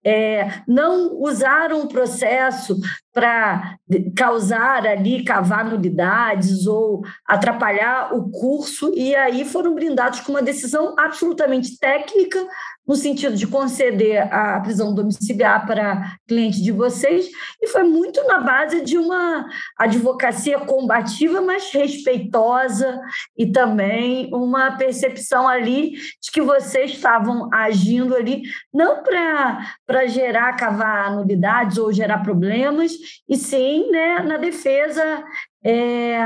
é, 0.05 0.63
não 0.67 1.15
usaram 1.21 1.83
o 1.83 1.89
processo 1.89 2.79
para 3.13 3.77
causar 4.17 4.87
ali, 4.87 5.25
cavar 5.25 5.65
nulidades 5.65 6.67
ou 6.67 7.03
atrapalhar 7.27 8.15
o 8.15 8.31
curso, 8.31 8.93
e 8.95 9.15
aí 9.15 9.45
foram 9.45 9.75
brindados 9.75 10.21
com 10.21 10.33
uma 10.33 10.43
decisão 10.43 10.95
absolutamente 10.99 11.79
técnica, 11.79 12.47
no 12.87 12.95
sentido 12.95 13.37
de 13.37 13.47
conceder 13.47 14.33
a 14.33 14.61
prisão 14.61 14.95
domiciliar 14.95 15.67
para 15.67 16.17
cliente 16.27 16.63
de 16.63 16.71
vocês, 16.71 17.29
e 17.61 17.67
foi 17.67 17.83
muito 17.83 18.23
na 18.25 18.41
base 18.41 18.83
de 18.83 18.97
uma 18.97 19.47
advocacia 19.79 20.59
combativa, 20.61 21.41
mas 21.41 21.71
respeitosa, 21.73 23.01
e 23.37 23.47
também 23.51 24.31
uma 24.33 24.77
percepção 24.77 25.49
ali 25.49 25.93
de 25.93 26.31
que 26.33 26.41
vocês 26.41 26.93
estavam 26.93 27.49
agindo 27.53 28.15
ali, 28.15 28.43
não 28.73 29.03
para 29.03 30.07
gerar, 30.07 30.57
cavar 30.57 31.15
nulidades 31.15 31.79
ou 31.79 31.93
gerar 31.93 32.19
problemas, 32.19 32.93
e 33.29 33.37
sim 33.37 33.91
né, 33.91 34.21
na 34.21 34.37
defesa 34.37 35.25
é, 35.65 36.19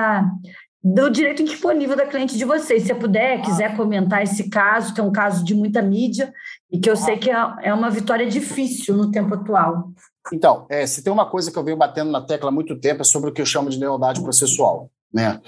do 0.83 1.11
direito 1.11 1.43
indisponível 1.43 1.97
da 1.97 2.07
cliente 2.07 2.37
de 2.37 2.45
vocês. 2.45 2.85
Se 2.85 2.95
puder, 2.95 3.43
quiser 3.43 3.77
comentar 3.77 4.23
esse 4.23 4.49
caso, 4.49 4.95
que 4.95 5.01
é 5.01 5.05
um 5.05 5.13
caso 5.13 5.45
de 5.45 5.55
muita 5.55 5.83
mídia 5.83 6.33
e 6.73 6.79
que 6.79 6.89
eu 6.89 6.97
sei 6.97 7.19
que 7.19 7.31
é, 7.31 7.55
é 7.63 7.75
uma 7.75 7.91
vitória 7.91 8.29
difícil 8.29 8.97
no 8.97 9.11
tempo 9.11 9.35
atual. 9.35 9.91
Então, 10.33 10.67
é, 10.69 10.87
se 10.87 11.03
tem 11.03 11.13
uma 11.13 11.29
coisa 11.29 11.51
que 11.51 11.59
eu 11.59 11.65
venho 11.65 11.77
batendo 11.77 12.11
na 12.11 12.21
tecla 12.21 12.49
há 12.49 12.53
muito 12.53 12.79
tempo 12.79 13.03
é 13.03 13.05
sobre 13.05 13.31
o 13.31 13.33
que 13.33 13.41
eu 13.41 13.47
chamo 13.47 13.71
de 13.71 13.79
lealdade 13.79 14.23
processual. 14.23 14.91
Né? 15.13 15.41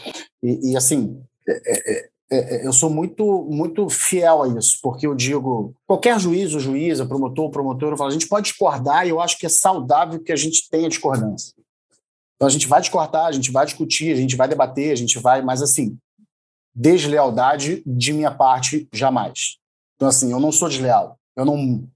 E, 0.42 0.72
e 0.72 0.76
assim, 0.76 1.22
é, 1.48 1.62
é, 1.66 2.12
é, 2.32 2.66
eu 2.66 2.72
sou 2.72 2.88
muito 2.88 3.46
muito 3.50 3.88
fiel 3.88 4.42
a 4.42 4.48
isso, 4.48 4.78
porque 4.82 5.06
eu 5.06 5.14
digo, 5.14 5.74
qualquer 5.86 6.18
juiz 6.18 6.54
ou 6.54 6.60
juíza, 6.60 7.06
promotor 7.06 7.44
ou 7.44 7.50
promotor, 7.50 7.92
eu 7.92 7.96
falo, 7.96 8.10
a 8.10 8.12
gente 8.12 8.26
pode 8.26 8.48
discordar 8.48 9.06
e 9.06 9.10
eu 9.10 9.20
acho 9.20 9.38
que 9.38 9.46
é 9.46 9.50
saudável 9.50 10.18
que 10.18 10.32
a 10.32 10.36
gente 10.36 10.68
tenha 10.70 10.88
discordância. 10.88 11.54
Então 12.34 12.48
a 12.48 12.50
gente 12.50 12.66
vai 12.66 12.80
discordar, 12.80 13.26
a 13.26 13.32
gente 13.32 13.52
vai 13.52 13.64
discutir, 13.64 14.12
a 14.12 14.16
gente 14.16 14.34
vai 14.34 14.48
debater, 14.48 14.92
a 14.92 14.96
gente 14.96 15.18
vai, 15.18 15.42
mas 15.42 15.62
assim, 15.62 15.96
deslealdade 16.74 17.82
de 17.86 18.12
minha 18.12 18.30
parte 18.30 18.88
jamais. 18.92 19.58
Então 20.02 20.08
assim, 20.08 20.32
eu 20.32 20.40
não 20.40 20.50
sou 20.50 20.68
desleal, 20.68 21.16
eu 21.36 21.44
não 21.44 21.88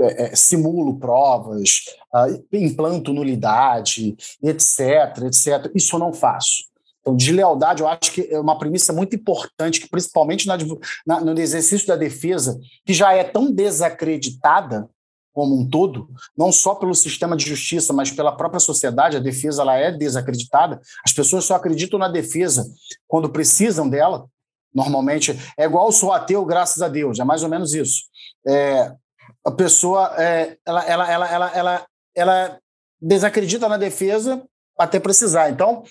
é, 0.00 0.26
é, 0.26 0.36
simulo 0.36 1.00
provas, 1.00 1.80
uh, 2.14 2.56
implanto 2.56 3.12
nulidade, 3.12 4.16
etc, 4.40 5.24
etc. 5.26 5.68
Isso 5.74 5.96
eu 5.96 5.98
não 5.98 6.12
faço. 6.12 6.62
Então, 7.00 7.16
deslealdade, 7.16 7.82
eu 7.82 7.88
acho 7.88 8.12
que 8.12 8.28
é 8.30 8.38
uma 8.38 8.56
premissa 8.56 8.92
muito 8.92 9.16
importante, 9.16 9.80
que 9.80 9.88
principalmente 9.88 10.46
na, 10.46 10.56
na, 11.04 11.20
no 11.20 11.40
exercício 11.40 11.88
da 11.88 11.96
defesa, 11.96 12.60
que 12.86 12.94
já 12.94 13.12
é 13.12 13.24
tão 13.24 13.50
desacreditada 13.50 14.88
como 15.32 15.58
um 15.58 15.68
todo, 15.68 16.08
não 16.38 16.52
só 16.52 16.76
pelo 16.76 16.94
sistema 16.94 17.36
de 17.36 17.48
justiça, 17.48 17.92
mas 17.92 18.12
pela 18.12 18.30
própria 18.30 18.60
sociedade, 18.60 19.16
a 19.16 19.20
defesa 19.20 19.62
ela 19.62 19.76
é 19.76 19.90
desacreditada. 19.90 20.80
As 21.04 21.12
pessoas 21.12 21.46
só 21.46 21.56
acreditam 21.56 21.98
na 21.98 22.06
defesa 22.06 22.64
quando 23.08 23.28
precisam 23.28 23.88
dela. 23.88 24.28
Normalmente 24.74 25.38
é 25.56 25.64
igual 25.64 25.90
sou 25.92 26.12
ateu, 26.12 26.44
graças 26.44 26.82
a 26.82 26.88
Deus, 26.88 27.18
é 27.18 27.24
mais 27.24 27.42
ou 27.42 27.48
menos 27.48 27.74
isso. 27.74 28.04
É, 28.46 28.92
a 29.44 29.50
pessoa 29.50 30.14
é, 30.18 30.56
ela, 30.66 30.84
ela, 30.84 31.12
ela, 31.12 31.28
ela, 31.30 31.50
ela, 31.54 31.86
ela 32.14 32.58
desacredita 33.00 33.68
na 33.68 33.76
defesa 33.76 34.42
até 34.78 34.98
precisar. 34.98 35.50
Então, 35.50 35.82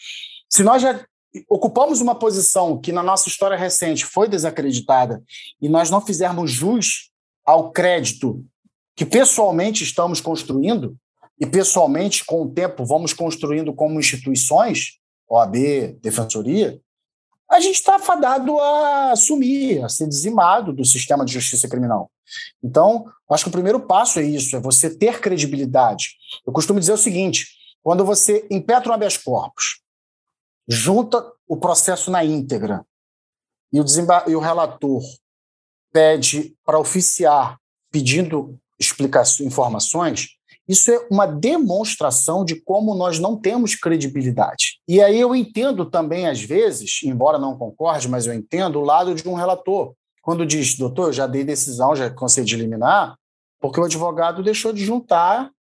se 0.50 0.64
nós 0.64 0.82
já 0.82 1.06
ocupamos 1.48 2.02
uma 2.02 2.16
posição 2.16 2.80
que 2.80 2.92
na 2.92 3.04
nossa 3.04 3.30
história 3.30 3.58
recente 3.58 4.06
foi 4.06 4.28
desacreditada 4.28 5.24
e 5.62 5.70
nós 5.70 5.90
não 5.90 6.02
fizermos 6.02 6.52
jus 6.52 7.10
ao 7.46 7.72
crédito 7.72 8.44
que 8.96 9.06
pessoalmente 9.06 9.84
estamos 9.84 10.20
construindo 10.20 10.96
e 11.40 11.46
pessoalmente 11.46 12.26
com 12.26 12.44
o 12.44 12.52
tempo 12.52 12.86
vamos 12.86 13.14
construindo 13.14 13.74
como 13.74 14.00
instituições, 14.00 15.00
OAB, 15.28 15.98
Defensoria, 16.02 16.80
a 17.52 17.60
gente 17.60 17.76
está 17.76 18.00
fadado 18.00 18.58
a 18.60 19.14
sumir, 19.16 19.84
a 19.84 19.90
ser 19.90 20.08
dizimado 20.08 20.72
do 20.72 20.86
sistema 20.86 21.26
de 21.26 21.34
justiça 21.34 21.68
criminal. 21.68 22.10
Então, 22.64 23.06
acho 23.30 23.44
que 23.44 23.50
o 23.50 23.52
primeiro 23.52 23.82
passo 23.82 24.20
é 24.20 24.24
isso, 24.24 24.56
é 24.56 24.60
você 24.60 24.90
ter 24.90 25.20
credibilidade. 25.20 26.16
Eu 26.48 26.54
costumo 26.54 26.80
dizer 26.80 26.94
o 26.94 26.98
seguinte, 26.98 27.48
quando 27.84 28.06
você 28.06 28.48
impetra 28.50 28.90
um 28.90 28.94
habeas 28.94 29.18
corpus, 29.18 29.82
junta 30.66 31.30
o 31.46 31.58
processo 31.58 32.10
na 32.10 32.24
íntegra 32.24 32.86
e 33.74 33.82
o, 33.82 33.86
e 34.28 34.36
o 34.36 34.40
relator 34.40 35.02
pede 35.92 36.56
para 36.64 36.80
oficiar 36.80 37.58
pedindo 37.92 38.58
explicações, 38.80 39.46
informações, 39.46 40.30
isso 40.72 40.90
é 40.90 41.06
uma 41.12 41.26
demonstração 41.26 42.46
de 42.46 42.56
como 42.56 42.96
nós 42.96 43.20
não 43.20 43.36
temos 43.36 43.76
credibilidade. 43.76 44.80
E 44.88 45.02
aí 45.02 45.20
eu 45.20 45.36
entendo 45.36 45.86
também, 45.86 46.28
às 46.28 46.42
vezes, 46.42 47.02
embora 47.04 47.38
não 47.38 47.58
concorde, 47.58 48.08
mas 48.08 48.26
eu 48.26 48.34
entendo 48.34 48.80
o 48.80 48.86
lado 48.86 49.14
de 49.14 49.28
um 49.28 49.34
relator. 49.34 49.94
Quando 50.22 50.46
diz, 50.46 50.78
doutor, 50.78 51.08
eu 51.08 51.14
já 51.14 51.28
dei 51.28 51.44
decisão, 51.44 51.94
já 51.94 52.10
concedi 52.10 52.56
liminar, 52.56 53.18
porque 53.60 53.82
o 53.82 53.84
advogado 53.84 54.42
deixou 54.42 54.72
de 54.72 54.86
juntar 54.86 55.52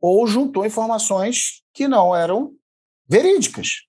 ou 0.00 0.26
juntou 0.26 0.66
informações 0.66 1.62
que 1.72 1.86
não 1.86 2.14
eram 2.14 2.52
verídicas. 3.08 3.84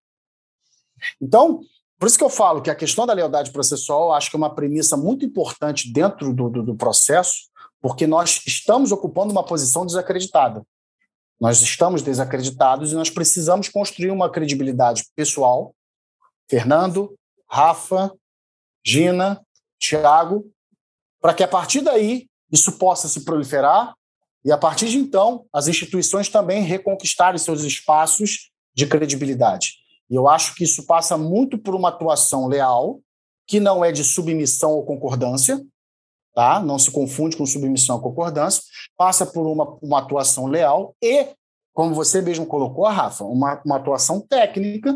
Então, 1.20 1.62
por 1.98 2.06
isso 2.08 2.20
que 2.20 2.24
eu 2.24 2.30
falo 2.30 2.62
que 2.62 2.70
a 2.70 2.76
questão 2.76 3.08
da 3.08 3.14
lealdade 3.14 3.52
processual 3.52 4.14
acho 4.14 4.30
que 4.30 4.36
é 4.36 4.38
uma 4.38 4.54
premissa 4.54 4.96
muito 4.96 5.26
importante 5.26 5.92
dentro 5.92 6.32
do, 6.36 6.52
do, 6.52 6.62
do 6.62 6.76
processo, 6.76 7.50
porque 7.82 8.08
nós 8.08 8.42
estamos 8.46 8.92
ocupando 8.92 9.32
uma 9.32 9.44
posição 9.44 9.86
desacreditada. 9.86 10.64
Nós 11.40 11.62
estamos 11.62 12.02
desacreditados 12.02 12.92
e 12.92 12.96
nós 12.96 13.10
precisamos 13.10 13.70
construir 13.70 14.10
uma 14.10 14.30
credibilidade 14.30 15.06
pessoal. 15.16 15.76
Fernando, 16.50 17.16
Rafa, 17.50 18.12
Gina, 18.86 19.42
Tiago, 19.80 20.52
para 21.22 21.34
que 21.34 21.44
a 21.44 21.48
partir 21.48 21.82
daí 21.82 22.28
isso 22.52 22.78
possa 22.78 23.08
se 23.08 23.24
proliferar 23.24 23.94
e 24.44 24.52
a 24.52 24.58
partir 24.58 24.88
de 24.88 24.98
então 24.98 25.46
as 25.52 25.68
instituições 25.68 26.30
também 26.30 26.64
reconquistarem 26.64 27.38
seus 27.38 27.64
espaços 27.64 28.50
de 28.74 28.88
credibilidade. 28.88 29.74
E 30.10 30.16
eu 30.16 30.28
acho 30.28 30.56
que 30.56 30.64
isso 30.64 30.86
passa 30.86 31.18
muito 31.18 31.58
por 31.58 31.76
uma 31.76 31.90
atuação 31.90 32.48
leal, 32.48 33.02
que 33.46 33.60
não 33.60 33.84
é 33.84 33.92
de 33.92 34.04
submissão 34.04 34.72
ou 34.72 34.86
concordância, 34.86 35.62
tá? 36.38 36.60
não 36.60 36.78
se 36.78 36.92
confunde 36.92 37.36
com 37.36 37.48
submissão 37.48 37.96
ou 37.96 38.02
concordância, 38.04 38.62
passa 38.96 39.26
por 39.26 39.48
uma, 39.48 39.76
uma 39.82 39.98
atuação 39.98 40.46
leal 40.46 40.96
e, 41.02 41.30
como 41.74 41.96
você 41.96 42.22
mesmo 42.22 42.46
colocou, 42.46 42.86
Rafa, 42.86 43.24
uma, 43.24 43.60
uma 43.66 43.78
atuação 43.78 44.22
técnica 44.22 44.96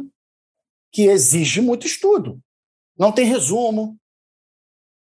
que 0.92 1.08
exige 1.08 1.60
muito 1.60 1.88
estudo. 1.88 2.40
Não 2.96 3.12
tem 3.12 3.26
resumo, 3.26 3.98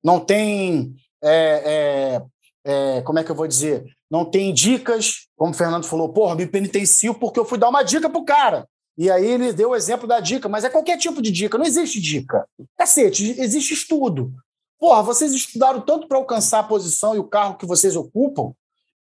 não 0.05 0.21
tem. 0.21 0.95
É, 1.21 2.23
é, 2.65 2.97
é, 2.99 3.03
como 3.03 3.19
é 3.19 3.25
que 3.25 3.33
eu 3.33 3.35
vou 3.35 3.49
dizer? 3.49 3.85
Não 4.09 4.25
tem 4.25 4.55
dicas, 4.55 5.27
como 5.37 5.51
o 5.51 5.57
Fernando 5.57 5.89
falou, 5.89 6.13
porra, 6.13 6.37
me 6.37 6.47
penitencio 6.47 7.15
porque 7.15 7.41
eu 7.41 7.45
fui 7.45 7.59
dar 7.59 7.69
uma 7.69 7.83
dica 7.83 8.09
pro 8.09 8.25
cara. 8.25 8.65
E 8.97 9.11
aí 9.11 9.27
ele 9.27 9.53
deu 9.53 9.71
o 9.71 9.77
exemplo 9.77 10.07
da 10.07 10.21
dica, 10.21 10.49
mas 10.49 10.63
é 10.63 10.71
qualquer 10.71 10.99
tipo 10.99 11.21
de 11.21 11.33
dica, 11.33 11.59
não 11.59 11.67
existe 11.67 12.01
dica. 12.01 12.47
Cacete, 12.77 13.35
existe 13.41 13.75
estudo. 13.75 14.33
Porra, 14.79 15.03
vocês 15.03 15.33
estudaram 15.33 15.81
tanto 15.81 16.07
para 16.07 16.19
alcançar 16.19 16.61
a 16.61 16.65
posição 16.65 17.15
e 17.15 17.19
o 17.19 17.29
carro 17.29 17.57
que 17.57 17.67
vocês 17.67 17.97
ocupam. 17.97 18.53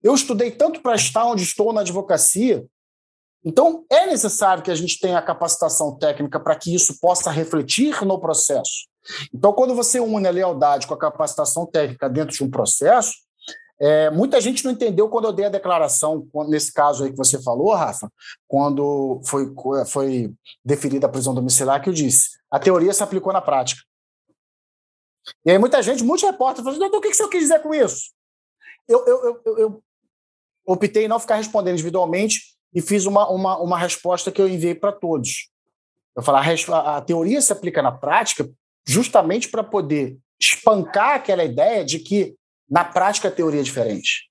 Eu 0.01 0.15
estudei 0.15 0.51
tanto 0.51 0.81
para 0.81 0.95
estar 0.95 1.25
onde 1.25 1.43
estou 1.43 1.71
na 1.71 1.81
advocacia. 1.81 2.65
Então, 3.45 3.85
é 3.89 4.07
necessário 4.07 4.63
que 4.63 4.71
a 4.71 4.75
gente 4.75 4.99
tenha 4.99 5.17
a 5.17 5.21
capacitação 5.21 5.95
técnica 5.97 6.39
para 6.39 6.55
que 6.55 6.73
isso 6.73 6.99
possa 6.99 7.29
refletir 7.29 8.03
no 8.03 8.19
processo. 8.19 8.87
Então, 9.33 9.53
quando 9.53 9.75
você 9.75 9.99
une 9.99 10.27
a 10.27 10.31
lealdade 10.31 10.87
com 10.87 10.93
a 10.93 10.99
capacitação 10.99 11.65
técnica 11.65 12.09
dentro 12.09 12.35
de 12.35 12.43
um 12.43 12.49
processo, 12.49 13.13
é, 13.79 14.09
muita 14.09 14.41
gente 14.41 14.65
não 14.65 14.71
entendeu 14.71 15.07
quando 15.07 15.25
eu 15.25 15.33
dei 15.33 15.45
a 15.45 15.49
declaração, 15.49 16.27
nesse 16.47 16.73
caso 16.73 17.03
aí 17.03 17.11
que 17.11 17.17
você 17.17 17.41
falou, 17.41 17.73
Rafa, 17.75 18.11
quando 18.47 19.21
foi, 19.23 19.53
foi 19.85 20.33
deferida 20.65 21.05
a 21.05 21.09
prisão 21.09 21.33
domiciliar, 21.33 21.81
que 21.81 21.89
eu 21.89 21.93
disse: 21.93 22.29
a 22.49 22.59
teoria 22.59 22.91
se 22.91 23.03
aplicou 23.03 23.31
na 23.31 23.41
prática. 23.41 23.86
E 25.45 25.51
aí 25.51 25.57
muita 25.57 25.81
gente, 25.81 26.03
muitos 26.03 26.25
repórteres, 26.25 26.63
falaram: 26.63 26.79
doutor, 26.79 26.97
o 26.97 27.01
que 27.01 27.13
você 27.13 27.27
quis 27.29 27.41
dizer 27.41 27.61
com 27.61 27.73
isso? 27.73 28.11
Eu, 28.87 29.05
eu, 29.05 29.41
eu, 29.45 29.57
eu 29.57 29.83
optei 30.65 31.05
em 31.05 31.07
não 31.07 31.19
ficar 31.19 31.35
respondendo 31.35 31.73
individualmente 31.73 32.55
e 32.73 32.81
fiz 32.81 33.05
uma, 33.05 33.29
uma, 33.29 33.57
uma 33.57 33.77
resposta 33.77 34.31
que 34.31 34.41
eu 34.41 34.47
enviei 34.47 34.75
para 34.75 34.91
todos. 34.91 35.49
Eu 36.15 36.23
falei: 36.23 36.55
a, 36.69 36.97
a 36.97 37.01
teoria 37.01 37.41
se 37.41 37.51
aplica 37.51 37.81
na 37.81 37.91
prática 37.91 38.49
justamente 38.85 39.49
para 39.49 39.63
poder 39.63 40.17
espancar 40.39 41.15
aquela 41.15 41.43
ideia 41.43 41.83
de 41.83 41.99
que 41.99 42.35
na 42.69 42.83
prática, 42.83 43.29
a 43.29 43.31
teoria 43.31 43.61
é 43.61 43.63
diferente. 43.63 44.29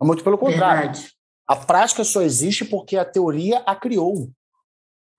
Muito 0.00 0.22
pelo 0.22 0.36
contrário. 0.36 0.92
Verdade. 0.92 1.12
A 1.46 1.56
prática 1.56 2.04
só 2.04 2.20
existe 2.20 2.64
porque 2.64 2.96
a 2.96 3.04
teoria 3.04 3.60
a 3.60 3.74
criou. 3.74 4.30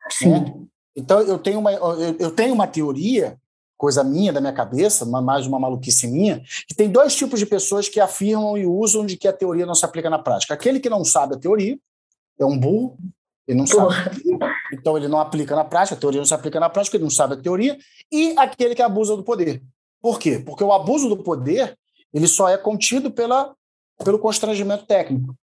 Sim. 0.09 0.29
Né? 0.29 0.53
Então, 0.95 1.21
eu 1.21 1.39
tenho, 1.39 1.59
uma, 1.59 1.71
eu 1.71 2.31
tenho 2.31 2.53
uma 2.53 2.67
teoria, 2.67 3.37
coisa 3.79 4.03
minha, 4.03 4.33
da 4.33 4.41
minha 4.41 4.51
cabeça, 4.51 5.05
mais 5.05 5.47
uma 5.47 5.57
maluquice 5.57 6.05
minha, 6.05 6.43
que 6.67 6.75
tem 6.75 6.89
dois 6.89 7.15
tipos 7.15 7.39
de 7.39 7.45
pessoas 7.45 7.87
que 7.87 8.01
afirmam 8.01 8.57
e 8.57 8.65
usam 8.65 9.05
de 9.05 9.15
que 9.15 9.25
a 9.25 9.31
teoria 9.31 9.65
não 9.65 9.73
se 9.73 9.85
aplica 9.85 10.09
na 10.09 10.19
prática. 10.19 10.53
Aquele 10.53 10.81
que 10.81 10.89
não 10.89 11.05
sabe 11.05 11.35
a 11.35 11.39
teoria 11.39 11.79
é 12.37 12.45
um 12.45 12.59
burro, 12.59 12.97
ele 13.47 13.57
não 13.57 13.65
sabe. 13.65 13.93
Então, 14.73 14.97
ele 14.97 15.07
não 15.07 15.17
aplica 15.17 15.55
na 15.55 15.63
prática, 15.63 15.95
a 15.95 15.97
teoria 15.97 16.19
não 16.19 16.25
se 16.25 16.33
aplica 16.33 16.59
na 16.59 16.69
prática, 16.69 16.97
ele 16.97 17.05
não 17.05 17.09
sabe 17.09 17.35
a 17.35 17.37
teoria. 17.37 17.77
E 18.11 18.37
aquele 18.37 18.75
que 18.75 18.81
abusa 18.81 19.15
do 19.15 19.23
poder. 19.23 19.63
Por 20.01 20.19
quê? 20.19 20.39
Porque 20.39 20.63
o 20.63 20.73
abuso 20.73 21.07
do 21.07 21.17
poder 21.17 21.77
ele 22.13 22.27
só 22.27 22.49
é 22.49 22.57
contido 22.57 23.09
pela, 23.09 23.55
pelo 24.03 24.19
constrangimento 24.19 24.85
técnico. 24.85 25.33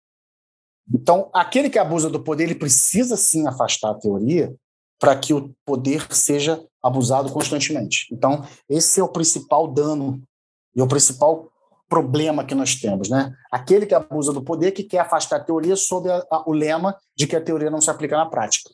Então, 0.93 1.29
aquele 1.33 1.71
que 1.71 1.79
abusa 1.79 2.07
do 2.07 2.23
poder, 2.23 2.43
ele 2.43 2.55
precisa 2.55 3.17
sim 3.17 3.47
afastar 3.47 3.91
a 3.91 3.95
teoria 3.95 4.55
para 4.99 5.15
que 5.15 5.33
o 5.33 5.53
poder 5.65 6.07
seja 6.13 6.63
abusado 6.87 7.31
constantemente. 7.31 8.07
Então, 8.11 8.43
esse 8.69 8.99
é 8.99 9.03
o 9.03 9.09
principal 9.09 9.67
dano 9.67 10.21
e 10.75 10.81
o 10.81 10.87
principal 10.87 11.49
problema 11.89 12.43
que 12.43 12.55
nós 12.55 12.75
temos, 12.75 13.09
né? 13.09 13.33
Aquele 13.51 13.85
que 13.85 13.95
abusa 13.95 14.33
do 14.33 14.43
poder 14.43 14.71
que 14.71 14.83
quer 14.83 14.99
afastar 14.99 15.37
a 15.37 15.43
teoria 15.43 15.75
sob 15.75 16.09
a, 16.09 16.23
a, 16.31 16.49
o 16.49 16.51
lema 16.51 16.95
de 17.15 17.25
que 17.25 17.35
a 17.35 17.41
teoria 17.41 17.69
não 17.69 17.81
se 17.81 17.89
aplica 17.89 18.17
na 18.17 18.25
prática. 18.25 18.69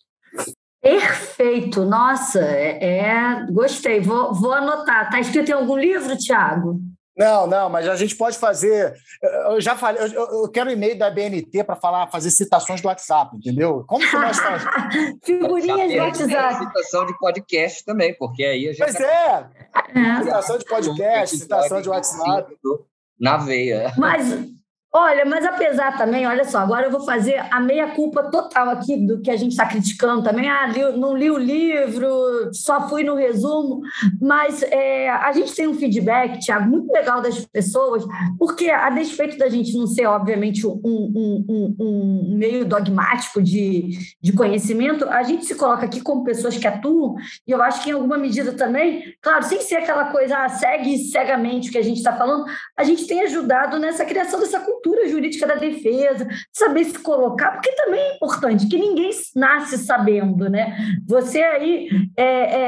Perfeito, 0.81 1.85
nossa, 1.85 2.39
é, 2.41 3.07
é 3.07 3.45
gostei. 3.51 4.01
Vou, 4.01 4.33
vou 4.33 4.51
anotar. 4.51 5.05
Está 5.05 5.19
escrito 5.19 5.49
em 5.49 5.53
algum 5.53 5.77
livro, 5.77 6.17
Tiago? 6.17 6.81
Não, 7.15 7.45
não, 7.45 7.69
mas 7.69 7.87
a 7.87 7.95
gente 7.95 8.15
pode 8.15 8.37
fazer. 8.37 8.95
Eu 9.49 9.61
já 9.61 9.75
falei, 9.75 10.01
eu, 10.01 10.43
eu 10.43 10.49
quero 10.49 10.71
e-mail 10.71 10.97
da 10.97 11.11
BNT 11.11 11.63
para 11.63 11.75
falar, 11.75 12.07
fazer 12.07 12.31
citações 12.31 12.81
do 12.81 12.87
WhatsApp, 12.87 13.35
entendeu? 13.37 13.83
Como 13.87 14.03
que 14.07 14.15
nós 14.15 14.37
fazemos? 14.37 14.73
Figurinhas 15.23 15.91
do 15.91 15.97
WhatsApp. 15.97 16.65
Citação 16.65 17.05
de 17.05 17.17
podcast 17.19 17.85
também, 17.85 18.15
porque 18.17 18.43
aí 18.43 18.69
a 18.69 18.73
gente. 18.73 18.83
Pois 18.83 18.99
é! 18.99 19.49
é. 19.95 20.23
Citação 20.23 20.57
de 20.57 20.65
podcast, 20.65 21.37
citação 21.37 21.81
de 21.81 21.89
WhatsApp. 21.89 22.51
Na 23.19 23.37
veia. 23.37 23.93
Mas 23.95 24.33
Olha, 24.95 25.25
mas 25.25 25.43
apesar 25.43 25.97
também, 25.97 26.27
olha 26.27 26.43
só, 26.43 26.59
agora 26.59 26.85
eu 26.85 26.91
vou 26.91 26.99
fazer 27.03 27.43
a 27.49 27.59
meia-culpa 27.59 28.25
total 28.29 28.69
aqui 28.69 28.95
do 28.95 29.21
que 29.21 29.31
a 29.31 29.35
gente 29.35 29.53
está 29.53 29.65
criticando 29.65 30.21
também. 30.21 30.47
Ah, 30.47 30.67
li, 30.67 30.83
não 30.99 31.17
li 31.17 31.31
o 31.31 31.37
livro, 31.37 32.53
só 32.53 32.87
fui 32.87 33.03
no 33.03 33.15
resumo, 33.15 33.81
mas 34.21 34.61
é, 34.61 35.09
a 35.09 35.31
gente 35.31 35.55
tem 35.55 35.67
um 35.67 35.73
feedback, 35.73 36.37
Tiago, 36.41 36.69
muito 36.69 36.91
legal 36.91 37.23
das 37.23 37.43
pessoas, 37.43 38.05
porque 38.37 38.69
a 38.69 38.91
despeito 38.91 39.35
da 39.35 39.49
gente 39.49 39.75
não 39.75 39.87
ser, 39.87 40.05
obviamente, 40.05 40.67
um, 40.67 40.79
um, 40.83 41.45
um, 41.49 41.75
um 41.79 42.37
meio 42.37 42.63
dogmático 42.63 43.41
de, 43.41 43.97
de 44.21 44.31
conhecimento, 44.31 45.09
a 45.09 45.23
gente 45.23 45.43
se 45.43 45.55
coloca 45.55 45.87
aqui 45.87 46.01
como 46.01 46.23
pessoas 46.23 46.55
que 46.55 46.67
atuam, 46.67 47.15
e 47.47 47.51
eu 47.51 47.63
acho 47.63 47.83
que 47.83 47.89
em 47.89 47.93
alguma 47.93 48.19
medida 48.19 48.51
também, 48.51 49.15
claro, 49.23 49.43
sem 49.43 49.59
ser 49.59 49.77
aquela 49.77 50.11
coisa, 50.11 50.37
ah, 50.37 50.49
segue 50.49 50.99
cegamente 50.99 51.69
o 51.69 51.71
que 51.71 51.79
a 51.79 51.83
gente 51.83 51.97
está 51.97 52.13
falando, 52.13 52.45
a 52.77 52.83
gente 52.83 53.07
tem 53.07 53.21
ajudado 53.21 53.79
nessa 53.79 54.05
criação 54.05 54.39
dessa 54.39 54.59
cultura 54.59 54.82
cultura 54.83 55.07
jurídica 55.07 55.47
da 55.47 55.55
defesa, 55.55 56.27
saber 56.51 56.83
se 56.83 56.99
colocar, 56.99 57.51
porque 57.51 57.71
também 57.71 58.01
é 58.01 58.15
importante, 58.15 58.67
que 58.67 58.77
ninguém 58.77 59.11
nasce 59.35 59.77
sabendo, 59.77 60.49
né? 60.49 60.75
Você 61.07 61.41
aí 61.41 61.87
é, 62.17 62.25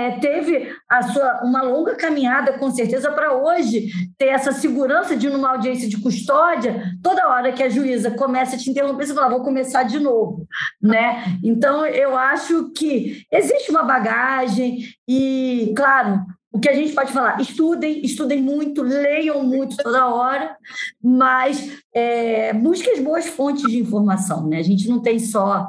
é, 0.07 0.19
teve 0.19 0.73
a 0.89 1.03
sua, 1.03 1.41
uma 1.43 1.61
longa 1.61 1.95
caminhada, 1.95 2.53
com 2.53 2.71
certeza, 2.71 3.11
para 3.11 3.33
hoje 3.33 3.89
ter 4.17 4.27
essa 4.27 4.53
segurança 4.53 5.15
de, 5.15 5.29
numa 5.29 5.51
audiência 5.51 5.89
de 5.89 6.01
custódia, 6.01 6.81
toda 7.03 7.27
hora 7.27 7.51
que 7.51 7.61
a 7.61 7.69
juíza 7.69 8.11
começa 8.11 8.55
a 8.55 8.59
te 8.59 8.69
interromper, 8.69 9.05
você 9.05 9.13
fala, 9.13 9.29
vou 9.29 9.43
começar 9.43 9.83
de 9.83 9.99
novo, 9.99 10.47
né? 10.81 11.37
Então, 11.43 11.85
eu 11.85 12.17
acho 12.17 12.71
que 12.71 13.25
existe 13.31 13.71
uma 13.71 13.83
bagagem 13.83 14.79
e, 15.07 15.73
claro, 15.75 16.21
o 16.55 16.59
que 16.59 16.69
a 16.69 16.73
gente 16.73 16.93
pode 16.93 17.11
falar? 17.11 17.41
Estudem, 17.41 17.99
estudem 18.05 18.41
muito, 18.41 18.81
leiam 18.81 19.43
muito 19.43 19.75
toda 19.75 20.07
hora, 20.07 20.55
mas 21.03 21.81
é, 21.93 22.53
busquem 22.53 22.93
as 22.93 22.99
boas 23.01 23.27
fontes 23.27 23.69
de 23.69 23.77
informação. 23.77 24.47
Né? 24.47 24.59
A 24.59 24.63
gente 24.63 24.87
não 24.87 25.01
tem 25.01 25.19
só 25.19 25.67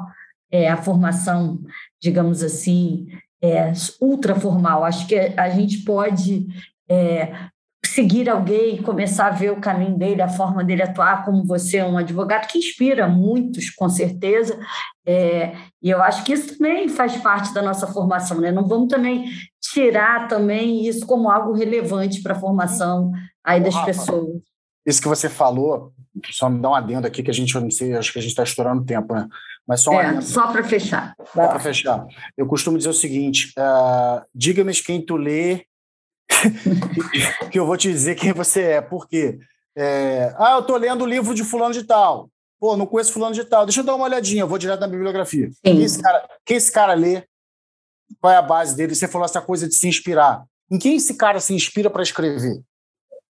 é, 0.49 0.69
a 0.69 0.77
formação, 0.77 1.59
digamos 2.01 2.41
assim, 2.41 3.05
é, 3.41 3.73
ultra 3.99 4.33
formal. 4.33 4.85
Acho 4.85 5.05
que 5.07 5.15
a 5.35 5.49
gente 5.49 5.79
pode 5.79 6.47
é, 6.89 7.33
seguir 7.85 8.29
alguém, 8.29 8.81
começar 8.81 9.27
a 9.27 9.31
ver 9.31 9.51
o 9.51 9.59
caminho 9.59 9.97
dele, 9.97 10.21
a 10.21 10.29
forma 10.29 10.63
dele 10.63 10.83
atuar, 10.83 11.25
como 11.25 11.43
você 11.43 11.77
é 11.77 11.85
um 11.85 11.97
advogado 11.97 12.47
que 12.47 12.59
inspira 12.59 13.09
muitos, 13.09 13.69
com 13.71 13.89
certeza. 13.89 14.57
É, 15.05 15.53
e 15.81 15.89
eu 15.89 16.01
acho 16.01 16.23
que 16.23 16.31
isso 16.31 16.57
também 16.57 16.87
faz 16.87 17.17
parte 17.17 17.53
da 17.53 17.61
nossa 17.61 17.87
formação, 17.87 18.39
né? 18.39 18.51
Não 18.53 18.65
vamos 18.65 18.87
também 18.87 19.25
tirar 19.73 20.27
também 20.27 20.87
isso 20.87 21.05
como 21.05 21.29
algo 21.29 21.53
relevante 21.53 22.21
para 22.21 22.33
a 22.33 22.39
formação 22.39 23.11
aí 23.43 23.61
das 23.61 23.73
Rafa, 23.73 23.87
pessoas. 23.87 24.41
Isso 24.85 25.01
que 25.01 25.07
você 25.07 25.29
falou, 25.29 25.91
só 26.31 26.49
me 26.49 26.61
dá 26.61 26.69
um 26.69 26.75
adendo 26.75 27.07
aqui 27.07 27.21
que 27.21 27.31
a 27.31 27.33
gente, 27.33 27.53
eu 27.53 27.61
não 27.61 27.71
sei, 27.71 27.93
acho 27.93 28.11
que 28.11 28.19
a 28.19 28.21
gente 28.21 28.31
está 28.31 28.43
estourando 28.43 28.85
tempo, 28.85 29.13
né? 29.13 29.27
Mas 29.67 29.81
só 29.81 29.91
um 29.91 29.99
é, 29.99 30.21
Só 30.21 30.47
para 30.47 30.63
fechar. 30.63 31.13
Só 31.33 31.47
para 31.47 31.59
fechar. 31.59 32.05
Eu 32.37 32.47
costumo 32.47 32.77
dizer 32.77 32.89
o 32.89 32.93
seguinte: 32.93 33.53
uh, 33.57 34.25
diga-me 34.33 34.73
quem 34.73 35.05
tu 35.05 35.17
lê 35.17 35.65
que 37.51 37.59
eu 37.59 37.65
vou 37.65 37.75
te 37.75 37.91
dizer 37.91 38.15
quem 38.15 38.31
você 38.31 38.61
é. 38.61 38.81
Por 38.81 39.07
quê? 39.07 39.39
É, 39.75 40.33
ah, 40.37 40.53
eu 40.53 40.59
estou 40.59 40.77
lendo 40.77 41.03
o 41.03 41.07
livro 41.07 41.35
de 41.35 41.43
fulano 41.43 41.73
de 41.73 41.83
tal. 41.83 42.29
Pô, 42.59 42.75
não 42.75 42.87
conheço 42.87 43.13
fulano 43.13 43.35
de 43.35 43.43
tal. 43.43 43.65
Deixa 43.65 43.81
eu 43.81 43.83
dar 43.83 43.95
uma 43.95 44.05
olhadinha, 44.05 44.41
eu 44.41 44.47
vou 44.47 44.57
direto 44.57 44.79
na 44.79 44.87
bibliografia. 44.87 45.49
Quem 45.63 45.83
esse, 45.83 46.01
cara, 46.01 46.27
quem 46.45 46.57
esse 46.57 46.71
cara 46.71 46.93
lê? 46.93 47.23
Qual 48.19 48.33
é 48.33 48.37
a 48.37 48.41
base 48.41 48.75
dele? 48.75 48.95
Você 48.95 49.07
falou 49.07 49.25
essa 49.25 49.41
coisa 49.41 49.67
de 49.67 49.75
se 49.75 49.87
inspirar. 49.87 50.45
Em 50.69 50.77
quem 50.77 50.95
esse 50.95 51.15
cara 51.15 51.39
se 51.39 51.53
inspira 51.53 51.89
para 51.89 52.03
escrever? 52.03 52.61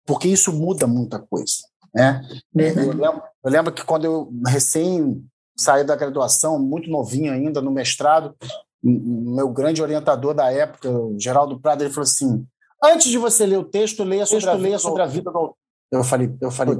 Porque 0.05 0.27
isso 0.27 0.53
muda 0.53 0.87
muita 0.87 1.19
coisa. 1.19 1.55
Né? 1.93 2.21
Eu 2.55 2.93
lembro, 2.93 3.23
eu 3.43 3.51
lembro 3.51 3.73
que 3.73 3.83
quando 3.83 4.05
eu 4.05 4.31
recém 4.45 5.23
saí 5.57 5.83
da 5.83 5.95
graduação, 5.95 6.59
muito 6.59 6.89
novinho 6.89 7.33
ainda, 7.33 7.61
no 7.61 7.71
mestrado, 7.71 8.35
meu 8.83 9.49
grande 9.49 9.81
orientador 9.81 10.33
da 10.33 10.51
época, 10.51 10.89
Geraldo 11.17 11.59
Prado, 11.59 11.83
ele 11.83 11.89
falou 11.89 12.03
assim: 12.03 12.45
Antes 12.83 13.09
de 13.09 13.17
você 13.17 13.45
ler 13.45 13.57
o 13.57 13.63
texto, 13.63 14.03
leia 14.03 14.25
sobre, 14.25 14.45
texto, 14.45 14.55
a, 14.55 14.61
leia 14.61 14.79
sobre 14.79 15.01
a 15.01 15.05
vida 15.05 15.31
do 15.31 15.37
autor. 15.37 15.55
Eu 15.91 16.03
falei, 16.03 16.35
eu 16.41 16.51
falei, 16.51 16.77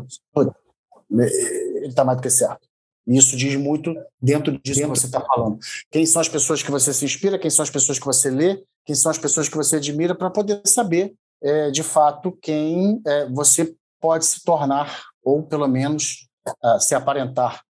ele 1.10 1.88
está 1.88 2.04
mais 2.04 2.18
do 2.18 2.22
que 2.22 2.30
certo. 2.30 2.67
Isso 3.08 3.38
diz 3.38 3.56
muito 3.56 3.96
dentro 4.22 4.60
disso 4.60 4.82
que 4.82 4.88
você 4.88 5.06
está 5.06 5.22
falando. 5.22 5.58
Quem 5.90 6.06
são 6.06 6.22
as 6.22 6.28
pessoas 6.28 6.62
que 6.62 6.70
você 6.70 6.94
se 6.94 7.06
inspira, 7.06 7.40
quem 7.40 7.50
são 7.50 7.64
as 7.64 7.70
pessoas 7.70 7.98
que 7.98 8.06
você 8.06 8.30
lê, 8.30 8.62
quem 8.86 8.96
são 8.96 9.10
as 9.10 9.18
pessoas 9.18 9.48
que 9.48 9.56
você 9.56 9.78
admira, 9.78 10.14
para 10.14 10.30
poder 10.30 10.62
saber, 10.66 11.14
é, 11.42 11.72
de 11.72 11.84
fato, 11.84 12.38
quem 12.42 13.02
é, 13.06 13.26
você 13.30 13.74
pode 14.02 14.26
se 14.26 14.44
tornar, 14.44 15.04
ou 15.24 15.44
pelo 15.44 15.68
menos 15.68 16.28
uh, 16.48 16.80
se 16.80 16.96
aparentar 16.96 17.62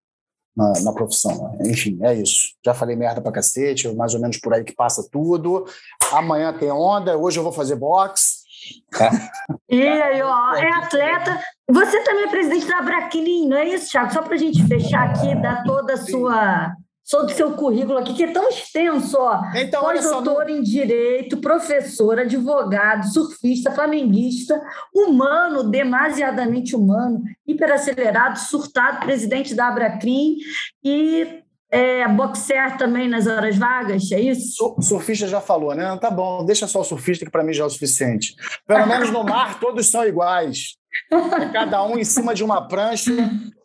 na, 0.56 0.74
na, 0.82 0.94
profissão. 0.94 1.58
Enfim, 1.66 2.00
é 2.02 2.16
isso. 2.16 2.56
Já 2.66 2.74
falei 2.74 2.96
merda 2.96 3.22
pra 3.22 3.32
cacete, 3.32 3.88
mais 3.94 4.14
ou 4.14 4.20
menos 4.20 4.38
por 4.38 4.54
aí 4.54 4.64
que 4.64 4.74
passa 4.74 5.08
tudo. 5.12 5.66
Amanhã 6.12 6.52
tem 6.52 6.72
onda, 6.72 7.18
hoje 7.18 7.40
eu 7.40 7.44
vou 7.44 7.52
fazer 7.52 7.76
boxe. 7.76 8.47
E 9.70 9.82
aí, 9.82 10.22
ó, 10.22 10.56
é 10.56 10.70
atleta. 10.74 11.40
Você 11.70 12.04
também 12.04 12.24
é 12.24 12.30
presidente 12.30 12.68
da 12.68 12.82
Braquilin, 12.82 13.48
não 13.48 13.58
é 13.58 13.68
isso, 13.70 13.92
Thiago? 13.92 14.14
Só 14.14 14.22
para 14.22 14.36
a 14.36 14.38
gente 14.38 14.66
fechar 14.68 15.10
aqui, 15.10 15.36
dar 15.36 15.64
toda 15.64 15.94
a 15.94 15.98
sua 15.98 16.74
sobre 17.08 17.32
o 17.32 17.36
seu 17.38 17.52
currículo 17.54 17.98
aqui, 17.98 18.14
que 18.14 18.26
é 18.26 18.34
tão 18.34 18.50
extenso, 18.50 19.18
ó. 19.18 19.42
Então, 19.56 19.82
Pós-doutor 19.82 20.50
em 20.50 20.62
Direito, 20.62 21.38
professor, 21.38 22.20
advogado, 22.20 23.08
surfista, 23.08 23.72
flamenguista, 23.72 24.62
humano, 24.94 25.70
demasiadamente 25.70 26.76
humano, 26.76 27.24
hiperacelerado, 27.48 28.38
surtado, 28.40 29.06
presidente 29.06 29.56
da 29.56 29.70
Abracrim 29.70 30.36
e 30.84 31.44
é, 31.70 32.08
boxer 32.08 32.78
também 32.78 33.10
nas 33.10 33.28
horas 33.28 33.58
vagas, 33.58 34.12
é 34.12 34.20
isso? 34.20 34.76
surfista 34.80 35.28
já 35.28 35.42
falou, 35.42 35.76
né? 35.76 35.98
Tá 36.00 36.10
bom, 36.10 36.46
deixa 36.46 36.68
só 36.68 36.82
o 36.82 36.84
surfista, 36.84 37.26
que 37.26 37.32
para 37.32 37.44
mim 37.44 37.54
já 37.54 37.64
é 37.64 37.68
o 37.68 37.70
suficiente. 37.70 38.36
Pelo 38.66 38.88
menos 38.88 39.12
no 39.12 39.24
mar 39.24 39.60
todos 39.60 39.88
são 39.88 40.06
iguais. 40.06 40.78
É 41.12 41.50
cada 41.50 41.84
um 41.84 41.98
em 41.98 42.04
cima 42.04 42.34
de 42.34 42.44
uma 42.44 42.68
prancha, 42.68 43.12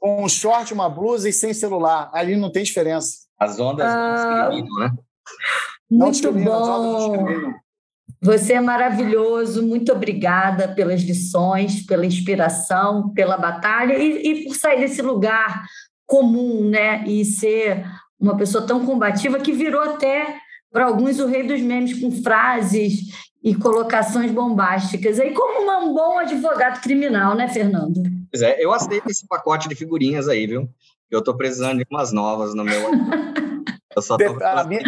com 0.00 0.24
um 0.24 0.28
short, 0.28 0.74
uma 0.74 0.88
blusa 0.88 1.28
e 1.28 1.32
sem 1.32 1.54
celular. 1.54 2.10
Ali 2.12 2.36
não 2.36 2.50
tem 2.50 2.62
diferença. 2.62 3.22
As 3.38 3.58
ondas 3.58 3.86
ah, 3.86 3.96
não 3.96 4.14
discriminam, 4.14 4.78
né? 4.80 4.90
Muito 5.90 6.32
bom. 6.32 7.52
Você 8.22 8.52
é 8.52 8.60
maravilhoso, 8.60 9.66
muito 9.66 9.90
obrigada 9.90 10.68
pelas 10.68 11.02
lições, 11.02 11.84
pela 11.84 12.06
inspiração, 12.06 13.12
pela 13.12 13.36
batalha 13.36 13.94
e, 13.94 14.22
e, 14.26 14.44
por 14.44 14.54
sair 14.54 14.78
desse 14.78 15.02
lugar 15.02 15.64
comum, 16.12 16.68
né? 16.68 17.02
E 17.06 17.24
ser 17.24 17.86
uma 18.20 18.36
pessoa 18.36 18.66
tão 18.66 18.84
combativa 18.84 19.40
que 19.40 19.50
virou 19.50 19.80
até 19.80 20.36
para 20.70 20.84
alguns 20.84 21.18
o 21.18 21.26
rei 21.26 21.42
dos 21.46 21.62
memes 21.62 21.98
com 21.98 22.10
frases 22.22 23.30
e 23.42 23.54
colocações 23.54 24.30
bombásticas. 24.30 25.18
Aí, 25.18 25.32
como 25.32 25.62
um 25.86 25.94
bom 25.94 26.18
advogado 26.18 26.82
criminal, 26.82 27.34
né, 27.34 27.48
Fernando? 27.48 28.02
Pois 28.30 28.42
é, 28.42 28.62
eu 28.62 28.74
aceito 28.74 29.10
esse 29.10 29.26
pacote 29.26 29.70
de 29.70 29.74
figurinhas 29.74 30.28
aí, 30.28 30.46
viu? 30.46 30.68
Eu 31.10 31.20
estou 31.20 31.34
precisando 31.34 31.78
de 31.78 31.86
umas 31.90 32.12
novas 32.12 32.54
no 32.54 32.62
meu. 32.62 32.90
Eu 33.94 34.00
só 34.00 34.16
tô... 34.16 34.24
a, 34.42 34.64
minha, 34.64 34.80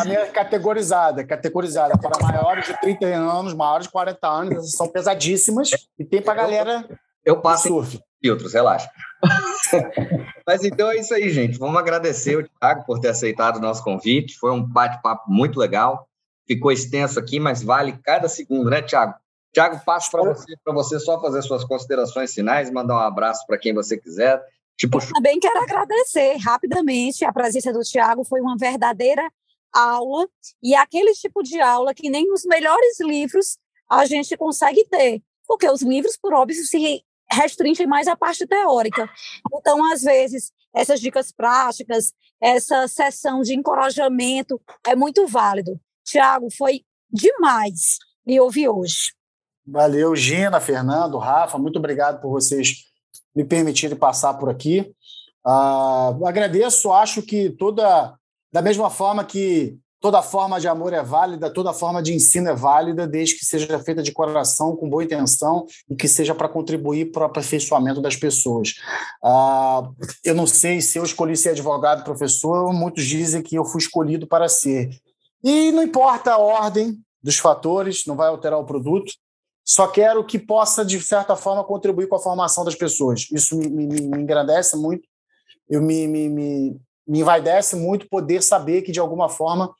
a 0.00 0.04
minha 0.04 0.18
é 0.18 0.26
categorizada, 0.26 1.24
categorizada 1.24 1.96
para 1.96 2.20
maiores 2.20 2.66
de 2.66 2.80
30 2.80 3.06
anos, 3.06 3.54
maiores 3.54 3.86
de 3.86 3.92
40 3.92 4.26
anos, 4.26 4.72
são 4.72 4.88
pesadíssimas 4.88 5.70
e 5.96 6.04
tem 6.04 6.20
para 6.20 6.34
galera. 6.42 6.84
Eu 7.24 7.40
passo 7.40 7.68
surf. 7.68 8.00
filtros, 8.20 8.52
relaxa. 8.52 8.90
Mas 10.46 10.64
então 10.64 10.90
é 10.90 10.96
isso 10.96 11.14
aí, 11.14 11.30
gente. 11.30 11.58
Vamos 11.58 11.76
agradecer 11.76 12.36
o 12.36 12.48
Thiago 12.48 12.84
por 12.84 12.98
ter 12.98 13.08
aceitado 13.08 13.56
o 13.56 13.60
nosso 13.60 13.82
convite. 13.84 14.38
Foi 14.38 14.50
um 14.50 14.62
bate-papo 14.62 15.30
muito 15.30 15.58
legal. 15.58 16.08
Ficou 16.46 16.72
extenso 16.72 17.18
aqui, 17.18 17.38
mas 17.38 17.62
vale 17.62 17.98
cada 18.02 18.28
segundo, 18.28 18.70
né, 18.70 18.82
Thiago? 18.82 19.14
Thiago, 19.52 19.80
passo 19.84 20.10
para 20.10 20.22
você, 20.22 20.54
para 20.64 20.72
você 20.72 20.98
só 20.98 21.20
fazer 21.20 21.42
suas 21.42 21.64
considerações 21.64 22.32
finais, 22.32 22.70
mandar 22.70 22.94
um 22.94 22.98
abraço 22.98 23.44
para 23.46 23.58
quem 23.58 23.74
você 23.74 23.96
quiser 23.98 24.40
Tipo, 24.80 24.96
eu 24.96 25.12
também 25.12 25.38
quero 25.38 25.60
agradecer 25.60 26.38
rapidamente 26.38 27.22
a 27.22 27.30
presença 27.30 27.70
do 27.70 27.80
Tiago, 27.80 28.24
foi 28.24 28.40
uma 28.40 28.56
verdadeira 28.56 29.30
aula, 29.70 30.26
e 30.62 30.74
aquele 30.74 31.12
tipo 31.12 31.42
de 31.42 31.60
aula 31.60 31.92
que 31.92 32.08
nem 32.08 32.26
nos 32.26 32.46
melhores 32.46 32.98
livros 32.98 33.58
a 33.90 34.06
gente 34.06 34.34
consegue 34.38 34.86
ter, 34.86 35.22
porque 35.46 35.68
os 35.68 35.82
livros, 35.82 36.16
por 36.16 36.32
óbvio, 36.32 36.64
se 36.64 37.04
restringem 37.32 37.86
mais 37.86 38.08
à 38.08 38.16
parte 38.16 38.46
teórica. 38.46 39.08
Então, 39.54 39.92
às 39.92 40.02
vezes, 40.02 40.52
essas 40.74 41.00
dicas 41.00 41.32
práticas, 41.32 42.12
essa 42.40 42.86
sessão 42.88 43.42
de 43.42 43.54
encorajamento 43.54 44.60
é 44.86 44.94
muito 44.94 45.26
válido. 45.26 45.80
Tiago, 46.04 46.48
foi 46.50 46.82
demais 47.10 47.98
me 48.26 48.40
ouvir 48.40 48.68
hoje. 48.68 49.12
Valeu, 49.66 50.16
Gina, 50.16 50.60
Fernando, 50.60 51.18
Rafa, 51.18 51.58
muito 51.58 51.78
obrigado 51.78 52.20
por 52.20 52.30
vocês 52.30 52.86
me 53.34 53.44
permitirem 53.44 53.96
passar 53.96 54.34
por 54.34 54.48
aqui. 54.48 54.92
Uh, 55.46 56.26
agradeço, 56.26 56.92
acho 56.92 57.22
que 57.22 57.50
toda. 57.50 58.14
Da 58.52 58.60
mesma 58.60 58.90
forma 58.90 59.24
que 59.24 59.78
Toda 60.00 60.22
forma 60.22 60.58
de 60.58 60.66
amor 60.66 60.94
é 60.94 61.02
válida, 61.02 61.52
toda 61.52 61.74
forma 61.74 62.02
de 62.02 62.14
ensino 62.14 62.48
é 62.48 62.54
válida, 62.54 63.06
desde 63.06 63.36
que 63.36 63.44
seja 63.44 63.78
feita 63.80 64.02
de 64.02 64.12
coração, 64.12 64.74
com 64.74 64.88
boa 64.88 65.04
intenção 65.04 65.66
e 65.90 65.94
que 65.94 66.08
seja 66.08 66.34
para 66.34 66.48
contribuir 66.48 67.12
para 67.12 67.22
o 67.22 67.26
aperfeiçoamento 67.26 68.00
das 68.00 68.16
pessoas. 68.16 68.76
Ah, 69.22 69.90
eu 70.24 70.34
não 70.34 70.46
sei 70.46 70.80
se 70.80 70.98
eu 70.98 71.04
escolhi 71.04 71.36
ser 71.36 71.50
advogado, 71.50 72.02
professor, 72.02 72.72
muitos 72.72 73.04
dizem 73.04 73.42
que 73.42 73.56
eu 73.56 73.64
fui 73.64 73.80
escolhido 73.80 74.26
para 74.26 74.48
ser. 74.48 74.88
E 75.44 75.70
não 75.70 75.82
importa 75.82 76.32
a 76.32 76.38
ordem 76.38 76.98
dos 77.22 77.36
fatores, 77.38 78.06
não 78.06 78.16
vai 78.16 78.28
alterar 78.28 78.58
o 78.58 78.64
produto, 78.64 79.12
só 79.62 79.86
quero 79.86 80.24
que 80.24 80.38
possa, 80.38 80.82
de 80.82 80.98
certa 81.00 81.36
forma, 81.36 81.62
contribuir 81.62 82.08
com 82.08 82.16
a 82.16 82.20
formação 82.20 82.64
das 82.64 82.74
pessoas. 82.74 83.28
Isso 83.30 83.56
me, 83.56 83.68
me, 83.68 83.86
me 83.86 84.18
engrandece 84.18 84.76
muito, 84.76 85.06
eu 85.68 85.82
me, 85.82 86.08
me, 86.08 86.28
me, 86.28 86.80
me 87.06 87.20
envaidece 87.20 87.76
muito 87.76 88.08
poder 88.08 88.42
saber 88.42 88.82
que, 88.82 88.90
de 88.90 88.98
alguma 88.98 89.28
forma, 89.28 89.72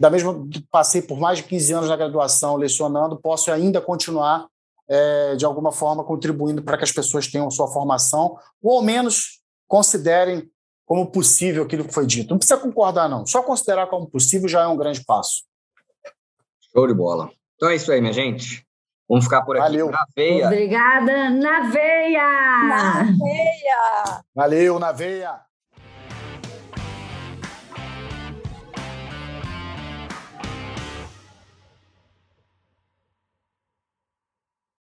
da 0.00 0.10
mesma 0.10 0.46
passei 0.70 1.02
por 1.02 1.18
mais 1.18 1.38
de 1.38 1.44
15 1.44 1.72
anos 1.72 1.88
na 1.88 1.96
graduação 1.96 2.56
lecionando, 2.56 3.16
posso 3.16 3.50
ainda 3.50 3.80
continuar 3.80 4.46
é, 4.88 5.36
de 5.36 5.44
alguma 5.44 5.70
forma 5.70 6.02
contribuindo 6.02 6.62
para 6.62 6.78
que 6.78 6.84
as 6.84 6.92
pessoas 6.92 7.26
tenham 7.26 7.50
sua 7.50 7.68
formação, 7.68 8.38
ou 8.62 8.76
ao 8.76 8.82
menos 8.82 9.40
considerem 9.66 10.50
como 10.86 11.10
possível 11.10 11.64
aquilo 11.64 11.84
que 11.84 11.92
foi 11.92 12.06
dito. 12.06 12.30
Não 12.30 12.38
precisa 12.38 12.58
concordar, 12.58 13.08
não. 13.08 13.26
Só 13.26 13.42
considerar 13.42 13.88
como 13.88 14.08
possível 14.08 14.48
já 14.48 14.62
é 14.62 14.66
um 14.66 14.76
grande 14.76 15.04
passo. 15.04 15.42
Show 16.72 16.86
de 16.86 16.94
bola. 16.94 17.30
Então 17.56 17.68
é 17.68 17.76
isso 17.76 17.92
aí, 17.92 18.00
minha 18.00 18.12
gente. 18.12 18.66
Vamos 19.08 19.24
ficar 19.24 19.42
por 19.42 19.56
aqui. 19.56 19.64
Valeu. 19.64 19.90
Na 19.90 20.06
veia. 20.14 20.46
Obrigada, 20.46 21.30
na 21.30 21.60
veia! 21.68 22.22
Na 22.68 23.02
veia! 23.02 24.24
Valeu, 24.34 24.78
na 24.78 24.92
veia! 24.92 25.47